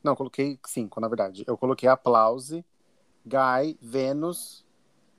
Não, 0.03 0.17
coloquei 0.17 0.59
cinco, 0.67 1.01
na 1.01 1.09
verdade. 1.09 1.45
Eu 1.47 1.57
coloquei 1.57 1.89
Aplause, 1.89 2.65
Guy, 3.25 3.79
Vênus, 3.81 4.65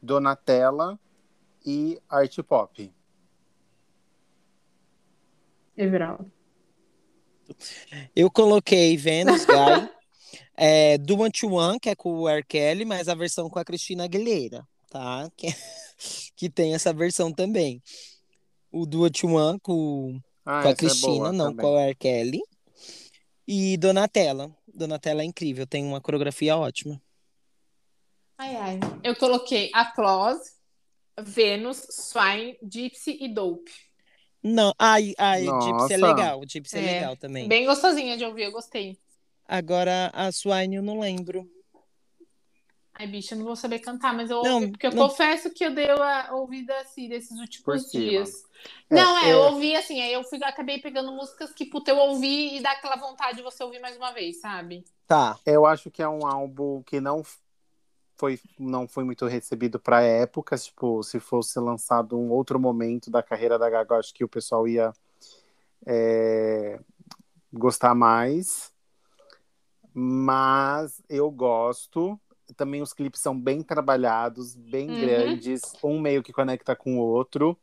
Donatella 0.01 0.99
e 1.65 2.01
Art 2.09 2.37
Pop. 2.43 2.93
Everaldo. 5.75 6.31
Eu 8.15 8.29
coloquei 8.31 8.95
Venus 8.95 9.45
Guy, 9.45 9.89
é, 10.55 10.97
Do 10.97 11.17
Want 11.17 11.41
You 11.41 11.53
Want, 11.53 11.79
que 11.81 11.89
é 11.89 11.95
com 11.95 12.19
o 12.19 12.29
R. 12.29 12.43
Kelly, 12.43 12.85
mas 12.85 13.07
a 13.07 13.15
versão 13.15 13.49
com 13.49 13.59
a 13.59 13.65
Cristina 13.65 14.05
Aguilera, 14.05 14.67
tá? 14.89 15.29
Que, 15.35 15.47
que 16.35 16.49
tem 16.49 16.73
essa 16.73 16.93
versão 16.93 17.31
também. 17.31 17.81
O 18.71 18.85
Do 18.85 19.01
What 19.01 19.25
You 19.25 19.33
Want 19.33 19.59
com 19.61 20.19
Ah, 20.45 20.61
com 20.63 20.67
a 20.67 20.71
é 20.71 20.75
Cristina, 20.75 21.13
boa 21.13 21.31
não 21.31 21.49
também. 21.51 21.65
com 21.65 21.77
a 21.77 21.81
R. 21.83 21.95
Kelly. 21.95 22.41
E 23.47 23.77
Donatella. 23.77 24.55
Donatella 24.73 25.21
é 25.21 25.25
incrível, 25.25 25.67
tem 25.67 25.85
uma 25.85 26.01
coreografia 26.01 26.57
ótima. 26.57 27.01
Ai, 28.37 28.55
ai. 28.55 28.79
Eu 29.03 29.15
coloquei 29.15 29.69
Applause, 29.73 30.51
Vênus, 31.19 31.85
Swine, 31.89 32.57
Gypsy 32.63 33.17
e 33.21 33.33
Dope. 33.33 33.71
Não, 34.41 34.73
ai, 34.77 35.13
ai, 35.17 35.43
Gypsy 35.43 35.93
é 35.93 35.97
legal, 35.97 36.41
Gypsy 36.45 36.77
é, 36.77 36.79
É, 36.79 36.93
legal 36.93 37.15
também. 37.15 37.47
Bem 37.47 37.65
gostosinha 37.65 38.17
de 38.17 38.25
ouvir, 38.25 38.43
eu 38.43 38.51
gostei. 38.51 38.97
Agora 39.47 40.09
a 40.13 40.31
Swine 40.31 40.75
eu 40.75 40.81
não 40.81 40.99
lembro. 40.99 41.49
Ai, 42.95 43.07
bicha, 43.07 43.33
eu 43.33 43.39
não 43.39 43.45
vou 43.45 43.55
saber 43.55 43.79
cantar, 43.79 44.13
mas 44.13 44.29
eu 44.29 44.41
Não, 44.43 44.55
ouvi, 44.55 44.67
porque 44.71 44.85
eu 44.85 44.91
não. 44.91 45.07
confesso 45.07 45.49
que 45.49 45.65
eu 45.65 45.73
dei 45.73 45.89
a 45.89 46.29
ouvida 46.33 46.75
assim 46.81 47.09
desses 47.09 47.39
últimos 47.39 47.91
dias. 47.91 48.45
É, 48.89 48.95
não, 48.95 49.17
é, 49.17 49.29
é. 49.29 49.33
eu 49.33 49.39
ouvi 49.51 49.75
assim, 49.75 49.99
aí 49.99 50.13
eu 50.13 50.23
fui, 50.23 50.39
acabei 50.43 50.79
pegando 50.79 51.11
músicas 51.11 51.51
que, 51.51 51.65
puta, 51.65 51.89
eu 51.89 51.97
ouvi 51.97 52.57
e 52.57 52.61
dá 52.61 52.71
aquela 52.71 52.95
vontade 52.95 53.37
de 53.37 53.43
você 53.43 53.63
ouvir 53.63 53.79
mais 53.79 53.97
uma 53.97 54.11
vez, 54.11 54.39
sabe? 54.39 54.85
Tá. 55.07 55.39
Eu 55.45 55.65
acho 55.65 55.89
que 55.89 56.03
é 56.03 56.07
um 56.07 56.25
álbum 56.25 56.83
que 56.83 57.01
não 57.01 57.23
foi, 58.15 58.39
não 58.59 58.87
foi 58.87 59.03
muito 59.03 59.25
recebido 59.25 59.79
para 59.79 60.01
época. 60.01 60.55
Tipo, 60.57 61.01
se 61.03 61.19
fosse 61.19 61.59
lançado 61.59 62.17
um 62.17 62.29
outro 62.31 62.59
momento 62.59 63.09
da 63.09 63.23
carreira 63.23 63.57
da 63.57 63.69
Gaga, 63.69 63.95
eu 63.95 63.99
acho 63.99 64.13
que 64.13 64.23
o 64.23 64.29
pessoal 64.29 64.67
ia 64.67 64.93
é, 65.85 66.79
gostar 67.51 67.95
mais. 67.95 68.71
Mas 69.93 71.01
eu 71.09 71.29
gosto. 71.29 72.19
Também 72.55 72.81
os 72.81 72.93
clipes 72.93 73.21
são 73.21 73.39
bem 73.39 73.61
trabalhados, 73.63 74.55
bem 74.55 74.89
Uhum. 74.89 74.99
grandes, 74.99 75.61
um 75.83 75.99
meio 75.99 76.21
que 76.21 76.33
conecta 76.33 76.75
com 76.75 76.97
o 76.99 77.01
outro. 77.01 77.57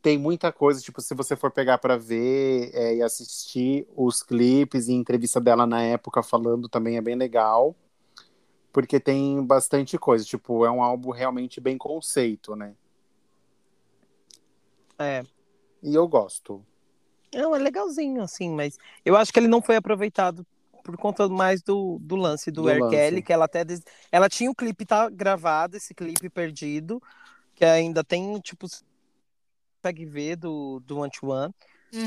Tem 0.00 0.18
muita 0.18 0.52
coisa, 0.52 0.80
tipo, 0.80 1.00
se 1.00 1.14
você 1.14 1.34
for 1.34 1.50
pegar 1.50 1.78
para 1.78 1.96
ver 1.96 2.70
é, 2.74 2.96
e 2.96 3.02
assistir 3.02 3.86
os 3.96 4.22
clipes 4.22 4.88
e 4.88 4.92
entrevista 4.92 5.40
dela 5.40 5.66
na 5.66 5.82
época 5.82 6.22
falando 6.22 6.68
também 6.68 6.96
é 6.96 7.00
bem 7.00 7.14
legal. 7.14 7.74
Porque 8.72 8.98
tem 8.98 9.42
bastante 9.44 9.96
coisa, 9.96 10.24
tipo, 10.24 10.64
é 10.64 10.70
um 10.70 10.82
álbum 10.82 11.10
realmente 11.10 11.60
bem 11.60 11.78
conceito, 11.78 12.56
né? 12.56 12.74
É. 14.98 15.22
E 15.82 15.94
eu 15.94 16.06
gosto. 16.08 16.64
Não, 17.32 17.54
é 17.54 17.58
legalzinho, 17.58 18.22
assim, 18.22 18.50
mas 18.50 18.78
eu 19.04 19.16
acho 19.16 19.32
que 19.32 19.38
ele 19.38 19.48
não 19.48 19.62
foi 19.62 19.76
aproveitado 19.76 20.46
por 20.84 20.96
conta 20.96 21.28
mais 21.28 21.62
do, 21.62 21.98
do 22.00 22.14
lance 22.14 22.50
do, 22.52 22.62
Do 22.62 22.68
R. 22.70 22.78
lance. 22.80 22.94
Kelly, 22.94 23.22
que 23.22 23.32
ela 23.32 23.46
até. 23.46 23.64
des- 23.64 23.82
Ela 24.12 24.28
tinha 24.28 24.50
o 24.50 24.54
clipe 24.54 24.84
tá 24.86 25.08
gravado, 25.10 25.76
esse 25.76 25.92
clipe 25.94 26.28
perdido, 26.30 27.02
que 27.54 27.64
ainda 27.64 28.04
tem, 28.04 28.38
tipo, 28.38 28.68
consegue 29.82 30.04
ver 30.04 30.36
do, 30.36 30.80
do 30.86 30.98
You 30.98 31.10
Want. 31.22 31.52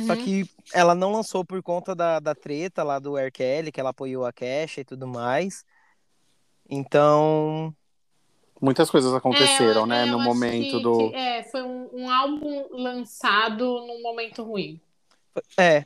Só 0.06 0.14
Uhum. 0.14 0.24
que 0.24 0.50
ela 0.74 0.94
não 0.94 1.12
lançou 1.14 1.44
por 1.46 1.62
conta 1.64 1.96
da, 1.96 2.20
da 2.20 2.36
treta 2.36 2.84
lá 2.84 3.00
do 3.00 3.18
R. 3.18 3.32
Kelly, 3.32 3.72
que 3.72 3.80
ela 3.80 3.90
apoiou 3.92 4.26
a 4.26 4.32
Cash 4.34 4.78
e 4.80 4.84
tudo 4.86 5.08
mais. 5.08 5.66
Então, 6.70 7.74
Muitas 8.60 8.90
coisas 8.90 9.14
aconteceram, 9.14 9.84
É, 9.84 9.86
né? 9.88 10.04
eu 10.04 10.08
No 10.08 10.20
momento 10.20 10.78
que- 10.78 10.84
do. 10.84 11.10
que, 11.12 11.16
é, 11.16 11.44
foi 11.44 11.62
um, 11.62 11.90
um 11.94 12.10
álbum 12.10 12.68
lançado 12.72 13.64
num 13.64 14.02
momento 14.02 14.44
ruim. 14.44 14.82
é, 15.56 15.86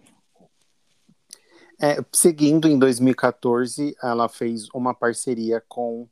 É, 1.84 1.98
seguindo 2.14 2.68
em 2.68 2.78
2014, 2.78 3.96
ela 4.04 4.30
fez 4.30 4.70
uma 4.72 4.94
parceria 4.94 5.60
com 5.68 6.08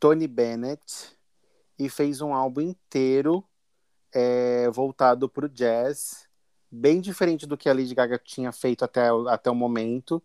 Tony 0.00 0.26
Bennett 0.26 1.14
e 1.78 1.90
fez 1.90 2.22
um 2.22 2.32
álbum 2.32 2.62
inteiro 2.62 3.44
é, 4.10 4.70
voltado 4.70 5.28
para 5.28 5.44
o 5.44 5.48
jazz, 5.48 6.26
bem 6.70 7.02
diferente 7.02 7.46
do 7.46 7.54
que 7.58 7.68
a 7.68 7.74
Lady 7.74 7.94
Gaga 7.94 8.18
tinha 8.18 8.50
feito 8.50 8.82
até, 8.82 9.08
até 9.28 9.50
o 9.50 9.54
momento. 9.54 10.22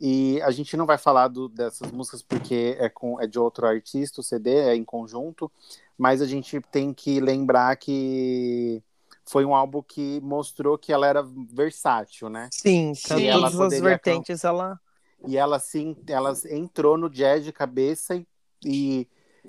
E 0.00 0.40
a 0.42 0.52
gente 0.52 0.76
não 0.76 0.86
vai 0.86 0.96
falar 0.96 1.26
do- 1.26 1.48
dessas 1.48 1.90
músicas 1.90 2.22
porque 2.22 2.76
é, 2.78 2.88
com, 2.88 3.20
é 3.20 3.26
de 3.26 3.36
outro 3.36 3.66
artista, 3.66 4.20
o 4.20 4.24
CD 4.24 4.54
é 4.54 4.76
em 4.76 4.84
conjunto, 4.84 5.50
mas 5.98 6.22
a 6.22 6.26
gente 6.26 6.60
tem 6.70 6.94
que 6.94 7.18
lembrar 7.18 7.74
que 7.74 8.80
foi 9.28 9.44
um 9.44 9.54
álbum 9.54 9.82
que 9.82 10.20
mostrou 10.22 10.78
que 10.78 10.92
ela 10.92 11.06
era 11.06 11.22
versátil, 11.22 12.28
né? 12.28 12.48
sim, 12.50 12.94
Sim, 12.94 13.08
todas 13.08 13.54
ela 13.54 13.66
as 13.66 13.80
vertentes 13.80 14.44
ela. 14.44 14.80
E 15.26 15.36
ela 15.36 15.58
sim, 15.58 15.96
ela 16.06 16.32
entrou 16.50 16.96
no 16.96 17.10
jazz 17.10 17.44
de 17.44 17.52
cabeça 17.52 18.14
e, 18.16 18.26
e, 18.64 19.08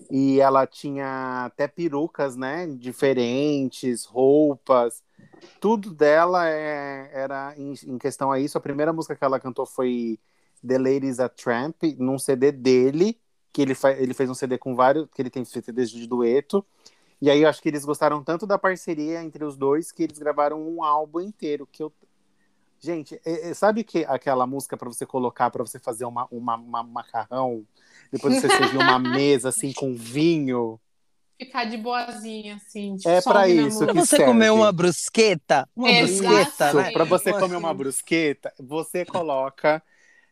e 0.09 0.39
ela 0.41 0.65
tinha 0.65 1.45
até 1.45 1.67
perucas, 1.67 2.35
né? 2.35 2.67
Diferentes, 2.67 4.05
roupas. 4.05 5.03
Tudo 5.61 5.93
dela 5.93 6.49
é, 6.49 7.09
era 7.13 7.53
em, 7.55 7.73
em 7.85 7.97
questão 7.97 8.31
a 8.31 8.39
isso. 8.39 8.57
A 8.57 8.61
primeira 8.61 8.91
música 8.91 9.15
que 9.15 9.23
ela 9.23 9.39
cantou 9.39 9.65
foi 9.65 10.19
The 10.65 10.77
Ladies 10.77 11.19
a 11.19 11.29
Tramp, 11.29 11.83
num 11.97 12.17
CD 12.17 12.51
dele, 12.51 13.19
que 13.53 13.61
ele, 13.61 13.75
fa 13.75 13.91
ele 13.91 14.13
fez 14.13 14.29
um 14.29 14.33
CD 14.33 14.57
com 14.57 14.75
vários, 14.75 15.07
que 15.13 15.21
ele 15.21 15.29
tem 15.29 15.45
CDs 15.45 15.89
de 15.89 16.07
dueto. 16.07 16.65
E 17.21 17.29
aí 17.29 17.41
eu 17.41 17.49
acho 17.49 17.61
que 17.61 17.67
eles 17.69 17.83
gostaram 17.83 18.23
tanto 18.23 18.47
da 18.47 18.57
parceria 18.57 19.21
entre 19.23 19.43
os 19.43 19.57
dois 19.57 19.91
que 19.91 20.03
eles 20.03 20.17
gravaram 20.17 20.61
um 20.61 20.83
álbum 20.83 21.19
inteiro. 21.19 21.67
Que 21.71 21.83
eu... 21.83 21.91
Gente, 22.79 23.19
é- 23.25 23.49
é- 23.49 23.53
sabe 23.53 23.83
que 23.83 24.05
aquela 24.05 24.47
música 24.47 24.77
para 24.77 24.87
você 24.87 25.05
colocar, 25.05 25.49
para 25.51 25.65
você 25.65 25.77
fazer 25.79 26.05
uma, 26.05 26.27
uma, 26.31 26.55
uma 26.55 26.81
macarrão, 26.83 27.65
depois 28.11 28.35
você 28.35 28.47
servir 28.47 28.77
uma 28.77 28.97
mesa 28.99 29.49
assim 29.49 29.73
com 29.73 29.93
vinho? 29.93 30.79
Ficar 31.37 31.65
de 31.65 31.77
boazinha, 31.77 32.55
assim. 32.55 32.95
Tipo, 32.97 33.09
É 33.09 33.21
só 33.21 33.31
pra 33.31 33.41
ouvir 33.41 33.59
a 33.59 33.67
isso. 33.67 33.79
Pra 33.79 33.93
que 33.93 33.99
você 33.99 34.15
serve. 34.17 34.25
comer 34.25 34.49
uma 34.51 34.71
brusqueta, 34.71 35.69
uma 35.75 35.91
brusqueta, 35.91 36.31
Exato. 36.41 36.77
né? 36.77 36.91
Para 36.91 37.03
você 37.05 37.31
Uma- 37.31 37.39
comer 37.39 37.55
uma 37.57 37.73
brusqueta, 37.73 38.53
você 38.59 39.05
coloca 39.05 39.83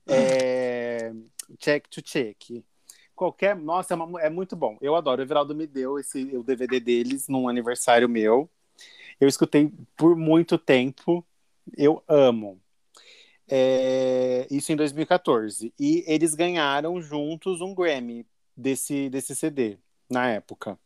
é, 0.07 1.11
check 1.59 1.87
to 1.89 2.01
check. 2.01 2.63
Qualquer. 3.17 3.55
Nossa, 3.57 3.93
é, 3.93 3.97
uma- 3.97 4.21
é 4.21 4.29
muito 4.29 4.55
bom. 4.55 4.77
Eu 4.81 4.95
adoro. 4.95 5.21
O 5.21 5.25
Everaldo 5.25 5.53
me 5.55 5.67
deu 5.67 5.99
esse, 5.99 6.23
o 6.37 6.43
DVD 6.43 6.79
deles 6.79 7.27
num 7.27 7.49
aniversário 7.49 8.07
meu. 8.07 8.49
Eu 9.19 9.27
escutei 9.27 9.71
por 9.97 10.15
muito 10.15 10.57
tempo. 10.57 11.25
Eu 11.77 12.03
amo. 12.07 12.61
É, 13.49 14.47
isso 14.51 14.71
em 14.71 14.75
2014. 14.75 15.73
E 15.79 16.03
eles 16.07 16.35
ganharam 16.35 17.01
juntos 17.01 17.61
um 17.61 17.73
Grammy 17.73 18.25
desse, 18.55 19.09
desse 19.09 19.35
CD 19.35 19.77
na 20.09 20.29
época. 20.29 20.77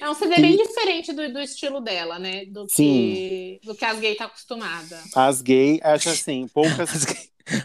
É 0.00 0.08
um 0.08 0.14
CD 0.14 0.36
E- 0.36 0.40
bem 0.40 0.56
diferente 0.56 1.12
do, 1.12 1.32
do 1.32 1.40
estilo 1.40 1.80
dela, 1.80 2.18
né? 2.18 2.44
Do 2.46 2.66
que, 2.66 3.60
do 3.64 3.74
que 3.74 3.84
as 3.84 3.98
gays 3.98 4.16
tá 4.16 4.24
acostumada. 4.26 5.02
As 5.14 5.42
gay, 5.42 5.80
acho 5.82 6.08
assim, 6.10 6.46
poucas. 6.48 7.06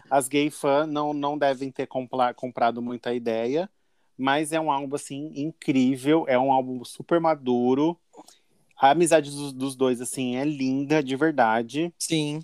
as 0.10 0.28
gay 0.28 0.50
fã 0.50 0.86
não, 0.88 1.14
não 1.14 1.38
devem 1.38 1.72
ter 1.72 1.88
compla- 1.88 2.34
comprado 2.34 2.82
muita 2.82 3.14
ideia, 3.14 3.70
mas 4.18 4.52
é 4.52 4.60
um 4.60 4.72
álbum 4.72 4.96
assim 4.96 5.32
incrível, 5.36 6.26
é 6.28 6.38
um 6.38 6.52
álbum 6.52 6.84
super 6.84 7.20
maduro. 7.20 7.98
A 8.78 8.92
amizade 8.92 9.30
dos, 9.30 9.54
dos 9.54 9.76
dois 9.76 10.02
assim 10.02 10.36
é 10.36 10.44
linda 10.44 11.02
de 11.02 11.16
verdade 11.16 11.94
Sim. 11.98 12.42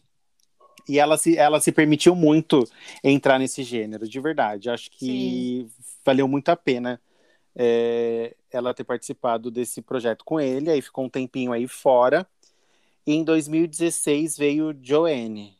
e 0.88 0.98
ela 0.98 1.18
se, 1.18 1.36
ela 1.38 1.60
se 1.60 1.72
permitiu 1.72 2.16
muito 2.16 2.64
entrar 3.04 3.38
nesse 3.40 3.64
gênero 3.64 4.08
de 4.08 4.20
verdade. 4.20 4.70
Acho 4.70 4.90
que 4.92 5.68
valeu 6.06 6.28
muito 6.28 6.50
a 6.50 6.56
pena 6.56 7.02
é, 7.56 8.36
ela 8.52 8.74
ter 8.74 8.84
participado 8.84 9.52
desse 9.52 9.82
projeto 9.82 10.24
com 10.24 10.40
ele. 10.40 10.72
Aí 10.72 10.82
ficou 10.82 11.06
um 11.06 11.10
tempinho 11.10 11.52
aí 11.52 11.68
fora. 11.68 12.28
E 13.06 13.14
em 13.14 13.24
2016 13.24 14.38
veio 14.38 14.78
Joanne. 14.82 15.58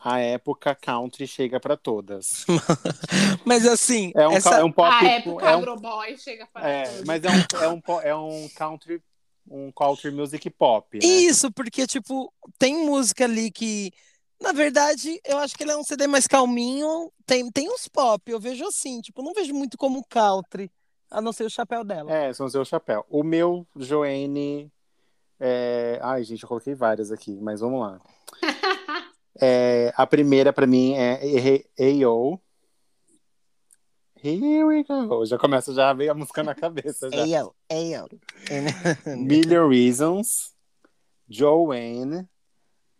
A 0.00 0.18
época 0.18 0.74
country 0.74 1.26
chega 1.26 1.58
para 1.58 1.78
todas. 1.78 2.44
Mas 3.44 3.66
assim, 3.66 4.12
É 4.14 4.28
um, 4.28 4.32
essa... 4.32 4.56
é 4.56 4.64
um 4.64 4.70
pop. 4.70 4.92
a 4.92 5.02
época 5.02 5.46
é 5.48 5.56
um, 5.56 5.58
agroboy 5.58 6.18
chega 6.18 6.46
para 6.46 6.68
é, 6.68 6.82
todos. 6.84 7.04
mas 7.04 7.24
é 7.24 7.30
um, 7.30 7.62
é 7.62 7.68
um, 7.68 8.00
é 8.02 8.14
um 8.14 8.48
country, 8.54 9.02
um 9.48 9.72
country 9.72 10.10
music 10.10 10.50
pop. 10.50 10.98
Né? 10.98 11.06
Isso, 11.06 11.50
porque, 11.50 11.86
tipo, 11.86 12.30
tem 12.58 12.84
música 12.84 13.24
ali 13.24 13.50
que, 13.50 13.92
na 14.44 14.52
verdade, 14.52 15.18
eu 15.24 15.38
acho 15.38 15.56
que 15.56 15.64
ele 15.64 15.72
é 15.72 15.76
um 15.76 15.82
CD 15.82 16.06
mais 16.06 16.26
calminho. 16.26 17.10
Tem, 17.26 17.50
tem 17.50 17.68
uns 17.68 17.88
pop, 17.88 18.30
eu 18.30 18.38
vejo 18.38 18.66
assim, 18.66 19.00
tipo, 19.00 19.22
não 19.22 19.32
vejo 19.32 19.54
muito 19.54 19.78
como 19.78 20.04
country, 20.08 20.70
a 21.10 21.20
não 21.20 21.32
ser 21.32 21.44
o 21.44 21.50
chapéu 21.50 21.82
dela. 21.82 22.12
É, 22.12 22.32
são 22.32 22.46
o 22.46 22.50
seu 22.50 22.64
chapéu. 22.64 23.04
O 23.08 23.24
meu, 23.24 23.66
Joanne. 23.74 24.70
é, 25.40 25.98
Ai, 26.02 26.22
gente, 26.22 26.42
eu 26.42 26.48
coloquei 26.48 26.74
várias 26.74 27.10
aqui, 27.10 27.40
mas 27.40 27.60
vamos 27.60 27.80
lá. 27.80 28.00
É, 29.40 29.92
a 29.96 30.06
primeira 30.06 30.52
pra 30.52 30.64
mim 30.64 30.94
é 30.94 31.18
A.O. 31.76 32.38
Here 34.22 34.62
we 34.64 34.84
go. 34.84 35.26
Já 35.26 35.36
começa, 35.36 35.74
já 35.74 35.92
veio 35.92 36.12
a 36.12 36.14
música 36.14 36.40
na 36.44 36.54
cabeça. 36.54 37.10
Já. 37.10 37.24
Ayo, 37.24 37.52
ayo. 37.68 38.08
Million 39.18 39.68
Reasons, 39.68 40.54
Joanne, 41.28 42.28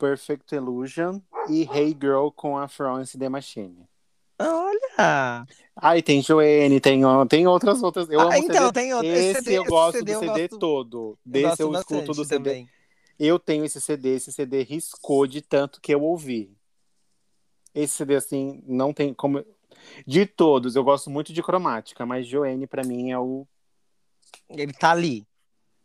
Perfect 0.08 0.54
Illusion 0.54 1.18
e 1.48 1.62
Hey 1.72 1.96
Girl 1.98 2.28
com 2.28 2.58
a 2.58 2.68
Florence 2.68 3.16
The 3.18 3.28
Machine. 3.30 3.88
Olha! 4.38 5.46
Aí 5.76 6.02
tem 6.02 6.20
Joanne, 6.22 6.78
tem, 6.78 7.00
tem 7.28 7.46
outras 7.46 7.82
outras. 7.82 8.10
Eu 8.10 8.20
Ah, 8.20 8.24
amo 8.24 8.34
então, 8.36 8.66
CD. 8.66 8.72
tem 8.72 8.92
outro. 8.92 9.08
Esse, 9.08 9.42
CD, 9.42 9.58
eu 9.58 9.64
gosto 9.64 9.98
CD 9.98 10.04
do 10.04 10.12
eu 10.12 10.20
CD 10.20 10.48
gosto- 10.48 10.58
todo. 10.58 10.96
eu 10.98 11.18
Desse 11.24 11.62
eu, 11.62 11.70
bastante 11.70 12.00
escuto 12.02 12.12
do 12.20 12.24
CD. 12.26 12.50
também. 12.50 12.68
Eu 13.18 13.38
tenho 13.38 13.64
esse 13.64 13.80
CD, 13.80 14.16
esse 14.16 14.30
CD 14.30 14.62
riscou 14.62 15.26
de 15.26 15.40
tanto 15.40 15.80
que 15.80 15.94
eu 15.94 16.02
ouvi. 16.02 16.54
Esse 17.74 17.94
CD, 17.94 18.16
assim, 18.16 18.62
não 18.66 18.92
tem 18.92 19.14
como. 19.14 19.42
De 20.06 20.26
todos, 20.26 20.76
eu 20.76 20.84
gosto 20.84 21.08
muito 21.10 21.32
de 21.32 21.42
cromática, 21.42 22.04
mas 22.04 22.26
Joanne, 22.26 22.66
pra 22.66 22.84
mim, 22.84 23.10
é 23.10 23.18
o. 23.18 23.46
Ele 24.50 24.72
tá 24.72 24.90
ali. 24.90 25.26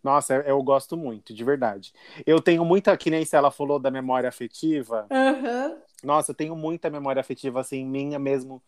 Nossa, 0.03 0.35
eu, 0.35 0.41
eu 0.41 0.63
gosto 0.63 0.95
muito, 0.95 1.33
de 1.33 1.43
verdade. 1.43 1.93
Eu 2.25 2.41
tenho 2.41 2.63
muita, 2.63 2.95
que 2.95 3.09
nem 3.09 3.25
se 3.25 3.35
ela 3.35 3.51
falou 3.51 3.79
da 3.79 3.91
memória 3.91 4.29
afetiva. 4.29 5.05
Aham. 5.11 5.77
Nossa, 6.03 6.31
eu 6.31 6.35
tenho 6.35 6.55
muita 6.55 6.89
memória 6.89 7.19
afetiva, 7.19 7.59
assim, 7.59 7.85
minha 7.85 8.17
mesmo, 8.17 8.61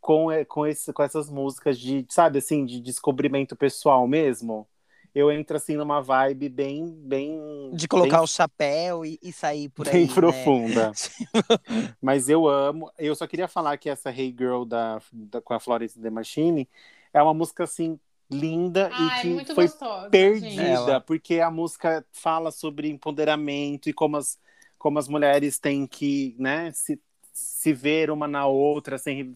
com, 0.00 0.28
com, 0.48 0.66
esse, 0.66 0.92
com 0.92 1.02
essas 1.02 1.28
músicas 1.28 1.78
de, 1.78 2.06
sabe, 2.08 2.38
assim, 2.38 2.64
de 2.64 2.80
descobrimento 2.80 3.54
pessoal 3.54 4.06
mesmo. 4.08 4.66
Eu 5.14 5.30
entro, 5.30 5.58
assim, 5.58 5.76
numa 5.76 6.00
vibe 6.00 6.48
bem, 6.48 6.86
bem... 6.86 7.70
De 7.74 7.86
colocar 7.86 8.16
bem, 8.16 8.24
o 8.24 8.26
chapéu 8.26 9.04
e, 9.04 9.18
e 9.22 9.30
sair 9.30 9.68
por 9.68 9.86
aí. 9.86 9.92
bem 9.92 10.06
né? 10.06 10.14
profunda. 10.14 10.92
Mas 12.00 12.30
eu 12.30 12.48
amo. 12.48 12.90
Eu 12.98 13.14
só 13.14 13.26
queria 13.26 13.46
falar 13.46 13.76
que 13.76 13.90
essa 13.90 14.10
Hey 14.10 14.34
Girl 14.36 14.64
da, 14.64 15.02
da, 15.12 15.42
com 15.42 15.52
a 15.52 15.60
Florence 15.60 16.00
The 16.00 16.08
Machine 16.08 16.66
é 17.12 17.22
uma 17.22 17.34
música, 17.34 17.64
assim, 17.64 18.00
linda 18.32 18.90
Ah, 18.92 19.16
e 19.16 19.18
é 19.18 19.22
que 19.22 19.28
muito 19.28 19.54
foi 19.54 19.64
gostosa. 19.66 20.10
perdida, 20.10 21.00
porque 21.00 21.40
a 21.40 21.50
música 21.50 22.04
fala 22.12 22.50
sobre 22.50 22.88
empoderamento 22.88 23.88
e 23.88 23.92
como 23.92 24.16
as, 24.16 24.38
como 24.78 24.98
as 24.98 25.08
mulheres 25.08 25.58
têm 25.58 25.86
que, 25.86 26.34
né, 26.38 26.72
se, 26.72 27.00
se 27.32 27.72
ver 27.72 28.10
uma 28.10 28.26
na 28.26 28.46
outra, 28.46 28.98
sem 28.98 29.34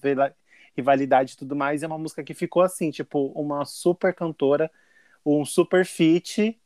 rivalidade 0.77 1.33
e 1.33 1.37
tudo 1.37 1.55
mais. 1.57 1.83
É 1.83 1.87
uma 1.87 1.99
música 1.99 2.25
que 2.25 2.35
ficou 2.35 2.63
assim, 2.63 2.91
tipo, 2.91 3.27
uma 3.29 3.65
super 3.65 4.15
cantora, 4.15 4.71
um 5.25 5.45
super 5.45 5.85
feat, 5.85 6.59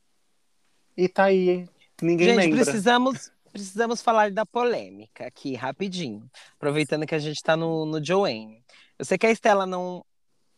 e 0.97 1.07
tá 1.07 1.25
aí. 1.25 1.67
Ninguém 2.01 2.27
Gente, 2.29 2.37
lembra. 2.37 2.63
precisamos, 2.63 3.31
precisamos 3.51 4.01
falar 4.01 4.31
da 4.31 4.45
polêmica 4.45 5.25
aqui, 5.27 5.55
rapidinho. 5.55 6.29
Aproveitando 6.55 7.05
que 7.05 7.15
a 7.15 7.19
gente 7.19 7.41
tá 7.41 7.55
no, 7.55 7.85
no 7.85 8.03
Joanne. 8.03 8.63
Eu 8.97 9.05
sei 9.05 9.17
que 9.17 9.25
a 9.25 9.31
Estela 9.31 9.65
não, 9.65 10.05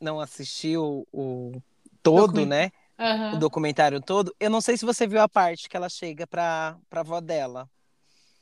não 0.03 0.19
assistiu 0.19 1.07
o 1.11 1.53
todo, 2.03 2.27
Document- 2.27 2.47
né? 2.47 2.71
Aham. 2.99 3.35
O 3.35 3.39
documentário 3.39 3.99
todo. 4.01 4.33
Eu 4.39 4.49
não 4.49 4.61
sei 4.61 4.77
se 4.77 4.85
você 4.85 5.07
viu 5.07 5.19
a 5.21 5.27
parte 5.27 5.67
que 5.67 5.75
ela 5.75 5.89
chega 5.89 6.27
pra, 6.27 6.77
pra 6.89 7.01
avó 7.01 7.19
dela. 7.19 7.67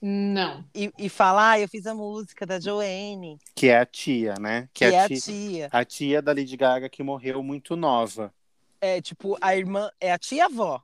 Não. 0.01 0.65
E, 0.73 0.91
e 0.97 1.09
fala, 1.09 1.51
ah, 1.51 1.59
eu 1.59 1.67
fiz 1.69 1.85
a 1.85 1.93
música 1.93 2.45
da 2.45 2.59
Joanne, 2.59 3.37
Que 3.55 3.67
é 3.67 3.77
a 3.79 3.85
tia, 3.85 4.33
né? 4.39 4.67
que 4.73 4.79
Que 4.79 4.85
é 4.85 4.93
é 4.95 4.99
a 5.01 5.05
a 5.05 5.07
tia, 5.07 5.19
tia. 5.19 5.69
a 5.71 5.85
tia 5.85 6.21
da 6.21 6.31
Lady 6.33 6.57
Gaga 6.57 6.89
que 6.89 7.03
morreu 7.03 7.43
muito 7.43 7.75
nova. 7.75 8.33
É 8.81 8.99
tipo, 8.99 9.37
a 9.39 9.55
irmã, 9.55 9.89
é 10.01 10.11
a 10.11 10.17
tia-avó. 10.17 10.81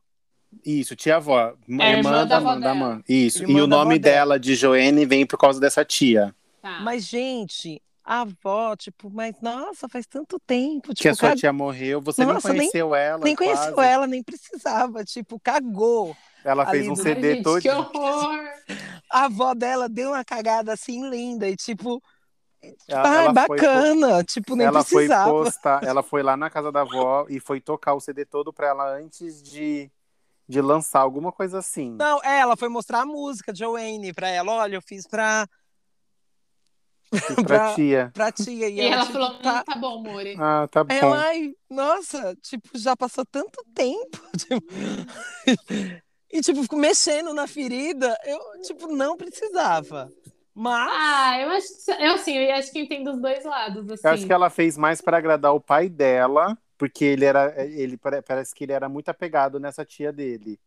Isso, 0.63 0.95
tia-avó. 0.95 1.53
É 1.79 1.83
a 1.83 1.91
irmã 1.97 2.25
da 2.27 2.39
da 2.39 2.55
dela. 2.55 2.75
mãe. 2.75 3.03
Isso. 3.09 3.41
Irmã 3.43 3.59
e 3.59 3.61
o 3.63 3.67
da 3.67 3.75
nome 3.77 3.97
dela. 3.97 4.15
dela 4.15 4.39
de 4.39 4.53
Joanne 4.55 5.03
vem 5.05 5.25
por 5.25 5.37
causa 5.39 5.59
dessa 5.59 5.83
tia. 5.83 6.33
Tá. 6.61 6.79
Mas, 6.81 7.03
gente, 7.05 7.81
a 8.09 8.21
avó, 8.21 8.73
tipo, 8.77 9.09
mas 9.09 9.35
nossa, 9.41 9.89
faz 9.89 10.07
tanto 10.07 10.39
tempo. 10.39 10.93
que 10.95 11.09
a 11.09 11.11
Tipo, 11.11 11.15
sua 11.17 11.29
cag- 11.31 11.39
tia 11.41 11.51
morreu, 11.51 12.01
você 12.01 12.23
Nossa, 12.23 12.47
nem 12.49 12.59
nem- 12.59 12.69
conheceu 12.71 12.95
ela. 12.95 13.23
nem 13.25 13.35
conheceu 13.35 13.73
quase. 13.73 13.89
ela, 13.91 14.07
nem 14.07 14.23
precisava. 14.23 15.03
Tipo, 15.03 15.37
cagou. 15.39 16.15
Ela 16.43 16.65
fez 16.67 16.87
um 16.87 16.93
do- 16.93 16.99
Ai, 17.01 17.03
CD 17.03 17.33
gente, 17.35 17.43
todo. 17.43 17.61
Que 17.61 17.69
horror! 17.69 18.39
A 19.11 19.25
avó 19.25 19.53
dela 19.53 19.89
deu 19.89 20.11
uma 20.11 20.23
cagada 20.23 20.71
assim 20.71 21.09
linda. 21.09 21.49
E, 21.49 21.57
tipo, 21.57 22.01
Ela, 22.87 23.09
ai, 23.09 23.25
ela 23.25 23.45
foi 23.45 23.57
bacana. 23.57 24.23
tipo, 24.23 24.47
po- 24.47 24.55
nem 24.55 24.67
ela 24.67 24.83
foi 24.83 25.05
precisava. 25.05 25.29
postar, 25.29 25.83
ela 25.83 26.01
foi 26.01 26.23
lá 26.23 26.37
na 26.37 26.49
casa 26.49 26.71
da 26.71 26.81
avó 26.81 27.25
e 27.29 27.39
foi 27.41 27.59
tocar 27.59 27.93
o 27.93 27.99
CD 27.99 28.23
todo 28.25 28.53
pra 28.53 28.67
ela 28.67 28.89
antes 28.97 29.43
de, 29.43 29.91
de 30.47 30.61
lançar 30.61 31.01
alguma 31.01 31.31
coisa 31.33 31.59
assim. 31.59 31.91
Não, 31.91 32.21
é, 32.23 32.39
ela 32.39 32.55
foi 32.55 32.69
mostrar 32.69 33.01
a 33.01 33.05
música, 33.05 33.53
Joanne, 33.53 34.13
pra 34.13 34.29
ela. 34.29 34.53
Olha, 34.53 34.75
eu 34.75 34.81
fiz 34.81 35.05
pra, 35.05 35.45
pra 37.35 37.43
pra- 37.43 37.75
tia. 37.75 38.11
pra 38.13 38.31
tia. 38.31 38.69
E, 38.69 38.75
E 38.75 38.81
ela 38.81 39.01
tipo, 39.05 39.13
falou: 39.13 39.31
hum, 39.37 39.41
tá... 39.41 39.63
tá 39.63 39.75
bom, 39.77 40.01
More. 40.03 40.35
Ah, 40.39 40.67
tá 40.69 40.83
bom. 40.83 40.93
Ela, 40.93 41.25
ai, 41.25 41.53
nossa, 41.69 42.35
tipo, 42.41 42.69
já 42.77 42.95
passou 42.95 43.25
tanto 43.25 43.63
tempo. 43.73 44.21
tipo, 44.37 44.65
e, 46.31 46.41
tipo, 46.41 46.61
fico 46.63 46.75
mexendo 46.75 47.33
na 47.33 47.47
ferida. 47.47 48.15
Eu, 48.25 48.39
tipo, 48.61 48.87
não 48.87 49.15
precisava. 49.15 50.09
Mas, 50.53 50.91
Ah, 50.91 51.39
eu 51.39 51.49
acho, 51.51 51.67
eu, 52.01 52.13
assim, 52.15 52.35
eu 52.35 52.55
acho 52.55 52.71
que 52.71 52.79
entendo 52.79 53.11
os 53.11 53.21
dois 53.21 53.45
lados, 53.45 53.89
assim. 53.91 54.01
Eu 54.07 54.11
acho 54.11 54.25
que 54.25 54.33
ela 54.33 54.49
fez 54.49 54.75
mais 54.77 54.99
pra 55.01 55.17
agradar 55.17 55.53
o 55.53 55.61
pai 55.61 55.87
dela, 55.87 56.57
porque 56.77 57.05
ele 57.05 57.25
era, 57.25 57.53
ele 57.63 57.95
pare- 57.95 58.23
parece 58.23 58.55
que 58.55 58.63
ele 58.63 58.73
era 58.73 58.89
muito 58.89 59.07
apegado 59.09 59.59
nessa 59.59 59.85
tia 59.85 60.11
dele. 60.11 60.59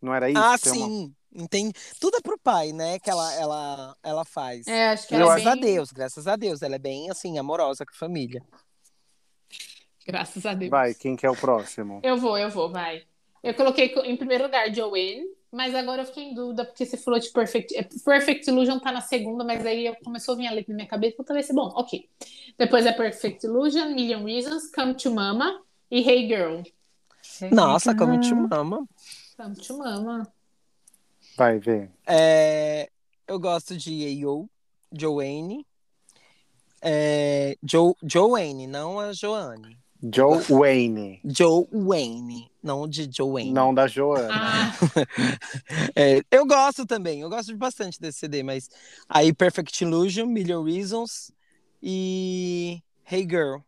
Não 0.00 0.14
era 0.14 0.28
isso? 0.30 0.38
ah, 0.40 0.58
Tem 0.58 0.72
uma- 0.72 1.10
sim, 1.34 1.42
entendi. 1.42 1.72
Tudo 2.00 2.16
é 2.16 2.20
pro 2.20 2.38
pai, 2.38 2.72
né, 2.72 2.98
que 2.98 3.10
ela, 3.10 3.34
ela, 3.34 3.96
ela 4.02 4.24
faz. 4.24 4.66
É, 4.66 4.88
acho 4.90 5.08
que 5.08 5.14
é 5.14 5.18
graças 5.18 5.46
a 5.46 5.52
bem- 5.52 5.60
Deus, 5.60 5.92
graças 5.92 6.26
a 6.26 6.36
Deus. 6.36 6.62
Ela 6.62 6.76
é 6.76 6.78
bem, 6.78 7.10
assim, 7.10 7.38
amorosa 7.38 7.84
com 7.84 7.92
a 7.92 7.98
família. 7.98 8.42
Graças 10.06 10.44
a 10.44 10.52
Deus. 10.54 10.70
Vai, 10.70 10.94
quem 10.94 11.16
que 11.16 11.24
é 11.26 11.30
o 11.30 11.36
próximo? 11.36 12.00
Eu 12.02 12.16
vou, 12.18 12.36
eu 12.36 12.50
vou, 12.50 12.70
vai. 12.70 13.02
Eu 13.42 13.54
coloquei 13.54 13.88
co- 13.90 14.00
em 14.04 14.16
primeiro 14.16 14.44
lugar 14.44 14.72
Joanne, 14.74 15.24
mas 15.50 15.74
agora 15.74 16.02
eu 16.02 16.06
fiquei 16.06 16.24
em 16.24 16.34
dúvida, 16.34 16.64
porque 16.64 16.84
você 16.84 16.96
falou 16.96 17.18
de 17.18 17.30
Perfect. 17.30 17.74
é, 17.76 17.82
Perfect 17.82 18.48
Illusion 18.50 18.78
tá 18.78 18.92
na 18.92 19.00
segunda, 19.00 19.44
mas 19.44 19.64
aí 19.64 19.86
eu- 19.86 19.96
começou 20.04 20.34
a 20.34 20.36
vir 20.36 20.46
a 20.46 20.50
letra 20.52 20.72
na 20.72 20.76
minha 20.76 20.88
cabeça, 20.88 21.14
então 21.14 21.24
talvez 21.24 21.46
ser 21.46 21.54
bom. 21.54 21.72
Ok. 21.74 22.08
Depois 22.58 22.84
é 22.86 22.92
Perfect 22.92 23.46
Illusion, 23.46 23.94
Million 23.94 24.24
Reasons, 24.24 24.70
Come 24.74 24.94
to 24.94 25.10
Mama 25.14 25.62
e 25.90 26.00
Hey 26.08 26.26
Girl. 26.28 26.60
Nossa, 27.50 27.94
como 27.96 28.20
te 28.20 28.34
mama. 28.34 28.86
Come 29.36 29.54
to 29.56 29.78
Mama. 29.78 30.32
Vai 31.36 31.58
ver. 31.58 31.90
É, 32.06 32.88
eu 33.26 33.38
gosto 33.40 33.76
de 33.76 34.24
A.O., 34.24 34.48
Joanne. 34.92 35.66
É, 36.80 37.56
Joe, 37.62 37.94
Joanne, 38.02 38.66
não 38.66 39.00
a 39.00 39.12
Joanne. 39.12 39.78
Joe 40.14 40.38
Wayne. 40.50 41.18
Joe 41.24 41.66
Wayne, 41.72 42.50
não 42.62 42.86
de 42.86 43.08
Joanne. 43.10 43.50
Não 43.52 43.72
da 43.72 43.86
Joana. 43.86 44.28
Ah, 44.30 44.72
É, 45.96 46.20
eu 46.30 46.46
gosto 46.46 46.84
também, 46.84 47.22
eu 47.22 47.30
gosto 47.30 47.56
bastante 47.56 47.98
desse 47.98 48.18
CD, 48.18 48.42
mas 48.42 48.68
aí 49.08 49.32
Perfect 49.32 49.82
Illusion, 49.82 50.26
Million 50.26 50.62
Reasons 50.62 51.32
e 51.82 52.82
Hey 53.10 53.22
Girl. 53.22 53.60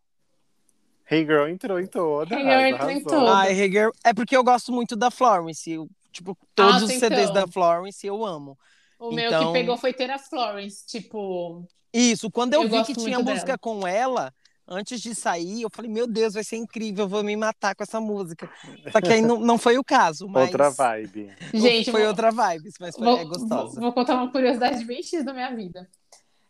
Hey 1.10 1.24
Girl 1.24 1.48
entrou 1.48 1.80
em 1.80 1.86
todas. 1.86 2.36
Hey 2.36 2.44
Girl 2.44 2.60
entrou 2.66 2.90
em 2.90 3.02
todas. 3.02 3.28
Ah, 3.34 3.50
Hey 3.50 3.70
Girl 3.70 3.90
é 4.04 4.12
porque 4.12 4.36
eu 4.36 4.44
gosto 4.44 4.70
muito 4.72 4.94
da 4.94 5.10
Florence. 5.10 5.70
eu- 5.70 5.88
tipo, 6.16 6.36
todos 6.54 6.76
os 6.76 6.88
Nossa, 6.88 6.98
CDs 6.98 7.30
então. 7.30 7.34
da 7.34 7.46
Florence 7.46 8.06
eu 8.06 8.24
amo. 8.24 8.58
o 8.98 9.10
meu 9.12 9.26
Então- 9.26 9.46
que 9.52 9.58
pegou 9.58 9.76
foi 9.76 9.92
Tera 9.92 10.18
Florence, 10.18 10.84
tipo. 10.86 11.64
Isso, 11.92 12.30
quando 12.30 12.54
eu, 12.54 12.62
Eu 12.64 12.68
vi 12.68 12.84
que 12.84 12.94
tinha 12.94 13.18
música 13.18 13.46
dela. 13.46 13.58
com 13.58 13.86
ela, 13.86 14.32
antes 14.68 15.00
de 15.00 15.14
sair, 15.14 15.62
eu 15.62 15.70
falei, 15.70 15.90
meu 15.90 16.06
Deus, 16.06 16.34
vai 16.34 16.42
ser 16.44 16.56
incrível, 16.56 17.04
eu 17.04 17.08
vou 17.08 17.22
me 17.22 17.36
matar 17.36 17.74
com 17.74 17.82
essa 17.82 18.00
música. 18.00 18.50
Só 18.92 19.00
que 19.00 19.08
aí 19.12 19.22
não, 19.22 19.38
não 19.38 19.56
foi 19.58 19.78
o 19.78 19.84
caso, 19.84 20.28
mas 20.28 20.44
Outra 20.48 20.70
vibe. 20.70 21.32
Gente, 21.54 21.90
foi 21.90 22.00
vou- 22.00 22.10
outra 22.10 22.30
vibe, 22.30 22.70
mas 22.80 22.94
foi, 22.96 23.04
Vou, 23.06 23.18
é 23.18 23.24
gostosa. 23.24 23.72
vou- 23.74 23.80
vou 23.82 23.92
contar 23.92 24.14
uma 24.14 24.30
curiosidade 24.30 24.84
bem 24.84 25.02
X 25.02 25.24
da 25.24 25.32
minha 25.32 25.54
vida. 25.54 25.88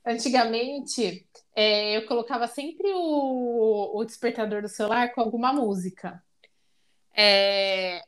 Antigamente, 0.05 1.27
é, 1.55 1.97
eu 1.97 2.07
colocava 2.07 2.47
sempre 2.49 2.87
o, 2.95 3.99
o 3.99 4.05
despertador 4.05 4.63
do 4.63 4.69
celular 4.69 5.13
com 5.13 5.21
alguma 5.21 5.53
música. 5.53 6.23
É, 7.15 8.03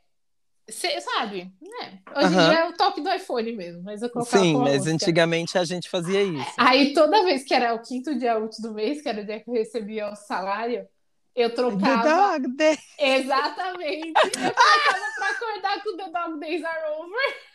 cê 0.70 1.00
sabe, 1.00 1.52
né? 1.60 2.00
Hoje 2.16 2.26
em 2.26 2.30
dia 2.50 2.58
é 2.60 2.68
o 2.68 2.72
toque 2.76 3.00
do 3.00 3.10
iPhone 3.12 3.52
mesmo, 3.52 3.82
mas 3.82 4.02
eu 4.02 4.10
colocava 4.10 4.42
Sim, 4.42 4.56
mas 4.56 4.78
música. 4.78 4.94
antigamente 4.94 5.58
a 5.58 5.64
gente 5.64 5.88
fazia 5.88 6.22
isso. 6.22 6.52
Aí 6.58 6.92
toda 6.92 7.24
vez 7.24 7.44
que 7.44 7.54
era 7.54 7.74
o 7.74 7.80
quinto 7.82 8.14
dia 8.18 8.38
útil 8.38 8.62
do 8.62 8.72
mês, 8.74 9.00
que 9.00 9.08
era 9.08 9.20
o 9.22 9.24
dia 9.24 9.40
que 9.40 9.48
eu 9.48 9.54
recebia 9.54 10.10
o 10.10 10.16
salário, 10.16 10.86
eu 11.34 11.48
The 11.50 11.54
trocava. 11.56 12.38
Dog 12.38 12.56
Day. 12.56 12.78
Exatamente. 12.98 14.12
Eu 14.16 14.30
colocava 14.54 15.06
pra 15.16 15.30
acordar 15.30 15.82
com 15.82 15.96
The 15.96 16.10
Dog 16.10 16.40
Days 16.40 16.64
Are 16.64 16.92
Over. 16.98 17.48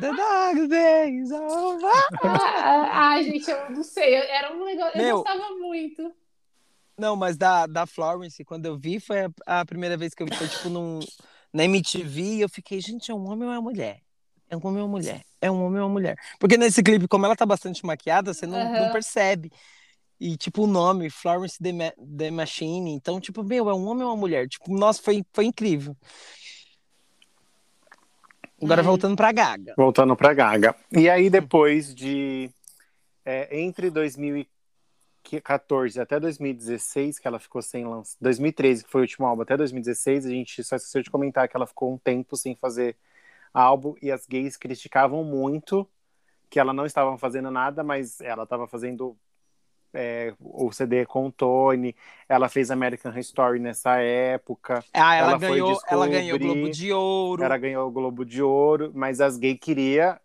The 0.00 0.08
Dog 0.12 0.68
Days 0.68 1.32
are 1.32 1.44
over. 1.44 1.90
Ah, 2.22 2.88
Ai, 3.10 3.24
gente, 3.24 3.50
eu 3.50 3.70
não 3.70 3.82
sei. 3.82 4.14
Era 4.14 4.52
um 4.52 4.64
negócio. 4.64 4.98
Eu 4.98 5.04
Meu. 5.04 5.16
gostava 5.22 5.50
muito. 5.56 6.12
Não, 6.98 7.16
mas 7.16 7.36
da, 7.36 7.66
da 7.66 7.86
Florence, 7.86 8.44
quando 8.44 8.66
eu 8.66 8.76
vi, 8.76 9.00
foi 9.00 9.24
a, 9.46 9.60
a 9.60 9.64
primeira 9.64 9.96
vez 9.96 10.14
que 10.14 10.22
eu 10.22 10.26
vi, 10.26 10.36
foi 10.36 10.48
tipo 10.48 10.68
num, 10.68 11.00
na 11.54 11.64
MTV, 11.64 12.20
e 12.20 12.40
eu 12.40 12.48
fiquei, 12.48 12.80
gente, 12.80 13.12
é 13.12 13.14
um 13.14 13.30
homem 13.30 13.46
ou 13.46 13.54
é 13.54 13.58
uma 13.58 13.70
mulher? 13.70 14.00
É 14.50 14.56
um 14.56 14.60
homem 14.62 14.82
ou 14.82 14.88
uma 14.88 14.98
mulher? 14.98 15.22
É 15.40 15.48
um 15.48 15.64
homem 15.64 15.80
ou 15.80 15.86
uma 15.86 15.92
mulher? 15.92 16.16
Porque 16.40 16.58
nesse 16.58 16.82
clipe, 16.82 17.06
como 17.06 17.24
ela 17.24 17.36
tá 17.36 17.46
bastante 17.46 17.86
maquiada, 17.86 18.34
você 18.34 18.44
não, 18.44 18.58
não 18.58 18.86
Aham. 18.86 18.90
percebe. 18.90 19.52
E, 20.18 20.36
tipo, 20.36 20.64
o 20.64 20.66
nome, 20.66 21.08
Florence 21.10 21.56
the, 21.62 21.72
Ma 21.72 21.92
the 22.18 22.30
Machine. 22.32 22.92
Então, 22.92 23.20
tipo, 23.20 23.44
meu, 23.44 23.70
é 23.70 23.74
um 23.74 23.86
homem 23.86 24.04
ou 24.04 24.10
uma 24.10 24.16
mulher? 24.16 24.48
Tipo, 24.48 24.76
nossa, 24.76 25.00
foi, 25.00 25.24
foi 25.32 25.44
incrível. 25.44 25.96
Agora, 28.60 28.80
Ai. 28.80 28.86
voltando 28.86 29.16
pra 29.16 29.30
Gaga. 29.30 29.74
Voltando 29.76 30.16
pra 30.16 30.34
Gaga. 30.34 30.74
E 30.90 31.08
aí, 31.08 31.30
depois 31.30 31.94
de. 31.94 32.50
é, 33.24 33.60
entre 33.60 33.90
2014 35.24 36.00
até 36.00 36.20
2016, 36.20 37.18
que 37.18 37.26
ela 37.26 37.38
ficou 37.38 37.62
sem 37.62 37.84
lançar. 37.84 38.16
2013, 38.20 38.84
que 38.84 38.90
foi 38.90 39.00
o 39.00 39.04
último 39.04 39.26
álbum, 39.26 39.42
até 39.42 39.56
2016, 39.56 40.26
a 40.26 40.30
gente 40.30 40.62
só 40.62 40.76
esqueceu 40.76 41.02
de 41.02 41.10
comentar 41.10 41.48
que 41.48 41.56
ela 41.56 41.66
ficou 41.66 41.92
um 41.92 41.98
tempo 41.98 42.36
sem 42.36 42.54
fazer 42.54 42.96
álbum 43.52 43.94
e 44.02 44.10
as 44.10 44.26
gays 44.26 44.56
criticavam 44.56 45.24
muito 45.24 45.88
que 46.50 46.60
ela 46.60 46.72
não 46.72 46.86
estava 46.86 47.16
fazendo 47.18 47.50
nada, 47.50 47.82
mas 47.82 48.20
ela 48.20 48.44
estava 48.44 48.68
fazendo 48.68 49.16
é, 49.92 50.34
o 50.40 50.70
CD 50.72 51.04
com 51.06 51.26
o 51.26 51.32
Tony, 51.32 51.96
ela 52.28 52.48
fez 52.48 52.70
American 52.70 53.10
Horror 53.10 53.20
Story 53.20 53.58
nessa 53.58 53.96
época. 53.98 54.84
Ah, 54.92 55.14
ela, 55.14 55.30
Ela 55.30 55.38
ganhou, 55.38 55.80
ela 55.88 56.06
ganhou 56.06 56.36
o 56.36 56.40
Globo 56.40 56.70
de 56.70 56.92
Ouro, 56.92 57.42
Ela 57.44 57.58
ganhou 57.58 57.88
o 57.88 57.90
Globo 57.90 58.24
de 58.24 58.42
Ouro, 58.42 58.92
mas 58.94 59.20
as 59.20 59.36
gays 59.36 59.58
queriam 59.60 60.16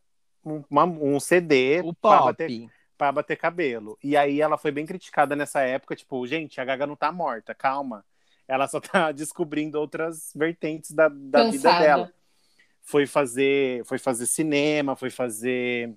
um, 0.45 0.63
uma- 0.69 0.85
um 0.85 1.19
CD 1.19 1.83
Pop. 2.01 2.25
bater, 2.25 2.69
pra 2.99 3.13
bater 3.13 3.37
cabelo. 3.37 3.97
E 4.03 4.17
aí 4.17 4.41
ela 4.41 4.57
foi 4.57 4.71
bem 4.71 4.85
criticada 4.85 5.33
nessa 5.33 5.61
época, 5.61 5.95
tipo, 5.95 6.27
gente, 6.27 6.59
a 6.59 6.65
Gaga 6.65 6.85
não 6.85 6.97
tá 6.97 7.09
morta, 7.13 7.55
calma. 7.55 8.05
Ela 8.45 8.67
só 8.67 8.81
tá 8.81 9.11
descobrindo 9.13 9.79
outras 9.79 10.33
vertentes 10.35 10.91
da, 10.91 11.07
da 11.07 11.49
vida 11.49 11.79
dela. 11.79 12.13
Foi 12.81 13.07
fazer, 13.07 13.85
foi 13.85 13.97
fazer 13.97 14.25
cinema, 14.25 14.97
foi 14.97 15.09
fazer. 15.09 15.95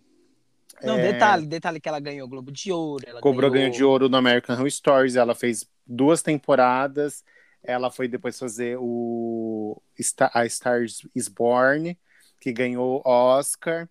Não, 0.81 0.97
é, 0.97 1.13
detalhe, 1.13 1.47
detalhe 1.47 1.81
que 1.81 1.89
ela 1.89 1.99
ganhou 1.99 2.27
o 2.27 2.31
Globo 2.31 2.53
de 2.53 2.71
Ouro. 2.71 3.05
Ela 3.05 3.21
Cobrou 3.21 3.51
ganhou... 3.51 3.65
ganho 3.65 3.77
de 3.77 3.83
ouro 3.83 4.09
no 4.09 4.17
American 4.17 4.55
Horror 4.55 4.71
Stories. 4.71 5.17
Ela 5.17 5.35
fez 5.35 5.69
duas 5.85 6.23
temporadas. 6.23 7.25
Ela 7.65 7.91
foi 7.91 8.07
depois 8.07 8.39
fazer 8.39 8.77
o 8.79 9.81
Star, 10.01 10.31
a 10.35 10.47
Stars 10.47 11.07
is 11.15 11.29
Born, 11.29 11.99
que 12.39 12.53
ganhou 12.53 13.03
Oscar. 13.05 13.89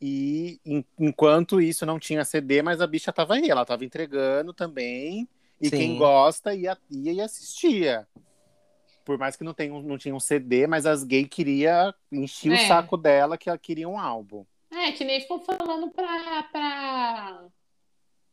E 0.00 0.58
en- 0.64 0.84
enquanto 0.98 1.60
isso 1.60 1.84
não 1.84 1.98
tinha 1.98 2.24
CD, 2.24 2.62
mas 2.62 2.80
a 2.80 2.86
bicha 2.86 3.12
tava 3.12 3.34
aí, 3.34 3.50
ela 3.50 3.64
tava 3.66 3.84
entregando 3.84 4.52
também. 4.54 5.28
E 5.60 5.68
Sim. 5.68 5.76
quem 5.76 5.98
gosta 5.98 6.54
ia, 6.54 6.76
ia 6.90 7.12
e 7.12 7.20
assistia. 7.20 8.06
Por 9.04 9.18
mais 9.18 9.36
que 9.36 9.44
não, 9.44 9.52
tenha, 9.52 9.70
não 9.82 9.98
tinha 9.98 10.14
um 10.14 10.20
CD, 10.20 10.66
mas 10.66 10.86
as 10.86 11.04
gays 11.04 11.26
queria 11.28 11.94
encher 12.10 12.52
É. 12.52 12.54
o 12.54 12.66
saco 12.68 12.96
dela 12.96 13.36
que 13.36 13.48
ela 13.48 13.58
queria 13.58 13.88
um 13.88 13.98
álbum. 13.98 14.44
É, 14.70 14.92
que 14.92 15.04
nem 15.04 15.20
ficou 15.20 15.40
falando 15.40 15.90
pra, 15.90 16.42
pra, 16.52 17.44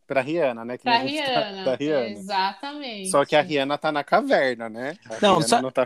Pra 0.06 0.22
Rihanna, 0.22 0.64
né? 0.64 0.78
Que 0.78 0.84
pra 0.84 0.94
tá- 0.94 1.00
Rihanna. 1.00 1.64
da 1.66 1.76
Rihanna. 1.76 2.08
Exatamente. 2.12 3.10
Só 3.10 3.26
que 3.26 3.36
a 3.36 3.42
Rihanna 3.42 3.78
tá 3.78 3.92
na 3.92 4.04
caverna, 4.06 4.70
né? 4.70 4.96
A 5.06 5.20
Não, 5.22 5.36
Rihanna 5.36 5.48
só- 5.48 5.62
não 5.62 5.72
tá... 5.72 5.86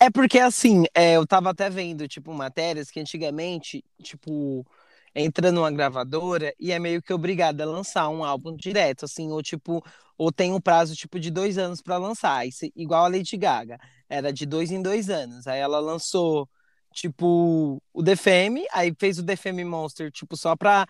É 0.00 0.10
porque 0.10 0.38
assim, 0.38 0.84
é, 0.94 1.16
eu 1.16 1.26
tava 1.26 1.50
até 1.50 1.68
vendo, 1.68 2.08
tipo, 2.08 2.32
matérias 2.32 2.90
que 2.90 3.00
antigamente, 3.00 3.84
tipo, 4.02 4.66
entra 5.14 5.52
numa 5.52 5.70
gravadora 5.70 6.54
e 6.58 6.72
é 6.72 6.78
meio 6.78 7.02
que 7.02 7.12
obrigada 7.12 7.64
a 7.64 7.66
lançar 7.66 8.08
um 8.08 8.24
álbum 8.24 8.56
direto, 8.56 9.04
assim, 9.04 9.30
ou 9.30 9.42
tipo, 9.42 9.84
ou 10.16 10.32
tem 10.32 10.52
um 10.52 10.60
prazo 10.60 10.94
tipo 10.94 11.18
de 11.20 11.30
dois 11.30 11.58
anos 11.58 11.82
pra 11.82 11.98
lançar, 11.98 12.44
igual 12.74 13.04
a 13.04 13.08
Lady 13.08 13.36
Gaga, 13.36 13.78
era 14.08 14.32
de 14.32 14.46
dois 14.46 14.70
em 14.70 14.80
dois 14.82 15.10
anos. 15.10 15.46
Aí 15.46 15.60
ela 15.60 15.78
lançou, 15.80 16.48
tipo, 16.94 17.82
o 17.92 18.02
Fame, 18.16 18.64
aí 18.72 18.94
fez 18.98 19.18
o 19.18 19.24
Fame 19.36 19.64
Monster, 19.64 20.10
tipo, 20.10 20.36
só 20.36 20.56
pra 20.56 20.86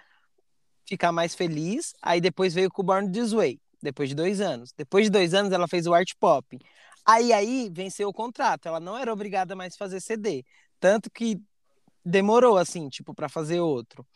ficar 0.86 1.12
mais 1.12 1.34
feliz, 1.34 1.92
aí 2.02 2.20
depois 2.20 2.52
veio 2.54 2.70
com 2.70 2.82
o 2.82 2.84
Born 2.84 3.10
This 3.10 3.32
Way, 3.32 3.60
depois 3.82 4.08
de 4.08 4.14
dois 4.14 4.40
anos. 4.40 4.72
Depois 4.76 5.06
de 5.06 5.10
dois 5.10 5.34
anos 5.34 5.52
ela 5.52 5.68
fez 5.68 5.86
o 5.86 5.94
Art 5.94 6.12
Pop. 6.18 6.58
Aí 7.05 7.32
aí 7.32 7.70
venceu 7.72 8.09
o 8.09 8.12
contrato, 8.12 8.66
ela 8.66 8.80
não 8.80 8.96
era 8.96 9.12
obrigada 9.12 9.57
mais 9.57 9.74
a 9.74 9.78
fazer 9.78 10.01
CD, 10.01 10.44
tanto 10.78 11.11
que 11.11 11.40
demorou 12.05 12.57
assim, 12.57 12.88
tipo, 12.88 13.14
para 13.14 13.28
fazer 13.28 13.61
outro. 13.61 14.07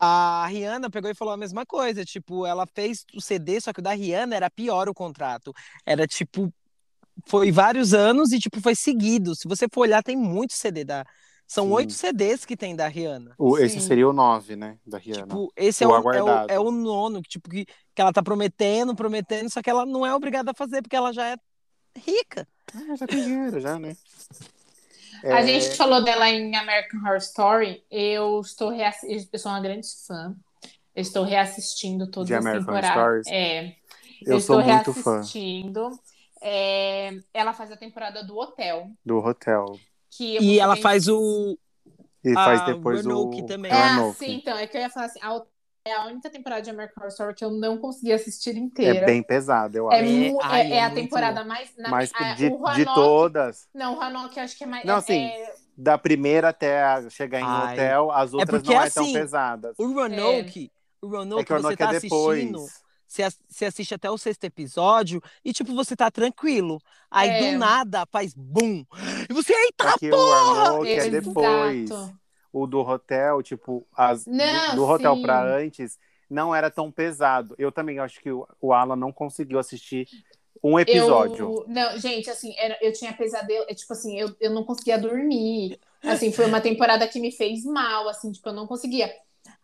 A 0.00 0.46
Rihanna 0.46 0.88
pegou 0.90 1.10
e 1.10 1.14
falou 1.14 1.34
a 1.34 1.36
mesma 1.36 1.66
coisa, 1.66 2.04
tipo, 2.04 2.46
ela 2.46 2.66
fez 2.66 3.04
o 3.14 3.20
CD, 3.20 3.60
só 3.60 3.72
que 3.72 3.80
o 3.80 3.82
da 3.82 3.92
Rihanna 3.92 4.36
era 4.36 4.48
pior 4.48 4.88
o 4.88 4.94
contrato. 4.94 5.52
Era 5.84 6.06
tipo 6.06 6.52
foi 7.26 7.50
vários 7.50 7.92
anos 7.94 8.32
e 8.32 8.38
tipo 8.38 8.60
foi 8.60 8.74
seguido. 8.74 9.34
Se 9.34 9.48
você 9.48 9.66
for 9.72 9.82
olhar, 9.82 10.02
tem 10.02 10.16
muito 10.16 10.52
CD 10.54 10.84
da 10.84 11.04
são 11.48 11.70
oito 11.72 11.92
CDs 11.94 12.44
que 12.44 12.56
tem 12.56 12.76
da 12.76 12.86
Rihanna. 12.86 13.34
O- 13.38 13.58
esse 13.58 13.80
seria 13.80 14.08
o 14.08 14.12
9, 14.12 14.54
né? 14.54 14.78
Da 14.86 14.98
Rihanna. 14.98 15.26
Tipo, 15.26 15.52
esse 15.56 15.82
é 15.82 15.86
O 15.88 15.90
o, 15.90 16.12
é, 16.12 16.22
o, 16.22 16.28
é 16.50 16.60
o 16.60 16.70
nono, 16.70 17.22
que, 17.22 17.28
tipo, 17.30 17.48
que, 17.48 17.64
que 17.64 18.00
ela 18.02 18.12
tá 18.12 18.22
prometendo, 18.22 18.94
prometendo, 18.94 19.50
só 19.50 19.62
que 19.62 19.70
ela 19.70 19.86
não 19.86 20.06
é 20.06 20.14
obrigada 20.14 20.50
a 20.50 20.54
fazer, 20.54 20.82
porque 20.82 20.94
ela 20.94 21.12
já 21.12 21.26
é 21.26 21.36
rica. 21.96 22.46
Ah, 22.74 22.94
já 22.94 23.06
tem 23.06 23.22
dinheiro, 23.24 23.58
já, 23.60 23.78
né? 23.78 23.96
A 25.24 25.40
É, 25.40 25.46
gente 25.46 25.74
falou 25.76 26.04
dela 26.04 26.28
em 26.28 26.54
American 26.54 27.00
Horror 27.00 27.16
Story. 27.16 27.82
Eu 27.90 28.40
estou 28.40 28.70
reassistindo. 28.70 29.28
Eu 29.32 29.38
sou 29.38 29.50
uma 29.50 29.60
grande 29.60 29.88
fã. 30.06 30.36
Eu 30.94 31.02
estou 31.02 31.24
reassistindo 31.24 32.10
todas 32.10 32.28
De 32.28 32.34
as 32.34 32.44
American 32.44 32.74
Horror 32.74 32.82
temporadas. 32.82 33.26
Stories? 33.26 33.26
É. 33.28 33.74
Eu 34.26 34.40
sou 34.40 34.60
estou 34.60 34.62
muito 34.62 34.92
fã 34.94 35.14
reassistindo. 35.16 35.98
É, 36.40 37.18
ela 37.34 37.52
faz 37.52 37.72
a 37.72 37.76
temporada 37.76 38.22
do 38.22 38.36
Hotel. 38.36 38.90
do 39.04 39.16
Hotel. 39.18 39.80
Que 40.10 40.38
E 40.40 40.58
ela 40.58 40.76
faz 40.76 41.08
o. 41.08 41.58
E 42.24 42.30
A 42.32 42.44
faz 42.44 42.66
depois 42.66 43.04
Roanoke 43.04 43.42
o... 43.42 43.46
também. 43.46 43.70
Ah, 43.70 43.96
Roanoke. 43.96 44.18
sim, 44.18 44.34
então. 44.36 44.56
É 44.56 44.66
que 44.66 44.76
eu 44.76 44.80
ia 44.80 44.90
falar 44.90 45.06
assim. 45.06 45.20
a 45.22 45.40
É 45.84 45.94
a 45.94 46.04
única 46.06 46.28
temporada 46.28 46.60
de 46.60 46.68
American 46.70 46.96
Horror 46.98 47.08
Story 47.12 47.34
que 47.34 47.44
eu 47.44 47.50
não 47.50 47.78
consegui 47.78 48.12
assistir 48.12 48.50
É 48.50 48.58
inteira. 48.58 49.06
bem 49.06 49.22
pesado, 49.22 49.76
eu 49.78 49.90
É, 49.90 50.00
acho. 50.00 50.10
mu- 50.12 50.38
Ai, 50.42 50.60
é- 50.60 50.70
é 50.70 50.76
é 50.76 50.84
a 50.84 50.90
temporada 50.90 51.44
mais. 51.44 51.70
na- 51.78 51.88
Mas 51.88 52.10
a- 52.14 52.34
de, 52.34 52.46
o 52.46 52.50
de 52.50 52.56
Roanoke- 52.56 52.84
todas, 52.94 53.68
Não, 53.74 53.94
o 53.94 53.96
Roanoke 53.96 54.36
eu 54.38 54.44
acho 54.44 54.56
que 54.58 54.64
é 54.64 54.66
mais. 54.66 54.84
Não, 54.84 54.94
é- 54.94 54.98
assim, 54.98 55.24
é- 55.24 55.54
da 55.76 55.96
primeira 55.96 56.48
até 56.50 57.08
chegar 57.08 57.40
em 57.40 57.44
Ai. 57.44 57.72
hotel, 57.74 58.10
as 58.10 58.34
outras 58.34 58.60
porque 58.60 58.74
não 58.74 58.82
é 58.82 58.90
tão 58.90 59.04
assim, 59.04 59.12
pesadas. 59.14 59.74
O 59.78 59.86
Roanoke, 59.92 60.70
o 61.00 61.06
Roanoke, 61.08 61.40
É 61.42 61.44
que 61.44 61.52
o 61.54 61.62
você 61.62 61.76
tá 61.76 61.94
é 61.94 62.00
depois. 62.00 62.38
assistindo. 62.38 62.66
Você, 63.06 63.22
você 63.48 63.64
assiste 63.64 63.94
até 63.94 64.10
o 64.10 64.18
sexto 64.18 64.44
episódio 64.44 65.22
e, 65.42 65.54
tipo, 65.54 65.74
você 65.74 65.96
tá 65.96 66.10
tranquilo. 66.10 66.78
Aí, 67.10 67.30
É. 67.30 67.52
do 67.52 67.58
nada, 67.58 68.04
faz 68.12 68.34
bum. 68.36 68.84
E 69.28 69.32
você, 69.32 69.52
eita, 69.52 69.88
É 69.88 69.98
que 69.98 70.10
o 70.10 70.84
é 70.84 70.92
Exato. 70.92 71.10
depois. 71.10 71.90
O 72.50 72.66
do 72.66 72.80
hotel, 72.80 73.42
tipo, 73.42 73.86
as, 73.94 74.24
Não, 74.26 74.70
do, 74.70 74.76
do 74.76 74.84
hotel 74.88 75.16
sim. 75.16 75.22
pra 75.22 75.44
antes, 75.44 75.98
não 76.30 76.54
era 76.54 76.70
tão 76.70 76.90
pesado. 76.90 77.54
Eu 77.58 77.70
também 77.70 77.98
acho 77.98 78.20
que 78.20 78.30
o, 78.30 78.46
o 78.60 78.72
Alan 78.72 78.96
não 78.96 79.12
conseguiu 79.12 79.58
assistir 79.58 80.08
um 80.62 80.78
episódio. 80.78 81.44
Eu, 81.44 81.64
não, 81.68 81.98
gente, 81.98 82.28
assim, 82.30 82.54
era, 82.56 82.76
eu 82.80 82.92
tinha 82.92 83.12
pesadelo, 83.12 83.66
é, 83.68 83.74
tipo 83.74 83.92
assim, 83.92 84.18
eu, 84.18 84.34
eu 84.40 84.50
não 84.50 84.64
conseguia 84.64 84.98
dormir. 84.98 85.78
Assim, 86.02 86.32
foi 86.32 86.46
uma 86.46 86.60
temporada 86.60 87.06
que 87.08 87.20
me 87.20 87.32
fez 87.32 87.64
mal, 87.64 88.08
assim, 88.08 88.30
tipo, 88.32 88.48
eu 88.48 88.52
não 88.54 88.66
conseguia. 88.66 89.12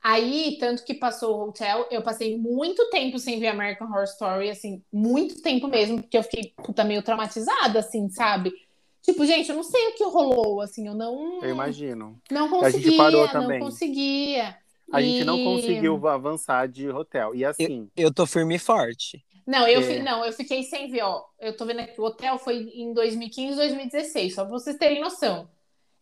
Aí, 0.03 0.57
tanto 0.61 0.85
que 0.85 0.95
passou 0.95 1.39
o 1.39 1.49
hotel, 1.49 1.87
eu 1.91 2.03
passei 2.03 2.39
muito 2.39 2.91
tempo 2.91 3.19
sem 3.19 3.39
ver 3.41 3.49
American 3.49 3.89
Horror 3.89 4.05
Story, 4.05 4.51
assim, 4.51 4.83
muito 4.93 5.41
tempo 5.41 5.67
mesmo, 5.67 6.03
porque 6.03 6.19
eu 6.19 6.23
fiquei, 6.23 6.53
puta, 6.57 6.85
meio 6.85 7.03
traumatizada, 7.03 7.79
assim, 7.79 8.09
sabe? 8.11 8.53
Tipo, 9.05 9.25
gente, 9.27 9.51
eu 9.51 9.57
não 9.57 9.63
sei 9.63 9.89
o 9.89 9.95
que 9.95 10.05
rolou, 10.05 10.61
assim, 10.63 10.87
eu 10.89 10.95
não. 10.95 11.43
Eu 11.45 11.51
imagino. 11.51 12.19
Não 12.31 12.47
A 12.63 12.71
gente 12.71 12.79
conseguia, 12.85 12.97
parou 12.97 13.21
não 13.27 13.33
também. 13.33 13.61
conseguia. 13.61 14.57
A 14.93 15.01
gente 15.03 15.25
não 15.25 15.39
E- 15.39 15.45
conseguiu 15.45 16.09
avançar 16.09 16.67
de 16.67 16.89
hotel. 16.89 17.35
E 17.35 17.45
assim, 17.45 17.91
Eu 17.97 18.13
tô 18.13 18.27
firme 18.27 18.55
e 18.57 18.59
forte. 18.59 19.23
Não, 19.47 19.69
eu, 19.69 19.81
É. 19.81 19.83
fi- 19.83 19.99
não, 19.99 20.25
eu 20.25 20.33
fiquei 20.33 20.63
sem 20.63 20.91
ver, 20.91 21.03
ó. 21.03 21.23
Eu 21.39 21.55
tô 21.55 21.67
vendo 21.67 21.81
aqui, 21.81 22.01
o 22.01 22.05
hotel 22.05 22.39
foi 22.39 22.57
em 22.75 22.95
2015, 22.95 23.57
2016, 23.57 24.35
só 24.35 24.43
pra 24.43 24.53
vocês 24.53 24.77
terem 24.79 25.03
noção. 25.03 25.51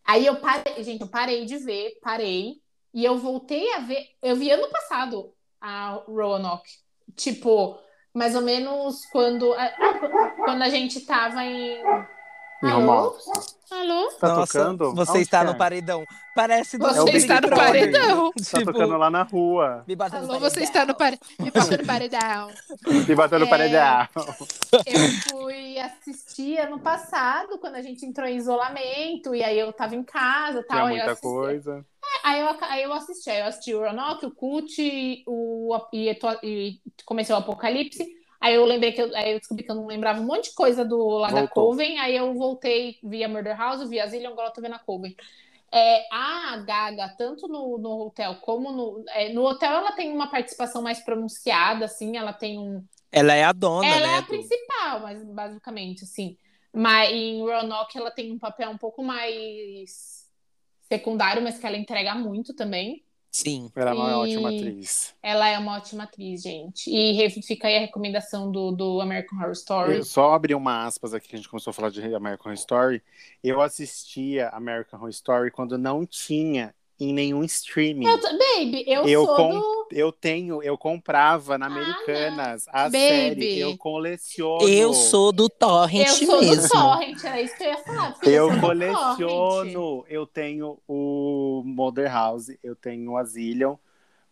Aí 0.04 0.24
eu 0.26 0.36
parei, 0.36 0.82
gente, 0.84 1.00
eu 1.00 1.08
parei 1.08 1.44
de 1.44 1.58
ver, 1.58 1.98
parei, 2.00 2.54
e 2.94 3.04
eu 3.04 3.18
voltei 3.18 3.72
a 3.74 3.78
ver. 3.80 4.06
Eu 4.22 4.36
vi 4.36 4.48
ano 4.50 4.68
passado 4.70 5.32
a 5.60 6.00
Roanoke. 6.06 6.70
Tipo, 7.16 7.78
mais 8.14 8.34
ou 8.36 8.42
menos 8.42 9.04
quando, 9.06 9.52
a- 9.54 9.72
quando 10.44 10.62
a 10.62 10.68
gente 10.68 11.00
tava 11.00 11.44
em. 11.44 11.82
Alô? 12.62 13.16
Alô? 13.70 14.08
Tá 14.20 14.28
Nossa, 14.28 14.76
você 14.76 14.94
você 14.94 15.18
está 15.18 15.42
no 15.42 15.56
paredão. 15.56 16.04
Parece 16.34 16.78
do 16.78 16.86
Você 16.86 17.10
É 17.10 17.16
está 17.16 17.40
no 17.40 17.48
paredão. 17.48 18.30
Tá 18.32 18.58
Tipo, 18.58 18.72
tocando 18.72 18.96
lá 18.96 19.10
na 19.10 19.22
rua. 19.22 19.84
me 19.86 19.96
batendo 19.96 20.26
no 20.26 20.32
Alô, 20.34 20.40
você 20.40 20.60
está 20.62 20.84
no 20.86 20.94
paredão. 20.94 21.26
Me 21.40 21.50
no 21.76 21.84
paredão. 21.86 22.50
E 23.08 23.14
batendo 23.14 23.46
É. 23.46 23.48
paredão. 23.48 24.08
Eu 24.86 25.08
fui 25.30 25.78
assistir 25.78 26.58
ano 26.58 26.78
passado, 26.78 27.58
quando 27.58 27.74
a 27.76 27.82
gente 27.82 28.04
entrou 28.06 28.28
em 28.28 28.36
isolamento, 28.36 29.34
e 29.34 29.42
aí 29.42 29.58
eu 29.58 29.72
tava 29.72 29.94
em 29.96 30.02
casa 30.04 30.62
Tinha 30.62 30.64
tal. 30.64 30.78
aí 30.78 30.82
eu 30.84 30.88
muita 30.88 31.10
assisti- 31.10 31.22
coisa. 31.26 31.86
Aí 32.24 32.40
eu, 32.40 32.56
aí 32.60 32.82
eu 32.84 32.92
assisti, 32.92 33.30
aí 33.30 33.40
eu 33.40 33.46
assisti 33.46 33.74
o 33.74 33.80
Roanoke, 33.80 34.26
o 34.26 34.30
Cut, 34.30 35.24
o, 35.26 35.76
e, 35.92 36.14
to- 36.14 36.38
e 36.42 36.80
comecei 37.04 37.34
o 37.34 37.38
Apocalipse. 37.38 38.06
Aí 38.42 38.56
eu 38.56 38.64
lembrei 38.64 38.90
que 38.90 39.00
eu, 39.00 39.14
aí 39.14 39.32
eu 39.32 39.38
descobri 39.38 39.64
que 39.64 39.70
eu 39.70 39.76
não 39.76 39.86
lembrava 39.86 40.20
um 40.20 40.24
monte 40.24 40.50
de 40.50 40.54
coisa 40.56 40.84
do 40.84 40.98
lá 41.18 41.28
da 41.28 41.40
Voltou. 41.42 41.70
Coven, 41.70 42.00
aí 42.00 42.16
eu 42.16 42.34
voltei 42.34 42.98
via 43.00 43.28
Murder 43.28 43.56
House, 43.56 43.88
via 43.88 44.04
Zillion, 44.08 44.32
agora 44.32 44.48
eu 44.48 44.52
tô 44.52 44.60
vendo 44.60 44.74
a 44.74 44.80
Coven. 44.80 45.14
É, 45.70 46.06
a 46.12 46.56
Gaga, 46.56 47.14
tanto 47.16 47.46
no, 47.46 47.78
no 47.78 48.06
hotel 48.06 48.34
como 48.42 48.72
no. 48.72 49.04
é, 49.10 49.32
no 49.32 49.44
hotel, 49.44 49.70
ela 49.70 49.92
tem 49.92 50.12
uma 50.12 50.28
participação 50.28 50.82
mais 50.82 50.98
pronunciada, 51.00 51.84
assim, 51.84 52.16
ela 52.16 52.32
tem 52.32 52.58
um, 52.58 52.84
Ela 53.12 53.34
é 53.34 53.44
a 53.44 53.52
dona, 53.52 53.86
ela 53.86 54.06
né? 54.06 54.14
é 54.14 54.18
a 54.18 54.22
principal, 54.22 55.00
mas 55.00 55.22
basicamente, 55.22 56.02
assim. 56.02 56.36
Mas 56.72 57.12
em 57.12 57.42
Roanoke 57.42 57.96
ela 57.96 58.10
tem 58.10 58.32
um 58.32 58.38
papel 58.40 58.70
um 58.70 58.78
pouco 58.78 59.04
mais 59.04 60.26
secundário, 60.88 61.42
mas 61.42 61.58
que 61.58 61.66
ela 61.66 61.76
entrega 61.76 62.14
muito 62.14 62.54
também. 62.54 63.04
Sim. 63.34 63.70
Ela 63.74 63.90
é 63.90 63.94
uma 63.94 64.10
E- 64.10 64.14
ótima 64.14 64.48
atriz. 64.50 65.14
Ela 65.22 65.48
é 65.48 65.58
uma 65.58 65.76
ótima 65.78 66.02
atriz, 66.04 66.42
gente. 66.42 66.90
E 66.90 67.12
re- 67.12 67.30
fica 67.30 67.66
aí 67.66 67.78
a 67.78 67.80
recomendação 67.80 68.52
do, 68.52 68.70
do 68.70 69.00
American 69.00 69.38
Horror 69.38 69.52
Story. 69.52 69.96
Eu 69.96 70.04
só 70.04 70.34
abri 70.34 70.54
uma 70.54 70.84
aspas 70.84 71.14
aqui 71.14 71.28
que 71.28 71.36
a 71.36 71.38
gente 71.38 71.48
começou 71.48 71.70
a 71.70 71.74
falar 71.74 71.88
de 71.90 72.00
American 72.14 72.46
Horror 72.52 72.54
Story. 72.54 73.02
Eu 73.42 73.62
assistia 73.62 74.50
American 74.50 74.98
Horror 74.98 75.08
Story 75.10 75.50
quando 75.50 75.78
não 75.78 76.04
tinha 76.04 76.74
em 77.00 77.12
nenhum 77.12 77.42
streaming. 77.42 78.06
Eu 78.06 78.20
baby, 78.20 78.84
eu, 78.86 79.02
Eu 79.08 79.24
sou 79.26 79.34
com- 79.36 79.48
do. 79.58 79.82
Eu 79.90 80.12
tenho, 80.12 80.62
eu 80.62 80.78
comprava 80.78 81.58
na 81.58 81.66
Ah, 81.66 81.68
Americanas 81.68 82.64
a 82.68 82.84
Baby. 82.84 82.98
série. 82.98 83.58
Eu 83.58 83.76
coleciono. 83.76 84.66
Eu 84.68 84.94
sou 84.94 85.32
do 85.32 85.48
Torrent 85.50 86.06
Eu 86.06 86.14
sou 86.26 86.40
mesmo. 86.40 86.62
do 86.62 86.68
Torrent, 86.68 87.24
era 87.24 87.42
isso 87.42 87.56
que 87.56 87.64
eu 87.64 87.68
ia 87.68 87.78
falar. 87.78 88.14
Eu 88.22 88.50
sou 88.52 88.60
coleciono. 88.60 90.04
Eu 90.08 90.26
tenho 90.26 90.78
o 90.86 91.41
Mother 91.64 92.10
House, 92.10 92.50
eu 92.62 92.74
tenho 92.74 93.12
o 93.12 93.16
Asylum, 93.16 93.76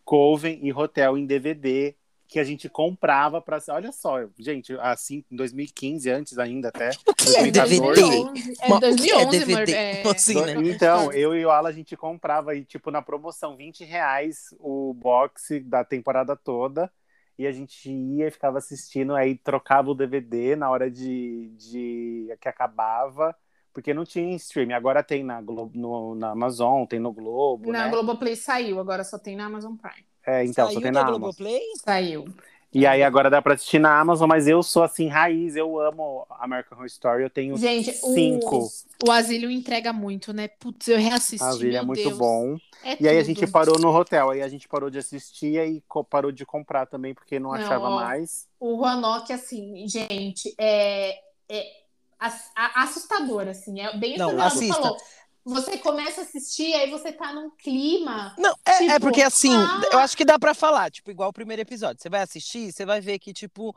Coven 0.05 0.59
e 0.63 0.73
Hotel 0.73 1.17
em 1.17 1.27
DVD 1.27 1.95
que 2.31 2.39
a 2.39 2.45
gente 2.45 2.69
comprava 2.69 3.43
para. 3.43 3.59
Olha 3.71 3.91
só, 3.91 4.19
gente, 4.39 4.73
assim, 4.79 5.25
em 5.31 5.37
2015, 5.37 6.09
antes 6.11 6.39
ainda 6.39 6.69
até. 6.69 6.91
que 7.19 7.37
é 7.37 7.51
2014. 7.51 8.31
DVD? 8.31 8.31
2011, 8.31 8.57
é 8.61 8.69
o 8.69 8.77
é 8.77 8.81
2011, 8.81 9.39
DVD? 9.41 9.73
é- 9.73 10.03
Assim, 10.09 10.41
né? 10.41 10.55
Então, 10.71 11.13
eu 11.13 11.35
e 11.35 11.45
o 11.45 11.51
Ala, 11.51 11.69
a 11.69 11.73
gente 11.73 11.97
comprava 11.97 12.53
aí, 12.53 12.65
tipo, 12.65 12.91
na 12.93 13.03
promoção, 13.03 13.57
20 13.57 13.85
reais 13.85 14.55
o 14.61 14.95
box 14.95 15.59
da 15.65 15.85
temporada 15.85 16.37
toda. 16.37 16.91
E 17.37 17.47
a 17.47 17.53
gente 17.53 17.91
ia 17.91 18.29
e 18.29 18.31
ficava 18.31 18.59
assistindo, 18.59 19.17
aí 19.17 19.35
trocava 19.35 19.91
o 19.91 19.95
DVD 19.95 20.55
na 20.55 20.71
hora 20.71 20.91
de, 20.91 21.49
de 21.57 22.37
que 22.39 22.49
acabava, 22.49 23.35
porque 23.73 23.95
não 23.95 24.05
tinha 24.05 24.25
em 24.25 24.35
streaming. 24.37 24.75
Agora 24.75 25.03
tem 25.03 25.23
na, 25.25 25.41
Globo, 25.41 25.71
no, 25.79 26.15
na 26.15 26.31
Amazon, 26.31 26.85
tem 26.87 26.99
no 26.99 27.13
Globo, 27.13 27.71
Na 27.71 27.85
né? 27.85 27.91
Globoplay 27.91 28.37
saiu, 28.37 28.79
agora 28.81 29.05
só 29.05 29.19
tem 29.19 29.37
na 29.37 29.47
Amazon 29.47 29.75
Prime. 29.77 30.05
É, 30.27 30.45
então, 30.45 30.67
Saiu 30.67 30.75
só 30.75 30.81
tem 30.81 30.91
na 30.93 31.01
Amazon. 31.01 31.21
Globoplay? 31.21 31.61
Saiu. 31.85 32.25
E 32.73 32.87
aí 32.87 33.03
agora 33.03 33.29
dá 33.29 33.43
pra 33.43 33.55
assistir 33.55 33.81
na 33.81 33.99
Amazon, 33.99 34.29
mas 34.29 34.47
eu 34.47 34.63
sou 34.63 34.85
assim, 34.85 35.09
raiz, 35.09 35.57
eu 35.57 35.81
amo 35.81 36.25
American 36.31 36.77
Horror 36.79 36.87
Story, 36.87 37.23
eu 37.25 37.31
tenho 37.31 37.57
Gente, 37.57 37.93
cinco. 37.93 38.71
o, 39.03 39.09
o 39.09 39.11
Asílio 39.11 39.51
entrega 39.51 39.93
muito, 39.93 40.33
né? 40.33 40.47
Putz, 40.47 40.87
eu 40.87 40.97
reassisti. 40.99 41.43
A 41.43 41.51
Zilha 41.51 41.79
é 41.79 41.83
muito 41.83 42.01
Deus. 42.05 42.17
bom. 42.17 42.57
É 42.85 42.97
E 43.01 43.09
aí 43.09 43.19
a 43.19 43.25
tudo. 43.25 43.27
gente 43.35 43.47
parou 43.49 43.77
no 43.81 43.89
hotel, 43.93 44.31
aí 44.31 44.41
a 44.41 44.47
gente 44.49 44.69
parou 44.69 44.89
de 44.89 44.99
assistir 44.99 45.57
e 45.59 45.83
parou 46.09 46.31
de 46.31 46.47
comprar 46.47 46.87
também, 46.87 47.13
porque 47.13 47.41
não 47.41 47.51
Não, 47.51 47.57
achava 47.57 47.89
ó. 47.89 47.97
mais. 47.97 48.49
O 48.61 48.77
Roanoke, 48.77 49.33
assim, 49.33 49.89
gente, 49.89 50.55
é, 50.57 51.19
é 51.49 51.80
assustador, 52.21 53.49
assim. 53.49 53.81
É 53.81 53.97
bem 53.97 54.17
Não, 54.19 54.29
isso 54.29 54.37
que 54.37 54.37
o 54.37 54.39
Leandro 54.39 54.43
assista. 54.43 54.75
falou. 54.83 54.97
Você 55.43 55.79
começa 55.79 56.21
a 56.21 56.25
assistir, 56.25 56.75
aí 56.75 56.91
você 56.91 57.11
tá 57.13 57.33
num 57.33 57.51
clima. 57.57 58.35
Não, 58.39 58.55
é, 58.65 58.79
Tipo, 58.79 58.91
é 58.93 58.99
porque 59.01 59.23
assim, 59.23 59.55
ah. 59.57 59.81
eu 59.91 59.99
acho 59.99 60.15
que 60.17 60.25
dá 60.25 60.39
pra 60.39 60.53
falar, 60.55 60.91
tipo, 60.91 61.11
igual 61.11 61.31
o 61.31 61.33
primeiro 61.33 61.63
episódio. 61.63 62.01
Você 62.01 62.11
vai 62.11 62.21
assistir, 62.21 62.71
você 62.71 62.85
vai 62.85 63.01
ver 63.01 63.19
que, 63.19 63.33
tipo, 63.33 63.75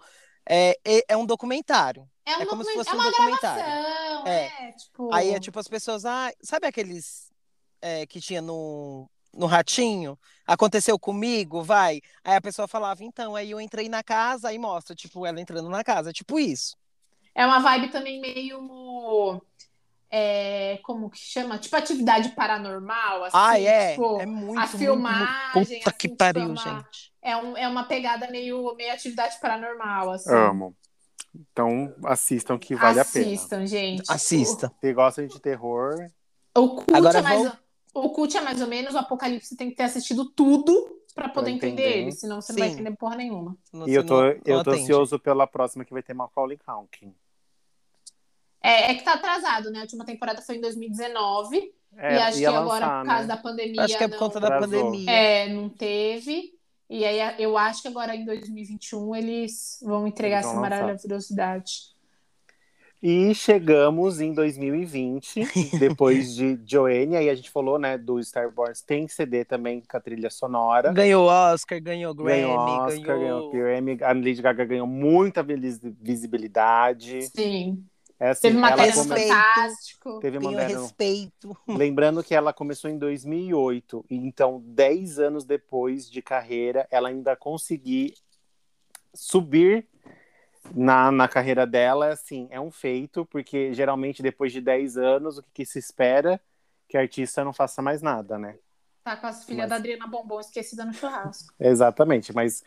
é, 0.47 0.77
é, 0.83 1.03
é 1.09 1.17
um 1.17 1.25
documentário. 1.25 2.07
É, 2.25 2.37
um 2.37 2.41
É 2.41 2.45
como 2.45 2.63
se 2.65 2.73
fosse 2.73 2.89
é 2.89 2.93
um 2.93 2.95
uma 2.97 3.05
documentário. 3.05 3.63
gravação, 3.63 4.27
É. 4.27 4.67
é. 4.67 4.71
tipo. 4.73 5.13
Aí 5.13 5.29
é 5.31 5.39
tipo 5.39 5.57
as 5.57 5.67
pessoas, 5.69 6.05
ah, 6.05 6.31
sabe 6.41 6.67
aqueles 6.67 7.31
é, 7.81 8.05
que 8.05 8.19
tinha 8.19 8.41
no, 8.41 9.09
no 9.33 9.45
Ratinho? 9.45 10.19
Aconteceu 10.45 10.99
comigo, 10.99 11.63
vai. 11.63 12.01
Aí 12.25 12.35
a 12.35 12.41
pessoa 12.41 12.67
falava, 12.67 13.05
então, 13.05 13.35
aí 13.37 13.51
eu 13.51 13.61
entrei 13.61 13.87
na 13.87 14.03
casa, 14.03 14.49
aí 14.49 14.59
mostra, 14.59 14.93
tipo, 14.93 15.25
ela 15.25 15.39
entrando 15.39 15.69
na 15.69 15.81
casa, 15.83 16.11
tipo 16.11 16.37
isso. 16.37 16.75
É 17.35 17.45
uma 17.45 17.59
vibe 17.59 17.89
também 17.89 18.19
meio. 18.21 19.41
é, 20.15 20.79
como 20.83 21.09
que 21.09 21.17
chama? 21.17 21.57
Tipo 21.57 21.75
atividade 21.75 22.29
paranormal, 22.29 23.23
assim. 23.23 23.35
ah, 23.37 23.59
é. 23.59 23.91
Tipo, 23.91 24.21
é 24.21 24.25
muito, 24.27 24.57
a 24.59 24.61
muito, 24.61 24.77
filmagem, 24.77 25.25
muito. 25.27 25.51
Puta 25.53 25.59
assim, 25.61 25.79
que 25.97 26.07
tipo, 26.07 26.15
pariu, 26.17 26.43
é 26.43 26.45
uma- 26.45 26.55
gente. 26.55 27.13
É, 27.21 27.37
um, 27.37 27.57
é 27.57 27.67
uma 27.67 27.85
pegada 27.85 28.29
meio, 28.29 28.75
meio 28.75 28.93
atividade 28.93 29.39
paranormal, 29.41 30.11
assim. 30.11 30.31
Amo. 30.31 30.75
Então 31.33 31.95
assistam 32.05 32.59
que 32.59 32.75
vale 32.75 32.99
a 32.99 33.05
pena. 33.05 33.25
Assistam, 33.25 33.65
gente. 33.65 34.03
Assista. 34.07 34.71
Se 34.79 34.93
gostam 34.93 35.25
de 35.25 35.39
terror, 35.41 35.95
O 36.55 36.75
cult, 36.75 36.93
Agora 36.95 37.17
é 37.17 37.21
mais, 37.23 37.41
vou- 37.41 38.03
o 38.05 38.09
cult 38.11 38.37
é 38.37 38.41
mais 38.41 38.61
ou 38.61 38.67
menos, 38.67 38.93
o 38.93 38.97
Apocalipse 38.99 39.57
tem 39.57 39.71
que 39.71 39.75
ter 39.75 39.83
assistido 39.83 40.25
tudo 40.29 40.99
pra 41.15 41.27
poder 41.29 41.57
Pra 41.57 41.67
entender 41.69 41.81
entender. 41.87 42.01
ele, 42.03 42.11
senão 42.11 42.39
você 42.39 42.51
não 42.53 42.59
vai 42.59 42.67
Sim. 42.67 42.73
entender 42.75 42.95
porra 42.97 43.15
nenhuma. 43.15 43.57
Não- 43.71 43.87
e 43.87 43.93
eu 43.95 44.05
tô, 44.05 44.21
não- 44.21 44.27
eu 44.45 44.57
não 44.57 44.63
tô 44.63 44.69
atende. 44.69 44.83
ansioso 44.83 45.17
pela 45.17 45.47
próxima 45.47 45.83
que 45.83 45.91
vai 45.93 46.03
ter 46.03 46.13
Macaulay 46.13 46.57
Culkin. 46.57 47.15
É, 48.63 48.91
é 48.91 48.95
que 48.95 49.03
tá 49.03 49.13
atrasado, 49.13 49.69
né? 49.71 49.79
A 49.79 49.81
última 49.83 50.05
temporada 50.05 50.41
foi 50.41 50.55
em 50.57 50.61
2019 50.61 51.73
É, 51.97 52.15
e 52.15 52.19
acho 52.21 52.37
que 52.39 52.45
agora, 52.45 52.85
lançar, 52.85 53.01
por 53.01 53.07
causa 53.07 53.21
né? 53.23 53.27
da 53.27 53.37
pandemia, 53.37 53.81
Acho 53.83 53.97
que 53.97 54.03
é 54.03 54.07
por 54.07 54.17
não, 54.19 54.19
conta 54.19 54.39
da 54.39 54.59
pandemia. 54.59 55.11
é, 55.11 55.49
não 55.49 55.69
teve. 55.69 56.53
E 56.89 57.05
aí 57.05 57.35
eu 57.41 57.57
acho 57.57 57.81
que 57.81 57.87
agora 57.87 58.15
em 58.15 58.25
2021 58.25 59.15
eles 59.15 59.79
vão 59.81 60.07
entregar 60.07 60.37
Eles 60.37 60.45
vão 60.45 60.51
essa 60.51 60.61
lançar. 60.61 60.81
maravilhosidade. 60.85 61.93
E 63.05 63.35
chegamos 63.35 64.21
em 64.21 64.33
2020, 64.33 65.41
depois 65.77 66.33
de 66.33 66.57
Joanne, 66.65 67.17
aí 67.17 67.29
a 67.29 67.35
gente 67.35 67.49
falou, 67.51 67.77
né, 67.77 67.97
do 67.97 68.23
Star 68.23 68.49
Wars, 68.55 68.81
tem 68.81 69.09
CD 69.09 69.43
também 69.43 69.81
com 69.81 69.97
a 69.97 69.99
trilha 69.99 70.29
sonora. 70.29 70.93
Ganhou 70.93 71.25
Oscar, 71.27 71.81
ganhou 71.81 72.13
Grammy, 72.15 72.41
Ganhou 72.43 72.57
Oscar, 72.57 73.19
ganhou 73.19 73.19
ganhou... 73.19 73.51
Grammy, 73.51 73.97
a 74.01 74.13
Lady 74.13 74.41
Gaga 74.41 74.63
ganhou 74.63 74.87
muita 74.87 75.43
vis- 75.43 75.81
visibilidade. 76.01 77.23
Sim. 77.23 77.85
É 78.19 78.29
assim, 78.29 78.41
Teve 78.41 78.57
ela 78.57 78.69
matéria 78.69 78.93
come- 78.93 79.07
fantástico. 79.27 80.19
Teve 80.19 80.39
Tenho 80.39 80.51
matéria- 80.51 80.79
respeito. 80.79 81.57
Lembrando 81.67 82.23
que 82.23 82.33
ela 82.33 82.53
começou 82.53 82.89
em 82.89 82.97
2008, 82.97 84.05
e 84.09 84.15
então 84.15 84.61
10 84.65 85.19
anos 85.19 85.43
depois 85.45 86.09
de 86.09 86.21
carreira, 86.21 86.87
ela 86.89 87.09
ainda 87.09 87.35
conseguir 87.35 88.13
subir 89.13 89.87
na, 90.73 91.11
na 91.11 91.27
carreira 91.27 91.67
dela, 91.67 92.09
assim, 92.09 92.47
é 92.49 92.59
um 92.59 92.71
feito, 92.71 93.25
porque 93.25 93.73
geralmente 93.73 94.21
depois 94.23 94.51
de 94.53 94.61
10 94.61 94.97
anos, 94.97 95.37
o 95.37 95.43
que, 95.43 95.49
que 95.55 95.65
se 95.65 95.79
espera? 95.79 96.39
Que 96.87 96.97
a 96.97 97.01
artista 97.01 97.43
não 97.43 97.51
faça 97.53 97.81
mais 97.81 98.01
nada, 98.01 98.37
né? 98.37 98.55
Tá 99.03 99.17
com 99.17 99.27
as 99.27 99.43
filhas 99.43 99.61
Mas- 99.63 99.69
da 99.69 99.75
Adriana 99.75 100.07
Bombom 100.07 100.39
esquecida 100.39 100.85
no 100.85 100.93
churrasco. 100.93 101.53
Exatamente, 101.59 102.31
mas 102.33 102.63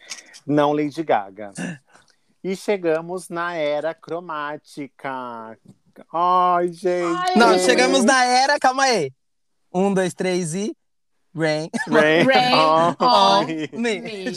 não 0.46 0.72
Lady 0.74 1.02
Gaga. 1.02 1.52
E 2.46 2.54
chegamos 2.54 3.28
na 3.28 3.54
era 3.54 3.92
cromática. 3.92 5.58
Ai, 6.12 6.68
gente. 6.68 7.18
Ai, 7.18 7.34
Não, 7.34 7.48
Rain. 7.48 7.58
chegamos 7.58 8.04
na 8.04 8.24
era, 8.24 8.56
calma 8.60 8.84
aí. 8.84 9.12
Um, 9.74 9.92
dois, 9.92 10.14
três 10.14 10.54
e. 10.54 10.72
Rain. 11.34 11.68
Rain. 11.88 12.22
Rain 12.22 12.52
Ai. 13.00 13.68
on 13.72 13.80
Me. 13.80 14.00
me. 14.00 14.32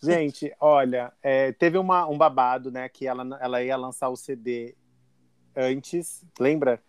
Gente, 0.00 0.54
olha, 0.60 1.12
é, 1.20 1.50
teve 1.50 1.76
uma, 1.78 2.06
um 2.06 2.16
babado, 2.16 2.70
né? 2.70 2.88
Que 2.88 3.08
ela, 3.08 3.26
ela 3.40 3.60
ia 3.60 3.76
lançar 3.76 4.08
o 4.08 4.16
CD 4.16 4.76
antes, 5.56 6.24
lembra? 6.38 6.80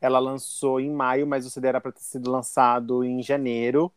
Ela 0.00 0.18
lançou 0.20 0.80
em 0.80 0.90
maio, 0.90 1.26
mas 1.26 1.44
o 1.44 1.50
CD 1.50 1.68
era 1.68 1.82
para 1.82 1.92
ter 1.92 2.00
sido 2.00 2.30
lançado 2.30 3.04
em 3.04 3.22
janeiro 3.22 3.92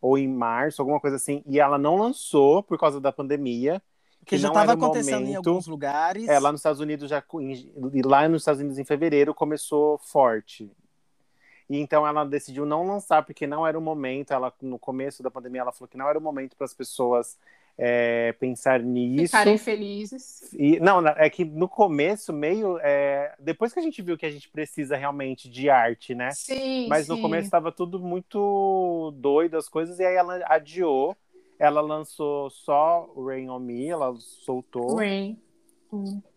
ou 0.00 0.18
em 0.18 0.26
março, 0.26 0.82
alguma 0.82 0.98
coisa 0.98 1.14
assim. 1.14 1.44
E 1.46 1.60
ela 1.60 1.78
não 1.78 1.94
lançou 1.94 2.60
por 2.60 2.76
causa 2.76 3.00
da 3.00 3.12
pandemia. 3.12 3.80
Que 4.24 4.36
já 4.38 4.48
não 4.48 4.54
estava 4.54 4.72
acontecendo 4.72 5.22
em 5.22 5.26
momento. 5.32 5.48
alguns 5.48 5.66
lugares. 5.66 6.28
É, 6.28 6.38
lá 6.38 6.50
nos 6.52 6.60
Estados 6.60 6.80
Unidos 6.80 7.08
já 7.10 7.22
em- 7.40 7.72
e 7.92 8.02
lá 8.02 8.28
nos 8.28 8.42
Estados 8.42 8.60
Unidos 8.60 8.78
em 8.78 8.84
fevereiro 8.84 9.34
começou 9.34 9.98
forte. 9.98 10.70
E 11.68 11.78
então 11.78 12.06
ela 12.06 12.24
decidiu 12.24 12.66
não 12.66 12.86
lançar 12.86 13.24
porque 13.24 13.46
não 13.46 13.66
era 13.66 13.78
o 13.78 13.82
momento. 13.82 14.32
Ela 14.32 14.52
no 14.60 14.78
começo 14.78 15.22
da 15.22 15.30
pandemia 15.30 15.62
ela 15.62 15.72
falou 15.72 15.88
que 15.88 15.96
não 15.96 16.08
era 16.08 16.18
o 16.18 16.22
momento 16.22 16.56
para 16.56 16.64
as 16.66 16.74
pessoas 16.74 17.38
é, 17.76 18.32
pensar 18.38 18.80
nisso. 18.80 19.26
Ficarem 19.26 19.58
felizes. 19.58 20.52
E, 20.52 20.78
não, 20.78 21.06
é 21.08 21.28
que 21.28 21.44
no 21.44 21.68
começo, 21.68 22.32
meio. 22.32 22.78
é, 22.82 23.34
depois 23.40 23.72
que 23.72 23.80
a 23.80 23.82
gente 23.82 24.00
viu 24.02 24.16
que 24.16 24.26
a 24.26 24.30
gente 24.30 24.48
precisa 24.48 24.96
realmente 24.96 25.48
de 25.48 25.68
arte, 25.68 26.14
né? 26.14 26.30
Sim, 26.32 26.86
Mas 26.88 27.08
no 27.08 27.16
sim. 27.16 27.22
começo 27.22 27.46
estava 27.46 27.72
tudo 27.72 27.98
muito 27.98 29.12
doido 29.16 29.56
as 29.56 29.68
coisas, 29.68 29.98
e 29.98 30.04
aí 30.04 30.14
ela 30.14 30.40
adiou. 30.46 31.16
Ela 31.64 31.80
lançou 31.80 32.50
só 32.50 33.10
o 33.14 33.26
Rain 33.26 33.48
on 33.48 33.58
Me, 33.58 33.88
ela 33.88 34.14
soltou 34.18 34.96
Rain. 34.96 35.38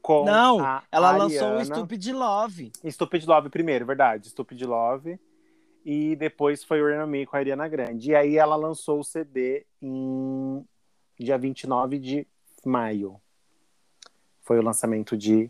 Com 0.01 0.23
Não, 0.23 0.59
a 0.63 0.83
Ela 0.91 1.09
Ariana. 1.09 1.23
lançou 1.23 1.55
o 1.57 1.65
Stupid 1.65 2.07
Love. 2.13 2.71
Stupid 2.89 3.25
Love 3.25 3.49
primeiro, 3.49 3.85
verdade. 3.85 4.29
Stupid 4.29 4.61
Love. 4.63 5.19
E 5.83 6.15
depois 6.15 6.63
foi 6.63 6.81
o 6.81 6.85
Rain 6.87 7.01
on 7.03 7.07
Me 7.07 7.25
com 7.25 7.35
a 7.35 7.39
Ariana 7.39 7.67
Grande. 7.67 8.11
E 8.11 8.15
aí 8.15 8.37
ela 8.37 8.55
lançou 8.55 8.99
o 8.99 9.03
CD 9.03 9.65
em 9.81 10.63
dia 11.19 11.37
29 11.37 11.97
de 11.97 12.27
maio. 12.65 13.19
Foi 14.41 14.59
o 14.59 14.63
lançamento 14.63 15.17
de 15.17 15.49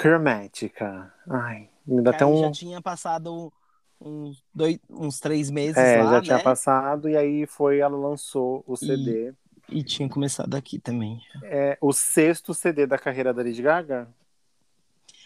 Chromatica. 0.00 1.12
Ai, 1.28 1.68
me 1.86 2.00
dá 2.00 2.10
até 2.10 2.24
um. 2.24 2.38
já 2.38 2.50
tinha 2.52 2.80
passado 2.80 3.52
uns, 4.00 4.42
dois, 4.54 4.78
uns 4.88 5.20
três 5.20 5.50
meses 5.50 5.76
É, 5.78 5.98
lá, 5.98 6.12
já 6.12 6.22
tinha 6.22 6.36
né? 6.38 6.44
passado, 6.44 7.08
e 7.08 7.16
aí 7.16 7.46
foi, 7.46 7.78
ela 7.78 7.96
lançou 7.96 8.64
o 8.66 8.76
CD. 8.76 9.34
E 9.68 9.82
tinha 9.84 10.08
começado 10.08 10.54
aqui 10.54 10.78
também. 10.78 11.20
É 11.42 11.76
o 11.80 11.92
sexto 11.92 12.54
CD 12.54 12.86
da 12.86 12.98
carreira 12.98 13.34
da 13.34 13.42
Lady 13.42 13.60
Gaga? 13.62 14.08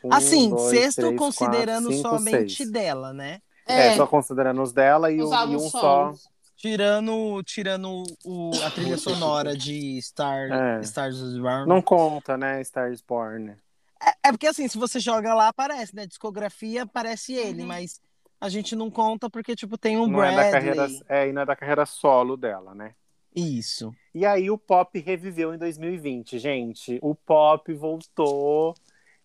Um, 0.04 0.10
assim, 0.16 0.50
dois, 0.50 0.70
sexto 0.70 0.96
três, 1.02 1.18
considerando 1.18 1.84
quatro, 1.84 1.96
cinco, 1.96 2.08
somente 2.18 2.58
seis. 2.58 2.72
dela, 2.72 3.12
né? 3.12 3.40
É, 3.66 3.96
só 3.96 4.06
considerando 4.06 4.60
os 4.62 4.72
dela 4.72 5.10
e, 5.12 5.22
Os 5.22 5.30
o- 5.30 5.52
e 5.52 5.56
um 5.56 5.70
só. 5.70 6.12
Tirando, 6.56 7.42
tirando 7.44 8.04
o, 8.24 8.52
a 8.64 8.70
trilha 8.70 8.96
sonora 8.98 9.56
de 9.56 10.00
Star, 10.02 10.48
É. 10.50 10.80
Stars 10.82 11.20
Around. 11.20 11.68
Não 11.68 11.82
conta, 11.82 12.36
né? 12.36 12.60
Stars 12.60 13.00
Born. 13.00 13.56
É, 14.00 14.28
é 14.28 14.32
porque 14.32 14.46
assim, 14.46 14.66
se 14.68 14.78
você 14.78 14.98
joga 15.00 15.34
lá, 15.34 15.48
aparece, 15.48 15.94
né? 15.94 16.06
Discografia, 16.06 16.82
aparece 16.82 17.32
ele, 17.32 17.62
Uhum. 17.62 17.68
mas 17.68 18.00
a 18.42 18.48
gente 18.48 18.74
não 18.74 18.90
conta 18.90 19.30
porque, 19.30 19.54
tipo, 19.54 19.78
tem 19.78 19.96
um 19.96 20.08
Não 20.08 20.20
é 20.22 20.30
da 20.30 20.50
Bradley. 20.50 20.52
carreira, 20.52 21.04
é, 21.08 21.28
e 21.28 21.32
não 21.32 21.42
é 21.42 21.46
da 21.46 21.54
carreira 21.54 21.86
solo 21.86 22.36
dela, 22.36 22.74
né? 22.74 22.94
Isso. 23.34 23.94
E 24.12 24.26
aí 24.26 24.50
o 24.50 24.58
pop 24.58 24.98
reviveu 24.98 25.54
em 25.54 25.58
2020, 25.58 26.38
gente. 26.40 26.98
O 27.00 27.14
pop 27.14 27.72
voltou 27.72 28.74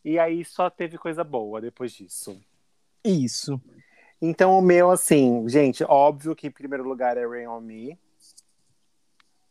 e 0.05 0.19
aí 0.19 0.45
só 0.45 0.69
teve 0.69 0.97
coisa 0.99 1.23
boa 1.23 1.59
depois 1.59 1.91
disso. 1.91 2.39
Isso. 3.03 3.59
Então 4.21 4.57
o 4.57 4.61
meu, 4.61 4.91
assim, 4.91 5.49
gente, 5.49 5.83
óbvio 5.83 6.35
que 6.35 6.47
em 6.47 6.51
primeiro 6.51 6.87
lugar 6.87 7.17
é 7.17 7.25
Rain 7.27 7.47
on 7.47 7.59
Me. 7.59 7.97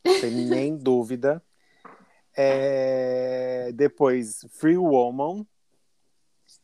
Não 0.04 0.20
tem 0.20 0.30
nem 0.46 0.76
dúvida. 0.76 1.42
É, 2.36 3.72
Depois, 3.74 4.46
Free 4.50 4.76
Woman. 4.78 5.44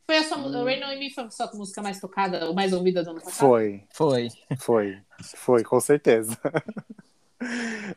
Foi 0.06 0.16
a 0.18 0.24
sua 0.24 0.38
o 0.38 0.64
Rain 0.64 0.82
on 0.84 0.98
Me 0.98 1.10
foi 1.10 1.24
a 1.24 1.30
sua 1.30 1.50
música 1.54 1.80
mais 1.82 2.00
tocada, 2.00 2.46
ou 2.46 2.54
mais 2.54 2.72
ouvida 2.72 3.02
do 3.02 3.10
ano 3.10 3.20
passado? 3.20 3.38
Foi, 3.48 3.84
Foi. 3.92 4.28
foi, 4.58 5.02
foi, 5.36 5.62
com 5.64 5.80
certeza. 5.80 6.36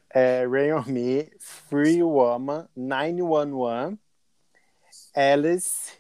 É, 0.10 0.43
Rain 0.47 0.74
on 0.74 0.84
Me, 0.88 1.32
Free 1.39 2.01
Woman, 2.01 2.68
911, 2.76 3.95
Alice 5.16 5.93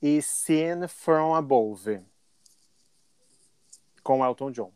e 0.00 0.22
Sin 0.22 0.88
From 0.88 1.34
Above. 1.34 2.00
Com 4.02 4.24
Elton 4.24 4.50
John. 4.50 4.72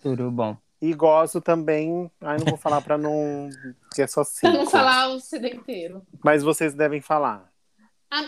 Tudo 0.00 0.30
bom. 0.30 0.56
E 0.80 0.94
gosto 0.94 1.40
também. 1.40 2.10
Ai, 2.20 2.38
não 2.38 2.46
vou 2.46 2.56
falar 2.56 2.80
pra 2.80 2.96
não. 2.96 3.50
Porque 3.88 4.02
é 4.02 4.06
só 4.06 4.22
Pra 4.24 4.30
cinco. 4.32 4.52
não 4.58 4.66
falar 4.70 5.08
o 5.08 5.20
CD 5.20 5.50
inteiro. 5.50 6.06
Mas 6.24 6.42
vocês 6.44 6.74
devem 6.74 7.00
falar. 7.00 7.51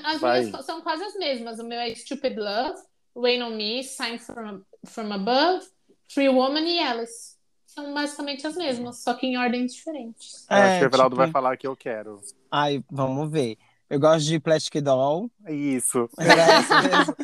As 0.04 0.20
Vai. 0.20 0.44
minhas 0.44 0.64
são 0.64 0.80
quase 0.80 1.02
as 1.04 1.14
mesmas. 1.16 1.58
O 1.58 1.64
meu 1.64 1.78
é 1.78 1.94
Stupid 1.94 2.38
Love, 2.38 2.80
Rain 3.16 3.42
on 3.42 3.50
Me, 3.50 3.84
Sign 3.84 4.18
from, 4.18 4.62
from 4.86 5.12
Above, 5.12 5.66
Free 6.08 6.28
Woman 6.30 6.60
e 6.62 6.78
Alice. 6.78 7.34
São 7.66 7.92
basicamente 7.92 8.46
as 8.46 8.56
mesmas, 8.56 9.02
só 9.02 9.14
que 9.14 9.26
em 9.26 9.36
ordens 9.36 9.74
diferentes. 9.74 10.46
Eu 10.48 10.56
acho 10.56 10.66
É, 10.66 10.78
que 10.78 10.84
o 10.84 10.86
Everaldo 10.86 11.14
tipo- 11.14 11.22
vai 11.24 11.30
falar 11.30 11.56
que 11.56 11.66
eu 11.66 11.76
quero. 11.76 12.20
Ai, 12.50 12.82
vamos 12.90 13.28
ver. 13.30 13.58
Eu 13.90 14.00
gosto 14.00 14.24
de 14.26 14.40
Plastic 14.40 14.80
Doll. 14.82 15.30
Isso. 15.48 16.08
Essa 16.18 16.82
mesmo. 16.82 17.14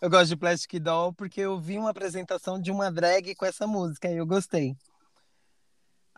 Eu 0.00 0.08
gosto 0.08 0.28
de 0.28 0.36
Plastic 0.36 0.80
Doll 0.80 1.12
porque 1.12 1.40
eu 1.42 1.58
vi 1.60 1.76
uma 1.78 1.90
apresentação 1.90 2.58
de 2.60 2.70
uma 2.70 2.90
drag 2.90 3.34
com 3.34 3.44
essa 3.44 3.66
música 3.66 4.08
e 4.08 4.16
eu 4.16 4.26
gostei. 4.26 4.74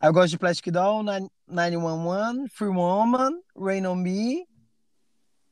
Eu 0.02 0.12
gosto 0.12 0.30
de 0.30 0.38
Plastic 0.38 0.70
Doll, 0.72 1.02
Nine- 1.02 1.30
911, 1.48 2.48
Free 2.50 2.68
Woman, 2.68 3.40
Rain 3.58 3.86
on 3.86 3.96
Me 3.96 4.46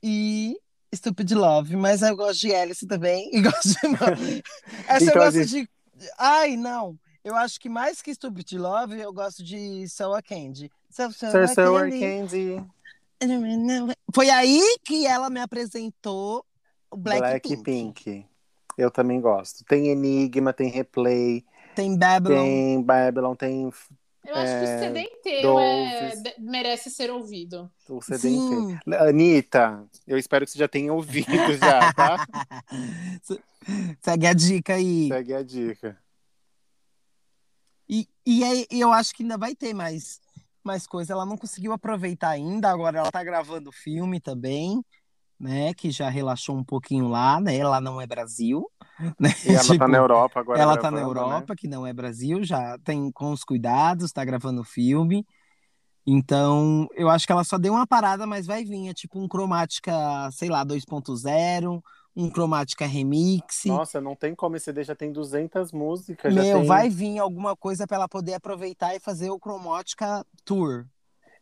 e 0.03 0.57
Stupid 0.94 1.30
Love. 1.32 1.76
Mas 1.76 2.03
eu 2.03 2.16
gosto 2.16 2.40
de 2.40 2.55
Alice 2.55 2.86
também 2.86 3.30
e 3.32 3.40
gosto 3.42 3.68
de... 3.68 4.42
Essa 4.88 5.05
Então 5.05 5.14
eu 5.14 5.24
gosto 5.24 5.42
gente- 5.44 5.68
de... 5.94 6.11
Ai, 6.18 6.57
não. 6.57 6.98
Eu 7.24 7.36
acho 7.36 7.61
que 7.61 7.68
mais 7.68 8.03
que 8.03 8.12
Stupid 8.12 8.53
Love, 8.55 8.98
eu 8.98 9.12
gosto 9.12 9.44
de 9.44 9.88
Sour 9.88 10.20
Candy. 10.24 10.70
So, 10.90 11.12
Sir 11.12 11.48
Sour 11.48 11.88
Candy. 11.88 12.57
Candy, 13.20 13.94
Foi 14.12 14.28
aí 14.28 14.61
que 14.84 15.07
ela 15.07 15.30
me 15.30 15.40
apresentou 15.40 16.44
o 16.90 16.96
Blackpink. 16.96 17.55
Blackpink. 17.62 18.26
Eu 18.76 18.90
também 18.90 19.20
gosto. 19.20 19.64
Tem 19.64 19.88
Enigma, 19.88 20.53
tem 20.53 20.68
Replay, 20.68 21.44
Tem 21.76 21.96
Babylon. 21.96 22.42
tem 22.42 22.82
Babylon, 22.82 23.34
tem 23.36 23.70
Eu 24.25 24.37
acho 24.37 24.53
que 24.53 24.64
o 24.64 24.68
É, 24.68 24.79
CD 24.79 25.01
inteiro 25.01 25.59
é- 25.59 26.01
Doves. 26.11 26.23
de- 26.23 26.35
merece 26.41 26.91
ser 26.91 27.11
ouvido. 27.11 27.70
o 27.89 28.01
CD 28.01 28.18
Sim. 28.18 28.37
inteiro. 28.47 28.81
Anitta, 29.03 29.85
eu 30.07 30.16
espero 30.16 30.45
que 30.45 30.53
você 30.53 30.59
já 30.59 30.68
tenha 30.68 30.93
ouvido 30.93 31.27
já, 31.59 31.93
tá? 31.93 32.25
Segue 34.01 34.27
a 34.27 34.33
dica 34.33 34.75
aí. 34.75 35.09
Segue 35.09 35.35
a 35.35 35.43
dica. 35.43 35.99
E, 37.89 38.09
e 38.25 38.45
aí, 38.45 38.66
eu 38.70 38.93
acho 38.93 39.12
que 39.14 39.23
ainda 39.23 39.37
vai 39.37 39.55
ter 39.55 39.75
mais, 39.75 40.20
mais 40.64 40.87
coisa. 40.87 41.12
Ela 41.12 41.27
não 41.27 41.37
conseguiu 41.37 41.73
aproveitar 41.73 42.31
ainda, 42.31 42.70
agora 42.70 42.99
ela 42.99 43.11
tá 43.11 43.23
gravando 43.25 43.70
filme 43.73 44.20
também, 44.20 44.83
né? 45.43 45.74
Que 45.74 45.90
já 45.90 46.09
relaxou 46.09 46.57
um 46.57 46.62
pouquinho 46.62 47.09
lá, 47.09 47.40
né? 47.40 47.57
Ela 47.57 47.80
não 47.80 48.01
é 48.01 48.07
Brasil. 48.07 48.64
Né? 49.18 49.30
E 49.45 49.49
ela 49.49 49.59
tá 49.59 49.72
Tipo, 49.72 49.88
na 49.88 49.99
Europa 49.99 50.38
agora. 50.38 50.61
Ela 50.61 50.76
tá 50.76 50.88
na 50.88 50.99
gravando, 50.99 51.14
né? 51.14 51.20
Europa, 51.26 51.57
que 51.57 51.66
não 51.66 51.84
é 51.84 51.93
Brasil, 51.93 52.45
já 52.45 52.78
tem 52.84 53.11
com 53.11 53.32
os 53.32 53.43
cuidados, 53.43 54.12
tá 54.12 54.24
gravando 54.24 54.62
filme. 54.62 55.26
Então, 56.07 56.86
eu 56.95 57.09
acho 57.09 57.26
que 57.26 57.32
ela 57.32 57.43
só 57.43 57.59
deu 57.59 57.72
uma 57.72 57.86
parada, 57.86 58.26
mas 58.26 58.47
vai 58.47 58.64
vir. 58.64 58.88
É 58.88 58.95
tipo 58.95 59.18
um 59.18 59.26
cromática, 59.26 59.93
sei 60.30 60.49
lá, 60.49 60.64
2.0, 60.64 61.82
um 62.14 62.30
cromática 62.30 62.86
remix. 62.86 63.64
Nossa, 63.64 64.01
não 64.01 64.14
tem 64.14 64.36
como 64.36 64.55
esse 64.55 64.66
CD 64.66 64.84
já 64.84 64.95
tem 64.95 65.11
200 65.11 65.72
músicas. 65.72 66.32
Meu, 66.32 66.59
tem... 66.59 66.66
vai 66.66 66.88
vir 66.88 67.18
alguma 67.18 67.57
coisa 67.57 67.86
para 67.88 67.97
ela 67.97 68.09
poder 68.09 68.34
aproveitar 68.34 68.95
e 68.95 69.01
fazer 69.01 69.30
o 69.30 69.38
Cromática 69.40 70.24
Tour. 70.45 70.86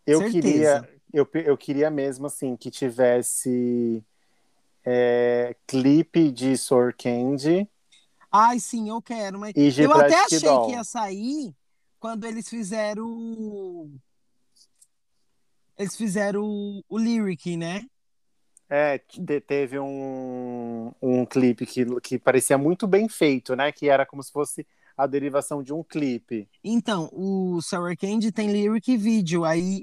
Eu 0.06 0.20
certeza. 0.20 0.40
queria, 0.40 0.99
eu, 1.12 1.28
eu 1.34 1.56
queria 1.56 1.90
mesmo 1.90 2.26
assim 2.26 2.56
que 2.56 2.70
tivesse 2.70 4.04
é, 4.84 5.54
clipe 5.66 6.30
de 6.30 6.56
Sour 6.56 6.94
Candy 6.96 7.68
Ai, 8.32 8.60
sim, 8.60 8.88
eu 8.88 9.02
quero, 9.02 9.38
mas 9.40 9.52
e 9.56 9.68
eu 9.80 9.92
até 9.92 10.14
achei 10.24 10.40
Doll. 10.40 10.66
que 10.66 10.72
ia 10.72 10.84
sair 10.84 11.54
quando 11.98 12.24
eles 12.24 12.48
fizeram 12.48 13.04
o- 13.06 13.90
eles 15.76 15.96
fizeram 15.96 16.42
o, 16.44 16.84
o 16.88 16.98
lyric, 16.98 17.56
né? 17.56 17.82
É, 18.68 18.98
te- 18.98 19.40
teve 19.40 19.80
um, 19.80 20.92
um 21.02 21.26
clipe 21.26 21.66
que, 21.66 21.84
que 22.00 22.18
parecia 22.18 22.56
muito 22.56 22.86
bem 22.86 23.08
feito, 23.08 23.56
né? 23.56 23.72
Que 23.72 23.88
era 23.88 24.06
como 24.06 24.22
se 24.22 24.30
fosse 24.30 24.64
a 24.96 25.06
derivação 25.06 25.62
de 25.62 25.72
um 25.72 25.82
clipe. 25.82 26.48
Então, 26.62 27.08
o 27.12 27.60
Sour 27.62 27.96
Candy 27.96 28.30
tem 28.30 28.52
lyric 28.52 28.96
vídeo, 28.96 29.44
aí 29.44 29.82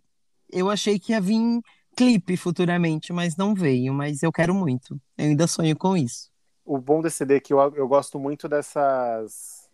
eu 0.52 0.70
achei 0.70 1.00
que 1.00 1.12
ia 1.12 1.22
vir 1.22 1.62
clipe 1.95 2.38
futuramente, 2.38 3.12
mas 3.12 3.36
não 3.36 3.54
veio, 3.56 3.93
mas 3.93 4.22
eu 4.24 4.32
quero 4.32 4.54
muito. 4.54 5.00
Eu 5.18 5.26
ainda 5.26 5.48
sonho 5.48 5.76
com 5.76 5.98
isso. 5.98 6.30
O 6.66 6.78
bom 6.78 7.02
desse 7.02 7.18
CD 7.18 7.38
é 7.38 7.39
que 7.39 7.54
eu, 7.54 7.60
eu 7.76 7.88
gosto 7.88 8.20
muito 8.20 8.48
dessas 8.48 9.66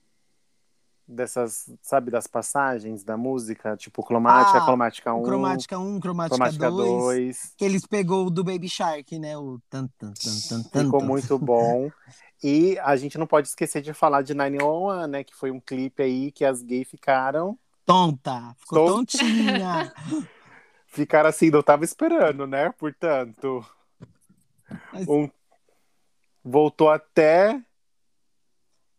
dessas, 1.05 1.69
sabe, 1.81 2.09
das 2.09 2.27
passagens 2.27 3.03
da 3.03 3.17
música, 3.17 3.75
tipo 3.75 4.01
cromática, 4.03 4.59
Ah, 4.59 4.65
cromática 4.65 5.13
1, 5.13 5.19
O 5.19 5.23
Cromática 5.23 5.77
1, 5.77 5.99
Cromática, 5.99 6.35
cromática 6.37 6.71
2, 6.71 6.89
2. 6.89 7.53
que 7.57 7.65
eles 7.65 7.85
pegou 7.85 8.29
do 8.29 8.41
Baby 8.43 8.69
Shark, 8.69 9.19
né? 9.19 9.37
O 9.37 9.59
tan 9.69 9.87
tan 9.99 10.13
tan 10.13 10.39
tan 10.49 10.63
tan. 10.69 10.83
Ficou 10.85 11.03
muito 11.03 11.37
bom. 11.37 11.89
E 12.45 12.77
a 12.79 12.97
gente 12.97 13.17
não 13.17 13.25
pode 13.25 13.47
esquecer 13.47 13.81
de 13.81 13.93
falar 13.93 14.21
de 14.21 14.33
911, 14.33 15.07
né? 15.07 15.23
Que 15.23 15.33
foi 15.33 15.49
um 15.49 15.61
clipe 15.61 16.03
aí 16.03 16.29
que 16.29 16.43
as 16.43 16.61
gays 16.61 16.89
ficaram. 16.89 17.57
Tonta, 17.85 18.53
ficou 18.59 18.79
Ton- 18.85 18.95
tontinha. 18.97 19.93
Ficaram 20.93 21.27
assim, 21.29 21.49
não 21.49 21.63
tava 21.63 21.83
esperando, 21.83 22.45
né? 22.45 22.71
Portanto, 22.77 23.65
Mas- 24.93 25.07
um 25.07 25.27
voltou 26.43 26.91
até. 26.91 27.59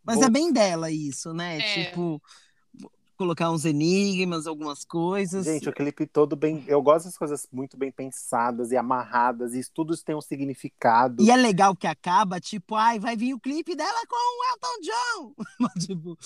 Mas 0.03 0.17
Vol- 0.17 0.25
é 0.25 0.29
bem 0.29 0.51
dela 0.51 0.91
isso, 0.91 1.33
né? 1.33 1.57
É. 1.57 1.85
Tipo, 1.85 2.21
colocar 3.15 3.49
uns 3.49 3.63
enigmas, 3.63 4.45
algumas 4.45 4.83
coisas. 4.83 5.45
Gente, 5.45 5.69
o 5.69 5.73
clipe 5.73 6.05
todo 6.05 6.35
bem. 6.35 6.65
Eu 6.67 6.81
gosto 6.81 7.05
das 7.05 7.17
coisas 7.17 7.47
muito 7.49 7.77
bem 7.77 7.93
pensadas 7.93 8.71
e 8.73 8.77
amarradas, 8.77 9.53
e 9.53 9.61
tudo 9.73 9.93
isso 9.93 10.03
tem 10.03 10.13
um 10.13 10.21
significado. 10.21 11.23
E 11.23 11.31
é 11.31 11.37
legal 11.37 11.73
que 11.77 11.87
acaba, 11.87 12.41
tipo, 12.41 12.75
ai, 12.75 12.99
vai 12.99 13.15
vir 13.15 13.33
o 13.33 13.39
clipe 13.39 13.73
dela 13.73 14.05
com 14.09 14.15
o 14.17 14.51
Elton 14.51 14.81
John. 14.81 15.33
tipo, 15.79 16.17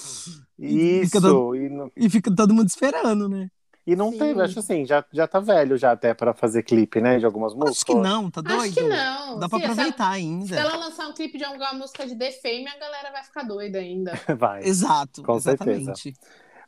e 0.57 1.05
fica 1.05 1.17
Isso, 1.19 1.21
todo- 1.21 1.55
e 1.55 1.69
não, 1.69 1.91
e 1.95 2.09
fica 2.09 2.35
todo 2.35 2.55
mundo 2.55 2.69
esperando, 2.69 3.29
né? 3.29 3.51
E 3.91 3.95
não 3.95 4.11
Sim. 4.11 4.17
teve, 4.19 4.41
acho 4.41 4.59
assim, 4.59 4.85
já, 4.85 5.03
já 5.11 5.27
tá 5.27 5.39
velho 5.39 5.77
já 5.77 5.91
até 5.91 6.13
pra 6.13 6.33
fazer 6.33 6.63
clipe, 6.63 6.99
né? 7.01 7.17
De 7.19 7.25
algumas 7.25 7.53
músicas. 7.53 7.77
Acho 7.77 7.85
que 7.85 7.95
não, 7.95 8.29
tá 8.31 8.41
doido? 8.41 8.61
Acho 8.61 8.73
que 8.73 8.81
não. 8.83 9.39
Dá 9.39 9.49
pra 9.49 9.57
essa- 9.59 9.71
aproveitar 9.71 10.11
Se 10.13 10.17
ainda. 10.17 10.55
ela 10.55 10.75
lançar 10.77 11.07
um 11.07 11.13
clipe 11.13 11.37
de 11.37 11.43
alguma 11.43 11.73
música 11.73 12.05
de 12.05 12.15
The 12.15 12.31
Fame, 12.33 12.67
a 12.67 12.77
galera 12.77 13.11
vai 13.11 13.23
ficar 13.23 13.43
doida 13.43 13.79
ainda. 13.79 14.13
Vai. 14.37 14.63
Exato, 14.63 15.23
Com 15.23 15.39
certeza. 15.39 15.71
exatamente. 15.91 16.13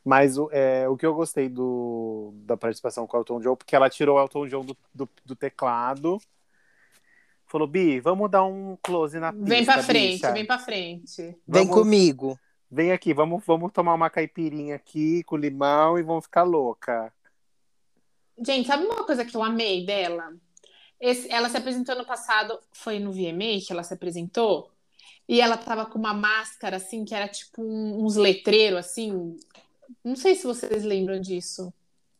Mas 0.04 0.36
o, 0.36 0.48
é, 0.52 0.88
o 0.88 0.96
que 0.96 1.06
eu 1.06 1.14
gostei 1.14 1.48
do, 1.48 2.32
da 2.44 2.56
participação 2.56 3.06
com 3.06 3.16
o 3.16 3.20
Elton 3.20 3.40
John, 3.40 3.54
porque 3.56 3.76
ela 3.76 3.88
tirou 3.88 4.16
o 4.16 4.20
Elton 4.20 4.48
John 4.48 4.64
do, 4.64 4.76
do, 4.92 5.08
do 5.24 5.36
teclado. 5.36 6.18
Falou, 7.46 7.68
Bi, 7.68 8.00
vamos 8.00 8.30
dar 8.30 8.44
um 8.44 8.76
close 8.82 9.18
na 9.20 9.30
pista, 9.32 9.46
Vem 9.48 9.64
pra 9.64 9.82
frente, 9.82 10.12
bicha. 10.14 10.32
vem 10.32 10.46
pra 10.46 10.58
frente. 10.58 11.22
Vem 11.46 11.64
Vamos- 11.66 11.74
comigo. 11.74 12.38
Vem 12.74 12.90
aqui, 12.90 13.12
vamos, 13.12 13.44
vamos 13.44 13.70
tomar 13.70 13.92
uma 13.92 14.08
caipirinha 14.08 14.76
aqui 14.76 15.22
com 15.24 15.36
limão 15.36 15.98
e 15.98 16.02
vamos 16.02 16.24
ficar 16.24 16.42
louca. 16.42 17.12
Gente, 18.42 18.66
sabe 18.66 18.86
uma 18.86 19.04
coisa 19.04 19.26
que 19.26 19.36
eu 19.36 19.42
amei 19.42 19.84
dela? 19.84 20.32
Esse- 20.98 21.30
ela 21.30 21.50
se 21.50 21.56
apresentou 21.58 21.94
no 21.96 22.06
passado, 22.06 22.58
foi 22.72 22.98
no 22.98 23.12
VMA 23.12 23.60
que 23.60 23.70
ela 23.70 23.82
se 23.82 23.92
apresentou, 23.92 24.70
e 25.28 25.38
ela 25.38 25.58
tava 25.58 25.84
com 25.84 25.98
uma 25.98 26.14
máscara 26.14 26.78
assim, 26.78 27.04
que 27.04 27.14
era 27.14 27.28
tipo 27.28 27.62
um- 27.62 28.06
uns 28.06 28.16
letreiros 28.16 28.78
assim. 28.86 29.36
Não 30.02 30.16
sei 30.16 30.34
se 30.34 30.44
vocês 30.46 30.82
lembram 30.82 31.20
disso. 31.20 31.70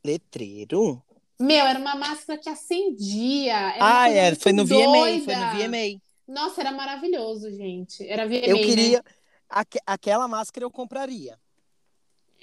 Letreiro? 0.05 1.03
Meu, 1.41 1.65
era 1.65 1.79
uma 1.79 1.97
máscara 1.97 2.39
que 2.39 2.51
acendia. 2.51 3.75
Ah, 3.81 4.11
é, 4.11 4.35
foi 4.35 4.53
no 4.53 4.67
VMA, 4.67 4.93
doida. 4.93 5.25
foi 5.25 5.35
no 5.35 5.51
VMA. 5.51 6.01
Nossa, 6.29 6.61
era 6.61 6.73
maravilhoso, 6.73 7.51
gente. 7.51 8.07
Era 8.07 8.27
VMA, 8.27 8.47
Eu 8.47 8.57
né? 8.59 9.03
Aque- 9.53 9.81
aquela 9.87 10.27
máscara 10.27 10.65
eu 10.65 10.71
compraria. 10.71 11.39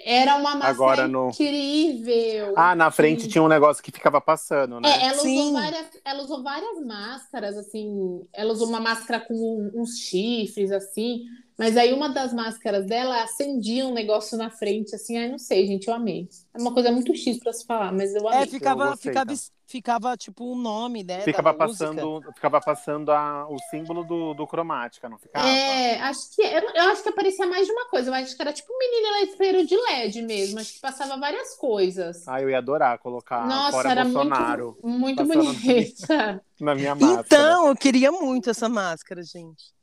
Era 0.02 0.36
uma 0.38 0.52
máscara 0.56 0.70
Agora 0.70 1.08
no- 1.10 1.30
incrível. 1.30 2.54
Ah, 2.56 2.74
na 2.74 2.90
frente 2.90 3.24
Sim. 3.24 3.28
tinha 3.28 3.44
um 3.44 3.50
negócio 3.50 3.84
que 3.84 3.92
ficava 3.92 4.22
passando, 4.22 4.80
né? 4.80 4.90
É, 4.90 5.06
ela 5.08 5.18
usou, 5.18 5.24
Sim. 5.26 5.54
várias, 5.54 5.88
ela 6.06 6.24
usou 6.24 6.44
várias 6.44 6.86
máscaras, 6.86 7.58
assim. 7.58 8.26
Ela 8.32 8.54
usou 8.54 8.70
uma 8.70 8.80
máscara 8.80 9.20
com 9.20 9.70
uns 9.76 9.98
chifres, 9.98 10.72
assim. 10.72 11.26
Mas 11.60 11.76
aí 11.76 11.92
uma 11.92 12.08
das 12.08 12.32
máscaras 12.32 12.86
dela 12.86 13.22
acendia 13.22 13.86
um 13.86 13.94
negócio 13.94 14.38
na 14.38 14.50
frente, 14.50 14.96
assim. 14.96 15.18
Ai, 15.18 15.28
não 15.28 15.38
sei, 15.38 15.68
gente, 15.68 15.90
eu 15.90 15.94
amei. 15.94 16.30
É 16.54 16.58
uma 16.58 16.74
coisa 16.74 16.90
muito 16.90 17.14
X 17.14 17.38
pra 17.38 17.52
se 17.52 17.66
falar, 17.66 17.92
mas 17.92 18.16
eu 18.16 18.26
amei. 18.30 18.44
É, 18.44 18.48
ficava, 18.48 18.88
gostei, 18.88 19.12
ficava, 19.12 19.34
tá. 19.36 19.42
ficava 19.68 20.16
tipo 20.16 20.46
o 20.46 20.56
nome, 20.56 21.04
né? 21.04 21.20
Ficava 21.20 21.52
música. 21.52 21.68
passando, 21.68 22.22
ficava 22.34 22.62
passando 22.62 23.12
a, 23.12 23.46
o 23.50 23.60
símbolo 23.70 24.06
do, 24.06 24.34
do 24.34 24.48
cromática, 24.48 25.10
não 25.10 25.18
ficava? 25.18 25.50
É, 25.50 26.00
acho 26.00 26.34
que 26.34 26.42
eu, 26.42 26.62
eu 26.62 26.92
acho 26.92 27.04
que 27.04 27.10
aparecia 27.10 27.46
mais 27.46 27.68
de 27.68 27.74
uma 27.74 27.90
coisa. 27.90 28.10
Eu 28.10 28.14
acho 28.14 28.34
que 28.34 28.42
era 28.42 28.54
tipo 28.54 28.72
um 28.72 28.78
menino 28.78 29.20
letreiro 29.20 29.68
de 29.68 29.76
LED 29.76 30.22
mesmo. 30.22 30.62
Acho 30.62 30.76
que 30.76 30.80
passava 30.80 31.18
várias 31.18 31.58
coisas. 31.58 32.26
Ah, 32.26 32.42
eu 32.42 32.50
ia 32.50 32.60
adorar 32.60 32.98
colocar 33.00 33.46
Nossa, 33.46 33.72
fora 33.72 33.92
era 33.92 34.06
Bolsonaro 34.06 34.78
muito, 34.82 35.26
muito 35.26 35.44
bonita. 35.44 36.42
na 36.58 36.74
minha 36.74 36.96
máscara. 36.96 37.26
Então, 37.26 37.68
eu 37.68 37.76
queria 37.76 38.14
muito 38.14 38.50
essa 38.50 38.70
máscara, 38.70 39.22
gente. 39.24 39.78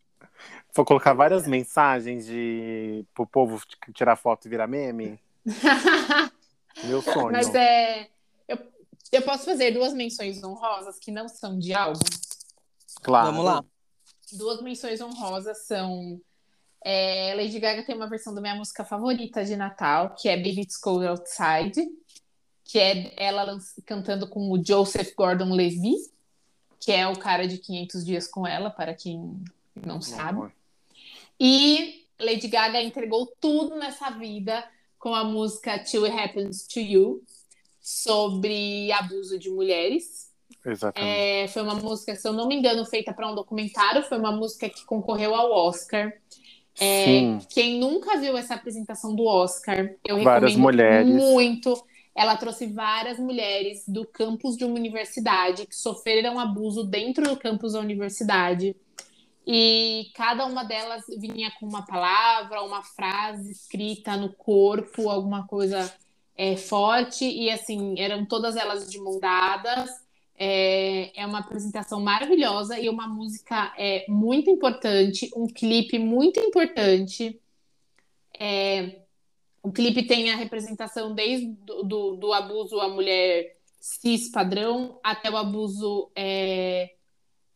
Vou 0.76 0.84
colocar 0.84 1.14
várias 1.14 1.46
mensagens 1.46 2.26
de 2.26 3.02
pro 3.14 3.26
povo 3.26 3.58
tirar 3.94 4.14
foto 4.14 4.44
e 4.46 4.50
virar 4.50 4.66
meme. 4.66 5.18
Meu 6.84 7.00
sonho. 7.00 7.32
Mas 7.32 7.54
é. 7.54 8.10
Eu, 8.46 8.58
eu 9.10 9.22
posso 9.22 9.46
fazer 9.46 9.70
duas 9.70 9.94
menções 9.94 10.44
honrosas 10.44 10.98
que 10.98 11.10
não 11.10 11.28
são 11.28 11.58
de 11.58 11.72
álbum. 11.72 11.98
Claro. 13.02 13.28
Vamos 13.28 13.44
lá. 13.46 13.64
Duas 14.32 14.60
menções 14.60 15.00
honrosas 15.00 15.66
são. 15.66 16.20
é, 16.84 17.32
Lady 17.34 17.58
Gaga 17.58 17.82
tem 17.82 17.96
uma 17.96 18.08
versão 18.08 18.34
da 18.34 18.42
minha 18.42 18.54
música 18.54 18.84
favorita 18.84 19.42
de 19.46 19.56
Natal, 19.56 20.14
que 20.14 20.28
é 20.28 20.36
Baby 20.36 20.60
It's 20.60 20.76
Cold 20.76 21.06
Outside, 21.06 21.88
que 22.62 22.78
é 22.78 23.14
ela 23.16 23.58
cantando 23.86 24.28
com 24.28 24.50
o 24.50 24.62
Joseph 24.62 25.14
Gordon-Levitt, 25.16 26.10
que 26.78 26.92
é 26.92 27.08
o 27.08 27.18
cara 27.18 27.48
de 27.48 27.56
500 27.56 28.04
dias 28.04 28.28
com 28.28 28.46
ela, 28.46 28.68
para 28.68 28.92
quem 28.92 29.42
não 29.74 30.02
sabe. 30.02 30.54
E 31.38 32.04
Lady 32.20 32.48
Gaga 32.48 32.82
entregou 32.82 33.26
tudo 33.40 33.76
nessa 33.76 34.10
vida 34.10 34.64
com 34.98 35.14
a 35.14 35.24
música 35.24 35.78
Till 35.78 36.04
It 36.04 36.18
Happens 36.18 36.66
to 36.66 36.80
You, 36.80 37.22
sobre 37.80 38.90
abuso 38.92 39.38
de 39.38 39.50
mulheres. 39.50 40.32
Exatamente. 40.64 41.12
É, 41.12 41.48
foi 41.48 41.62
uma 41.62 41.74
música, 41.74 42.16
se 42.16 42.26
eu 42.26 42.32
não 42.32 42.48
me 42.48 42.56
engano, 42.56 42.84
feita 42.84 43.12
para 43.12 43.30
um 43.30 43.34
documentário. 43.34 44.02
Foi 44.02 44.18
uma 44.18 44.32
música 44.32 44.68
que 44.68 44.84
concorreu 44.84 45.34
ao 45.34 45.52
Oscar. 45.52 46.12
É. 46.80 47.38
Quem 47.50 47.78
nunca 47.78 48.18
viu 48.18 48.36
essa 48.36 48.54
apresentação 48.54 49.14
do 49.14 49.24
Oscar, 49.24 49.94
eu 50.04 50.22
Várias 50.22 50.52
recomendo 50.52 50.62
mulheres. 50.62 51.06
muito. 51.08 51.86
Ela 52.14 52.36
trouxe 52.36 52.66
várias 52.66 53.18
mulheres 53.18 53.84
do 53.86 54.06
campus 54.06 54.56
de 54.56 54.64
uma 54.64 54.74
universidade 54.74 55.66
que 55.66 55.76
sofreram 55.76 56.40
abuso 56.40 56.82
dentro 56.82 57.28
do 57.28 57.36
campus 57.36 57.74
da 57.74 57.80
universidade. 57.80 58.74
E 59.46 60.10
cada 60.14 60.44
uma 60.44 60.64
delas 60.64 61.04
vinha 61.18 61.52
com 61.60 61.66
uma 61.66 61.86
palavra, 61.86 62.62
uma 62.62 62.82
frase 62.82 63.52
escrita 63.52 64.16
no 64.16 64.32
corpo, 64.32 65.08
alguma 65.08 65.46
coisa 65.46 65.94
é, 66.36 66.56
forte. 66.56 67.24
E 67.24 67.48
assim, 67.50 67.94
eram 67.98 68.26
todas 68.26 68.56
elas 68.56 68.90
de 68.90 68.98
mão 68.98 69.20
dadas. 69.20 69.88
É, 70.38 71.12
é 71.18 71.24
uma 71.24 71.38
apresentação 71.38 72.00
maravilhosa 72.00 72.78
e 72.78 72.88
uma 72.88 73.08
música 73.08 73.72
é, 73.78 74.04
muito 74.06 74.50
importante, 74.50 75.30
um 75.34 75.46
clipe 75.46 75.98
muito 75.98 76.38
importante. 76.40 77.40
É, 78.38 79.00
o 79.62 79.72
clipe 79.72 80.02
tem 80.02 80.30
a 80.30 80.36
representação 80.36 81.14
desde 81.14 81.46
do, 81.46 81.82
do, 81.82 82.16
do 82.16 82.32
abuso 82.34 82.78
à 82.80 82.88
mulher 82.88 83.56
cis 83.80 84.28
padrão 84.28 84.98
até 85.02 85.30
o 85.30 85.36
abuso 85.36 86.10
é, 86.14 86.95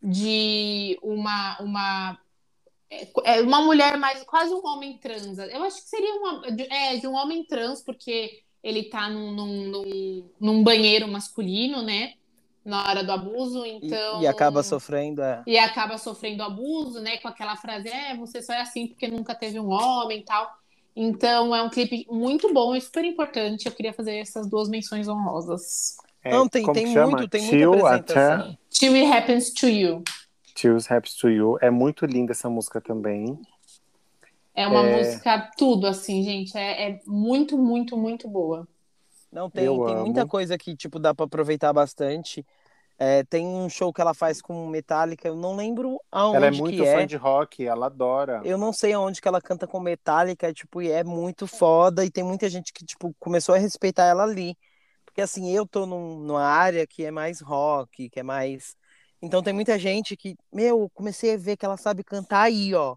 de 0.02 0.98
uma, 1.02 1.60
uma, 1.60 2.18
é, 3.24 3.40
uma 3.42 3.62
mulher 3.62 3.96
mais 3.98 4.22
quase 4.24 4.52
um 4.52 4.64
homem 4.66 4.98
trans. 4.98 5.38
Eu 5.38 5.62
acho 5.62 5.82
que 5.82 5.88
seria 5.88 6.14
uma, 6.14 6.42
é, 6.70 6.96
de 6.96 7.06
um 7.06 7.14
homem 7.14 7.44
trans, 7.44 7.82
porque 7.82 8.42
ele 8.62 8.84
tá 8.84 9.08
num, 9.08 9.32
num, 9.32 10.30
num, 10.40 10.62
banheiro 10.62 11.08
masculino, 11.08 11.82
né? 11.82 12.14
Na 12.64 12.86
hora 12.88 13.02
do 13.02 13.12
abuso, 13.12 13.64
E- 13.64 13.76
então. 13.76 14.22
E, 14.22 14.26
acaba 14.26 14.62
sofrendo. 14.62 15.22
É. 15.22 15.42
E 15.46 15.58
acaba 15.58 15.96
sofrendo 15.98 16.42
abuso, 16.42 17.00
né? 17.00 17.18
Com 17.18 17.28
aquela 17.28 17.56
frase, 17.56 17.88
é, 17.88 18.16
você 18.16 18.42
só 18.42 18.52
é 18.52 18.60
assim 18.60 18.86
porque 18.86 19.08
nunca 19.08 19.34
teve 19.34 19.58
um 19.58 19.70
homem 19.70 20.20
e 20.20 20.24
tal. 20.24 20.50
Então 20.94 21.54
é 21.54 21.62
um 21.62 21.70
clipe 21.70 22.06
muito 22.10 22.52
bom 22.52 22.74
e 22.74 22.80
super 22.80 23.04
importante. 23.04 23.66
Eu 23.66 23.72
queria 23.72 23.92
fazer 23.92 24.16
essas 24.16 24.48
duas 24.48 24.68
menções 24.68 25.08
honrosas. 25.08 25.96
É, 26.22 26.30
Não, 26.30 26.48
tem, 26.48 26.70
tem 26.72 26.86
muito, 26.86 27.28
tem 27.28 27.48
Till 27.48 27.70
muita 27.72 27.94
até 27.94 28.12
apresentação. 28.12 28.58
Till 28.70 28.94
It 28.94 29.12
Happens 29.12 29.50
to 29.54 29.66
You. 29.68 30.02
Till's 30.54 30.90
Happens 30.90 31.14
to 31.16 31.28
You. 31.30 31.58
É 31.60 31.70
muito 31.70 32.04
linda 32.04 32.32
essa 32.32 32.50
música 32.50 32.80
também. 32.80 33.38
É 34.54 34.66
uma 34.66 34.86
É. 34.86 34.96
música 34.98 35.50
tudo, 35.56 35.86
assim, 35.86 36.22
gente. 36.22 36.56
É, 36.56 36.90
é 36.90 37.00
muito, 37.06 37.56
muito, 37.56 37.96
muito 37.96 38.28
boa. 38.28 38.68
Não, 39.32 39.48
tem, 39.48 39.64
Eu 39.64 39.76
tem 39.86 39.94
amo. 39.94 40.04
muita 40.04 40.26
coisa 40.26 40.58
que, 40.58 40.76
tipo, 40.76 40.98
dá 40.98 41.14
pra 41.14 41.24
aproveitar 41.24 41.72
bastante. 41.72 42.44
É, 42.98 43.24
tem 43.24 43.46
um 43.46 43.66
show 43.70 43.90
que 43.94 44.00
ela 44.02 44.12
faz 44.12 44.42
com 44.42 44.66
Metallica, 44.68 45.26
eu 45.26 45.34
não 45.34 45.56
lembro 45.56 45.98
aonde 46.12 46.36
Ela 46.36 46.46
é 46.48 46.50
muito 46.50 46.76
que 46.76 46.84
fã 46.84 47.00
é. 47.00 47.06
de 47.06 47.16
rock, 47.16 47.64
ela 47.66 47.86
adora. 47.86 48.42
Eu 48.44 48.58
não 48.58 48.74
sei 48.74 48.92
aonde 48.92 49.22
que 49.22 49.28
ela 49.28 49.40
canta 49.40 49.66
com 49.66 49.80
Metallica, 49.80 50.52
tipo, 50.52 50.82
e 50.82 50.90
é 50.90 51.02
muito 51.02 51.46
foda 51.46 52.04
e 52.04 52.10
tem 52.10 52.22
muita 52.22 52.46
gente 52.50 52.74
que, 52.74 52.84
tipo, 52.84 53.14
começou 53.18 53.54
a 53.54 53.58
respeitar 53.58 54.04
ela 54.04 54.24
ali. 54.24 54.54
Porque, 55.20 55.24
assim, 55.24 55.50
eu 55.50 55.66
tô 55.66 55.84
num, 55.84 56.18
numa 56.20 56.42
área 56.42 56.86
que 56.86 57.04
é 57.04 57.10
mais 57.10 57.42
rock, 57.42 58.08
que 58.08 58.20
é 58.20 58.22
mais... 58.22 58.74
Então 59.20 59.42
tem 59.42 59.52
muita 59.52 59.78
gente 59.78 60.16
que, 60.16 60.34
meu, 60.50 60.88
comecei 60.94 61.34
a 61.34 61.36
ver 61.36 61.58
que 61.58 61.64
ela 61.66 61.76
sabe 61.76 62.02
cantar 62.02 62.44
aí, 62.44 62.74
ó. 62.74 62.96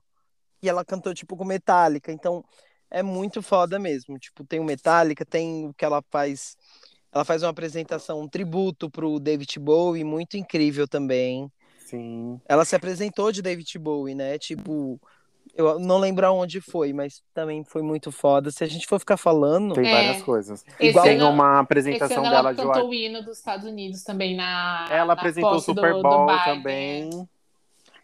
E 0.62 0.70
ela 0.70 0.86
cantou, 0.86 1.14
tipo, 1.14 1.36
com 1.36 1.44
Metallica. 1.44 2.14
Então, 2.14 2.42
é 2.90 3.04
muito 3.04 3.42
foda 3.42 3.78
mesmo. 3.78 4.18
Tipo, 4.18 4.46
tem 4.46 4.62
o 4.62 4.64
Metallica, 4.64 5.26
tem 5.26 5.68
o 5.68 5.74
que 5.74 5.84
ela 5.84 6.02
faz... 6.10 6.56
Ela 7.12 7.26
faz 7.26 7.44
uma 7.44 7.50
apresentação, 7.50 8.22
um 8.22 8.30
tributo 8.30 8.90
pro 8.90 9.20
David 9.20 9.60
Bowie, 9.60 10.06
muito 10.06 10.38
incrível 10.38 10.88
também. 10.88 11.52
Sim. 11.86 12.40
Ela 12.48 12.64
se 12.64 12.74
apresentou 12.74 13.34
de 13.34 13.42
David 13.42 13.78
Bowie, 13.80 14.16
né? 14.16 14.40
Tipo, 14.40 14.98
eu 15.56 15.80
não 15.80 15.98
lembro 15.98 16.26
aonde 16.26 16.60
foi, 16.62 16.94
mas 16.94 17.22
também 17.34 17.64
foi 17.64 17.82
muito 17.82 18.12
foda. 18.12 18.50
Se 18.52 18.64
a 18.64 18.68
gente 18.68 18.88
for 18.88 19.00
ficar 19.00 19.18
falando, 19.18 19.76
Tem 19.76 19.88
É. 19.88 19.92
várias 19.92 20.24
coisas. 20.24 20.64
Igual- 20.80 21.06
Tem 21.06 21.16
ano- 21.18 21.30
uma 21.30 21.54
Esse 21.54 21.62
apresentação 21.62 22.24
dela 22.24 22.38
ela 22.40 22.52
de 22.54 22.62
cantou 22.64 22.90
o 22.90 22.94
hino 22.94 23.22
dos 23.24 23.38
Estados 23.38 23.66
Unidos 23.68 24.04
também 24.04 24.36
na. 24.36 24.88
Ela 24.90 25.06
na 25.08 25.14
apresentou 25.14 25.52
o 25.52 25.54
posse 25.56 25.68
do- 25.68 25.76
Super 25.76 25.94
do 25.94 26.02
Bowl 26.02 26.26
Biden. 26.28 26.44
também. 26.46 27.30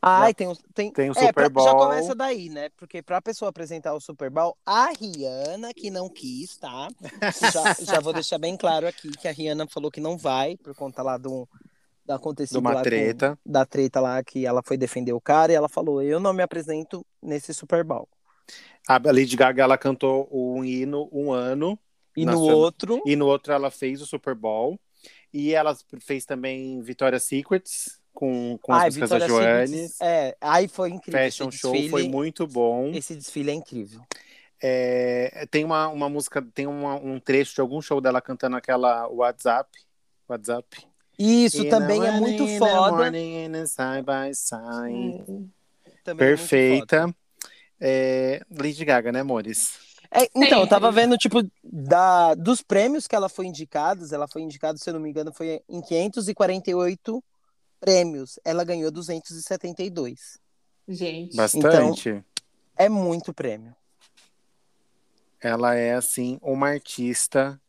ai, 0.02 0.34
tem, 0.34 0.48
o- 0.48 0.56
tem, 0.74 0.92
Tem 0.92 1.10
o 1.10 1.12
é, 1.12 1.16
Super 1.16 1.34
pra- 1.34 1.50
Bowl. 1.50 1.66
já 1.66 1.74
começa 1.76 2.16
daí, 2.16 2.48
né? 2.50 2.70
Porque 2.78 3.02
pra 3.02 3.22
pessoa 3.22 3.50
apresentar 3.50 3.94
o 3.94 4.00
Super 4.00 4.30
Bowl, 4.30 4.56
a 4.66 4.92
Rihanna 4.98 5.74
que 5.74 5.90
não 5.90 6.08
quis, 6.08 6.56
tá? 6.58 6.88
Já, 7.54 7.74
já 7.94 8.00
vou 8.00 8.14
deixar 8.14 8.38
bem 8.38 8.56
claro 8.56 8.88
aqui 8.88 9.10
que 9.12 9.28
a 9.28 9.32
Rihanna 9.32 9.68
falou 9.68 9.92
que 9.92 10.00
não 10.00 10.18
vai 10.18 10.56
por 10.58 10.74
conta 10.76 11.02
lá 11.04 11.18
do 11.18 11.48
acontecido 12.16 12.56
De 12.56 12.60
uma 12.60 12.72
lá 12.72 12.78
com- 12.78 12.84
treta. 12.84 13.40
da 13.46 13.66
treta 13.66 14.00
lá 14.00 14.24
que 14.24 14.46
ela 14.46 14.62
foi 14.64 14.78
defender 14.78 15.14
o 15.14 15.22
cara 15.22 15.52
e 15.52 15.56
ela 15.56 15.70
falou: 15.70 16.02
"Eu 16.02 16.20
não 16.20 16.34
me 16.34 16.44
apresento 16.44 17.06
nesse 17.22 17.54
Super 17.54 17.84
Bowl". 17.84 18.08
A 18.88 18.98
Lady 19.12 19.36
Gaga 19.36 19.64
ela 19.64 19.78
cantou 19.78 20.28
um 20.32 20.64
hino 20.64 21.08
um 21.12 21.32
ano 21.32 21.78
E 22.18 22.26
no 22.26 22.42
outro, 22.42 23.02
e 23.06 23.16
no 23.16 23.28
outro 23.28 23.54
ela 23.54 23.70
fez 23.70 24.02
o 24.02 24.06
Super 24.06 24.34
Bowl 24.34 24.80
e 25.34 25.54
ela 25.54 25.78
fez 26.00 26.26
também 26.26 26.82
Victoria's 26.82 27.24
Secrets 27.24 28.00
com, 28.12 28.58
com 28.62 28.74
as 28.74 28.86
músicas 28.98 29.10
da 29.12 29.28
Joanne. 29.28 29.88
É, 30.02 30.36
aí 30.42 30.68
foi 30.68 30.90
incrível 30.90 31.22
Fashion 31.22 31.52
Show 31.52 31.72
desfile. 31.72 31.90
foi 31.92 32.08
muito 32.10 32.48
bom. 32.48 32.92
Esse 32.94 33.16
desfile 33.16 33.52
é 33.52 33.54
incrível. 33.54 34.02
É, 34.62 35.48
tem 35.50 35.64
uma, 35.64 35.88
uma 35.88 36.10
música, 36.10 36.42
tem 36.42 36.68
uma- 36.68 36.96
um 36.96 37.18
trecho 37.20 37.56
de 37.56 37.62
algum 37.62 37.80
show 37.82 38.02
dela 38.02 38.20
cantando 38.20 38.58
aquela 38.58 39.08
WhatsApp. 39.08 39.70
WhatsApp. 40.28 40.86
Isso 41.20 41.64
the 41.64 41.70
também 41.70 42.06
é 42.06 42.12
muito 42.12 42.44
in 42.44 42.48
the 42.48 42.60
foda. 42.60 43.12
side 43.68 44.06
by 44.06 44.34
side. 44.34 45.26
Também 45.26 45.48
é 46.06 46.14
muito 46.14 46.18
Perfeita. 46.18 47.14
É, 47.80 48.42
Lady 48.50 48.86
Gaga, 48.86 49.12
né, 49.12 49.20
amores? 49.20 49.74
É, 50.12 50.30
então, 50.34 50.62
eu 50.62 50.68
tava 50.68 50.92
vendo, 50.92 51.18
tipo, 51.18 51.42
da, 51.62 52.34
dos 52.34 52.62
prêmios 52.62 53.06
que 53.06 53.16
ela 53.16 53.30
foi 53.30 53.46
indicada, 53.46 54.04
ela 54.12 54.28
foi 54.28 54.42
indicada, 54.42 54.78
se 54.78 54.90
eu 54.90 54.94
não 54.94 55.02
me 55.02 55.10
engano, 55.10 55.34
foi 55.34 55.62
em 55.68 55.82
548 55.82 57.24
prêmios. 57.80 58.40
Ela 58.44 58.64
ganhou 58.64 58.90
272. 58.90 60.40
Gente. 60.88 61.36
Bastante. 61.36 62.24
É 62.76 62.90
muito 62.90 63.34
prêmio. 63.34 63.76
Ela 65.42 65.76
é, 65.76 65.94
assim, 65.94 66.40
uma 66.42 66.70
artista 66.70 67.62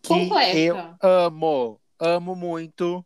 que 0.00 0.08
Completa. 0.08 0.58
eu 0.58 0.76
amo. 1.00 1.80
Amo 1.98 2.34
muito. 2.34 3.04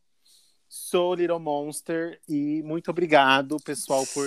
Sou 0.69 1.15
Little 1.15 1.39
Monster 1.39 2.21
e 2.29 2.63
muito 2.63 2.91
obrigado, 2.91 3.57
pessoal, 3.65 4.05
por 4.13 4.27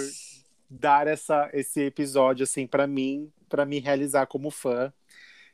dar 0.70 1.08
essa, 1.08 1.50
esse 1.54 1.82
episódio, 1.82 2.44
assim, 2.44 2.66
pra 2.66 2.88
mim, 2.88 3.32
pra 3.48 3.66
me 3.66 3.80
realizar 3.80 4.26
como 4.26 4.50
fã. 4.50 4.92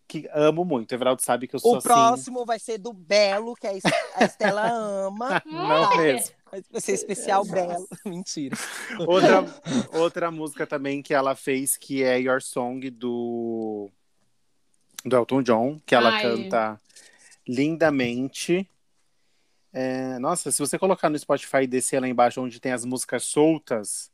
Que 0.08 0.30
amo 0.32 0.64
muito. 0.64 0.92
O 0.92 0.96
Everaldo 0.96 1.22
sabe 1.22 1.48
que 1.48 1.56
eu 1.56 1.60
sou 1.60 1.74
O 1.74 1.78
assim. 1.78 1.88
próximo 1.90 2.46
vai 2.46 2.58
ser 2.58 2.78
do 2.78 2.94
Belo, 2.94 3.54
que 3.56 3.68
a 3.68 3.74
Es- 3.74 3.84
a 4.16 4.24
Estela 4.24 4.62
ama. 4.72 5.42
Não 5.46 5.92
É. 6.00 6.14
mesmo. 6.14 6.34
Vai 6.72 6.80
ser 6.80 6.94
especial 6.94 7.44
Belo. 7.52 7.86
Mentira. 8.06 8.56
Outra, 9.06 9.44
outra 10.00 10.32
música 10.32 10.66
também 10.66 11.02
que 11.02 11.14
ela 11.14 11.36
fez, 11.36 11.76
que 11.76 12.02
é 12.04 12.18
Your 12.22 12.42
Song, 12.42 12.90
do, 12.90 13.90
do 15.04 15.16
Elton 15.18 15.44
John, 15.44 15.82
que 15.86 15.94
ela 15.94 16.12
Ai. 16.12 16.22
canta 16.22 16.82
lindamente. 17.46 18.70
É, 19.80 20.18
nossa, 20.18 20.50
se 20.52 20.60
você 20.60 20.80
colocar 20.80 21.08
no 21.08 21.20
Spotify 21.20 21.62
e 21.62 21.68
descer 21.68 22.02
lá 22.02 22.08
embaixo, 22.08 22.42
onde 22.42 22.60
tem 22.60 22.72
as 22.72 22.84
músicas 22.84 23.24
soltas, 23.26 24.10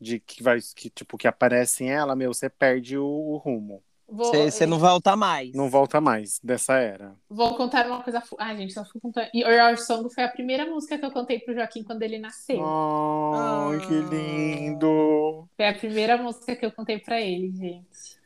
de 0.00 0.18
que 0.18 0.42
vai, 0.42 0.58
que, 0.74 0.90
tipo, 0.90 1.16
que 1.16 1.28
aparecem 1.28 1.88
ela, 1.88 2.16
meu, 2.16 2.34
você 2.34 2.50
perde 2.50 2.98
o, 2.98 3.06
o 3.06 3.36
rumo. 3.36 3.80
Você 4.08 4.66
não 4.66 4.76
volta 4.78 5.14
mais. 5.14 5.54
Não 5.54 5.70
volta 5.70 6.00
mais 6.00 6.40
dessa 6.42 6.74
era. 6.74 7.14
vou 7.28 7.56
contar 7.56 7.86
uma 7.86 8.02
coisa. 8.02 8.20
Ai, 8.38 8.56
gente, 8.56 8.74
só 8.74 8.84
fui 8.84 9.00
contando. 9.00 9.28
E 9.32 9.40
Your 9.42 9.78
Song 9.78 10.12
foi 10.12 10.24
a 10.24 10.28
primeira 10.28 10.66
música 10.66 10.98
que 10.98 11.04
eu 11.04 11.12
contei 11.12 11.38
pro 11.38 11.54
Joaquim 11.54 11.84
quando 11.84 12.02
ele 12.02 12.18
nasceu. 12.18 12.60
Ai, 12.60 13.78
que 13.86 13.94
Ah. 13.94 14.10
lindo! 14.10 15.48
Foi 15.56 15.68
a 15.68 15.74
primeira 15.74 16.16
música 16.18 16.56
que 16.56 16.66
eu 16.66 16.72
contei 16.72 16.98
pra 16.98 17.20
ele, 17.20 17.52
gente. 17.52 18.18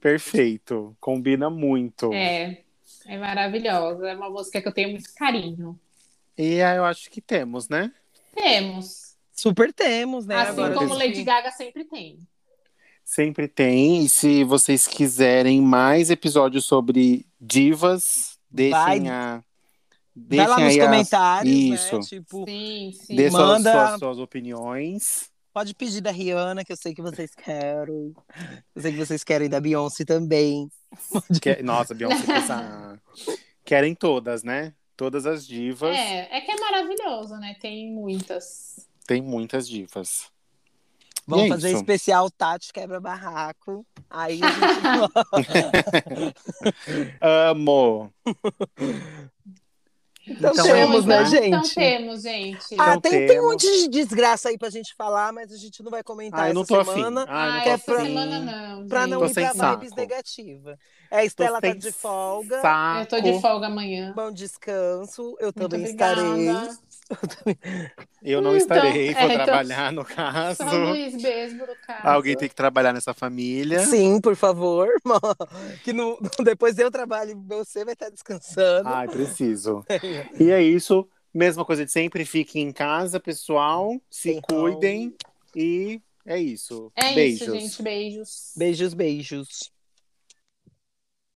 Perfeito. 0.00 0.96
Combina 1.00 1.48
muito. 1.48 2.12
É, 2.12 2.62
é 3.06 3.16
maravilhosa. 3.18 4.08
É 4.08 4.16
uma 4.16 4.28
música 4.28 4.60
que 4.60 4.66
eu 4.66 4.72
tenho 4.72 4.90
muito 4.90 5.08
carinho. 5.14 5.78
E 6.36 6.62
aí 6.62 6.76
eu 6.76 6.84
acho 6.84 7.10
que 7.10 7.20
temos, 7.20 7.68
né? 7.68 7.92
Temos. 8.34 9.16
Super 9.32 9.72
temos, 9.72 10.26
né? 10.26 10.36
Assim 10.36 10.50
Agora 10.52 10.74
como 10.74 10.94
Lady 10.94 11.22
Gaga 11.22 11.50
sempre 11.50 11.84
tem. 11.84 12.18
Sempre 13.04 13.48
tem. 13.48 14.04
E 14.04 14.08
se 14.08 14.44
vocês 14.44 14.86
quiserem 14.86 15.60
mais 15.60 16.10
episódios 16.10 16.64
sobre 16.64 17.26
divas, 17.40 18.38
deixem 18.50 18.70
Vai- 18.72 19.08
a. 19.08 19.42
Vai 20.14 20.46
lá 20.46 20.56
Deixem 20.56 20.64
nos 20.64 20.76
as- 20.76 20.84
comentários, 20.84 21.54
Isso. 21.54 21.96
né? 21.96 22.02
Tipo, 22.02 22.44
Sim, 22.46 22.92
sim. 22.92 23.30
Manda- 23.30 23.86
suas, 23.88 23.98
suas 23.98 24.18
opiniões. 24.18 25.30
pode 25.54 25.74
pedir 25.74 26.00
da 26.02 26.10
Rihanna, 26.10 26.64
que 26.64 26.72
eu 26.72 26.76
sei 26.76 26.94
que 26.94 27.00
vocês 27.02 27.34
querem. 27.34 28.14
Eu 28.74 28.82
sei 28.82 28.92
que 28.92 28.98
vocês 28.98 29.24
querem 29.24 29.48
da 29.48 29.60
Beyoncé 29.60 30.04
também. 30.04 30.68
Que- 31.42 31.62
Nossa, 31.62 31.94
Beyoncé 31.94 32.24
pensa... 32.26 33.00
Querem 33.64 33.94
todas, 33.94 34.42
né? 34.42 34.74
Todas 35.02 35.26
as 35.26 35.44
divas. 35.44 35.96
É, 35.96 36.28
é 36.30 36.40
que 36.42 36.52
é 36.52 36.56
maravilhoso, 36.60 37.34
né? 37.34 37.56
Tem 37.60 37.90
muitas. 37.92 38.86
Tem 39.04 39.20
muitas 39.20 39.66
divas. 39.68 40.30
Vamos 41.26 41.46
é 41.46 41.48
fazer 41.48 41.68
isso. 41.70 41.76
especial 41.78 42.30
Tati 42.30 42.72
Quebra 42.72 43.00
Barraco. 43.00 43.84
Aí 44.08 44.38
a 44.40 44.46
gente... 44.46 46.34
Amo! 47.20 48.12
então, 50.24 50.52
Então 50.52 50.64
temos, 50.64 51.04
é 51.04 51.08
né, 51.08 51.22
isso, 51.24 51.36
Então 51.36 51.64
gente? 51.64 51.74
temos, 51.74 52.22
gente. 52.22 52.74
Ah, 52.78 52.94
Então 52.96 53.00
tem, 53.00 53.10
tem 53.10 53.24
um 53.24 53.26
temos. 53.28 53.44
monte 53.50 53.66
de 53.66 53.88
desgraça 53.88 54.48
aí 54.50 54.56
pra 54.58 54.70
gente 54.70 54.94
falar, 54.94 55.32
mas 55.32 55.50
a 55.52 55.56
gente 55.56 55.82
não 55.82 55.90
vai 55.90 56.02
comentar 56.04 56.40
Ah, 56.44 56.50
eu 56.50 56.60
essa 56.62 56.84
semana. 56.84 57.22
afim. 57.22 57.32
Ah, 57.32 57.46
eu 57.46 57.50
não 57.50 57.58
Ai, 57.58 57.64
tô 57.64 57.70
essa 57.70 57.92
afim. 57.94 58.04
semana 58.06 58.38
não. 58.40 58.86
Pra 58.88 59.06
não 59.08 59.18
Tô 59.18 59.26
ir 59.26 59.32
pra 59.34 59.34
sem 59.34 59.52
vibes 59.52 59.88
saco. 59.88 59.96
negativa. 60.00 60.78
É, 61.12 61.18
a 61.18 61.24
Estela 61.26 61.60
tá 61.60 61.74
de 61.74 61.92
folga. 61.92 62.60
Saco. 62.62 63.00
Eu 63.00 63.06
tô 63.06 63.20
de 63.20 63.40
folga 63.40 63.66
amanhã. 63.66 64.12
Bom 64.16 64.32
descanso. 64.32 65.36
Eu 65.38 65.52
Muito 65.54 65.68
também 65.68 65.80
obrigada. 65.82 66.22
estarei. 66.22 66.82
Eu 68.22 68.40
não 68.40 68.56
Então, 68.56 68.76
estarei, 68.78 69.12
vou 69.12 69.22
é, 69.22 69.34
então- 69.34 69.44
trabalhar 69.44 69.92
no 69.92 70.04
caso. 70.04 70.56
São 70.56 70.90
Luís 70.90 71.20
Besbo, 71.20 71.66
no 71.66 71.74
caso. 71.86 72.08
Alguém 72.08 72.34
tem 72.36 72.48
que 72.48 72.54
trabalhar 72.54 72.94
nessa 72.94 73.12
família. 73.12 73.80
Sim, 73.80 74.20
por 74.20 74.34
favor. 74.36 74.88
Que 75.84 75.92
no, 75.92 76.18
depois 76.42 76.78
eu 76.78 76.90
trabalho 76.90 77.32
e 77.32 77.34
você 77.34 77.84
vai 77.84 77.92
estar 77.92 78.08
descansando. 78.08 78.88
Ai, 78.88 79.06
preciso. 79.08 79.84
E 80.40 80.50
é 80.50 80.62
isso. 80.62 81.06
Mesma 81.34 81.64
coisa 81.64 81.84
de 81.84 81.90
sempre. 81.92 82.24
Fiquem 82.24 82.62
em 82.68 82.72
casa, 82.72 83.20
pessoal. 83.20 84.00
Se 84.10 84.30
Stay 84.30 84.40
cuidem. 84.48 85.14
E 85.54 86.00
é 86.24 86.38
isso. 86.38 86.90
É 86.96 87.12
Beijos. 87.12 87.42
isso, 87.42 87.52
gente. 87.54 87.82
Beijos. 87.82 88.52
Beijos, 88.56 88.94
beijos. 88.94 89.72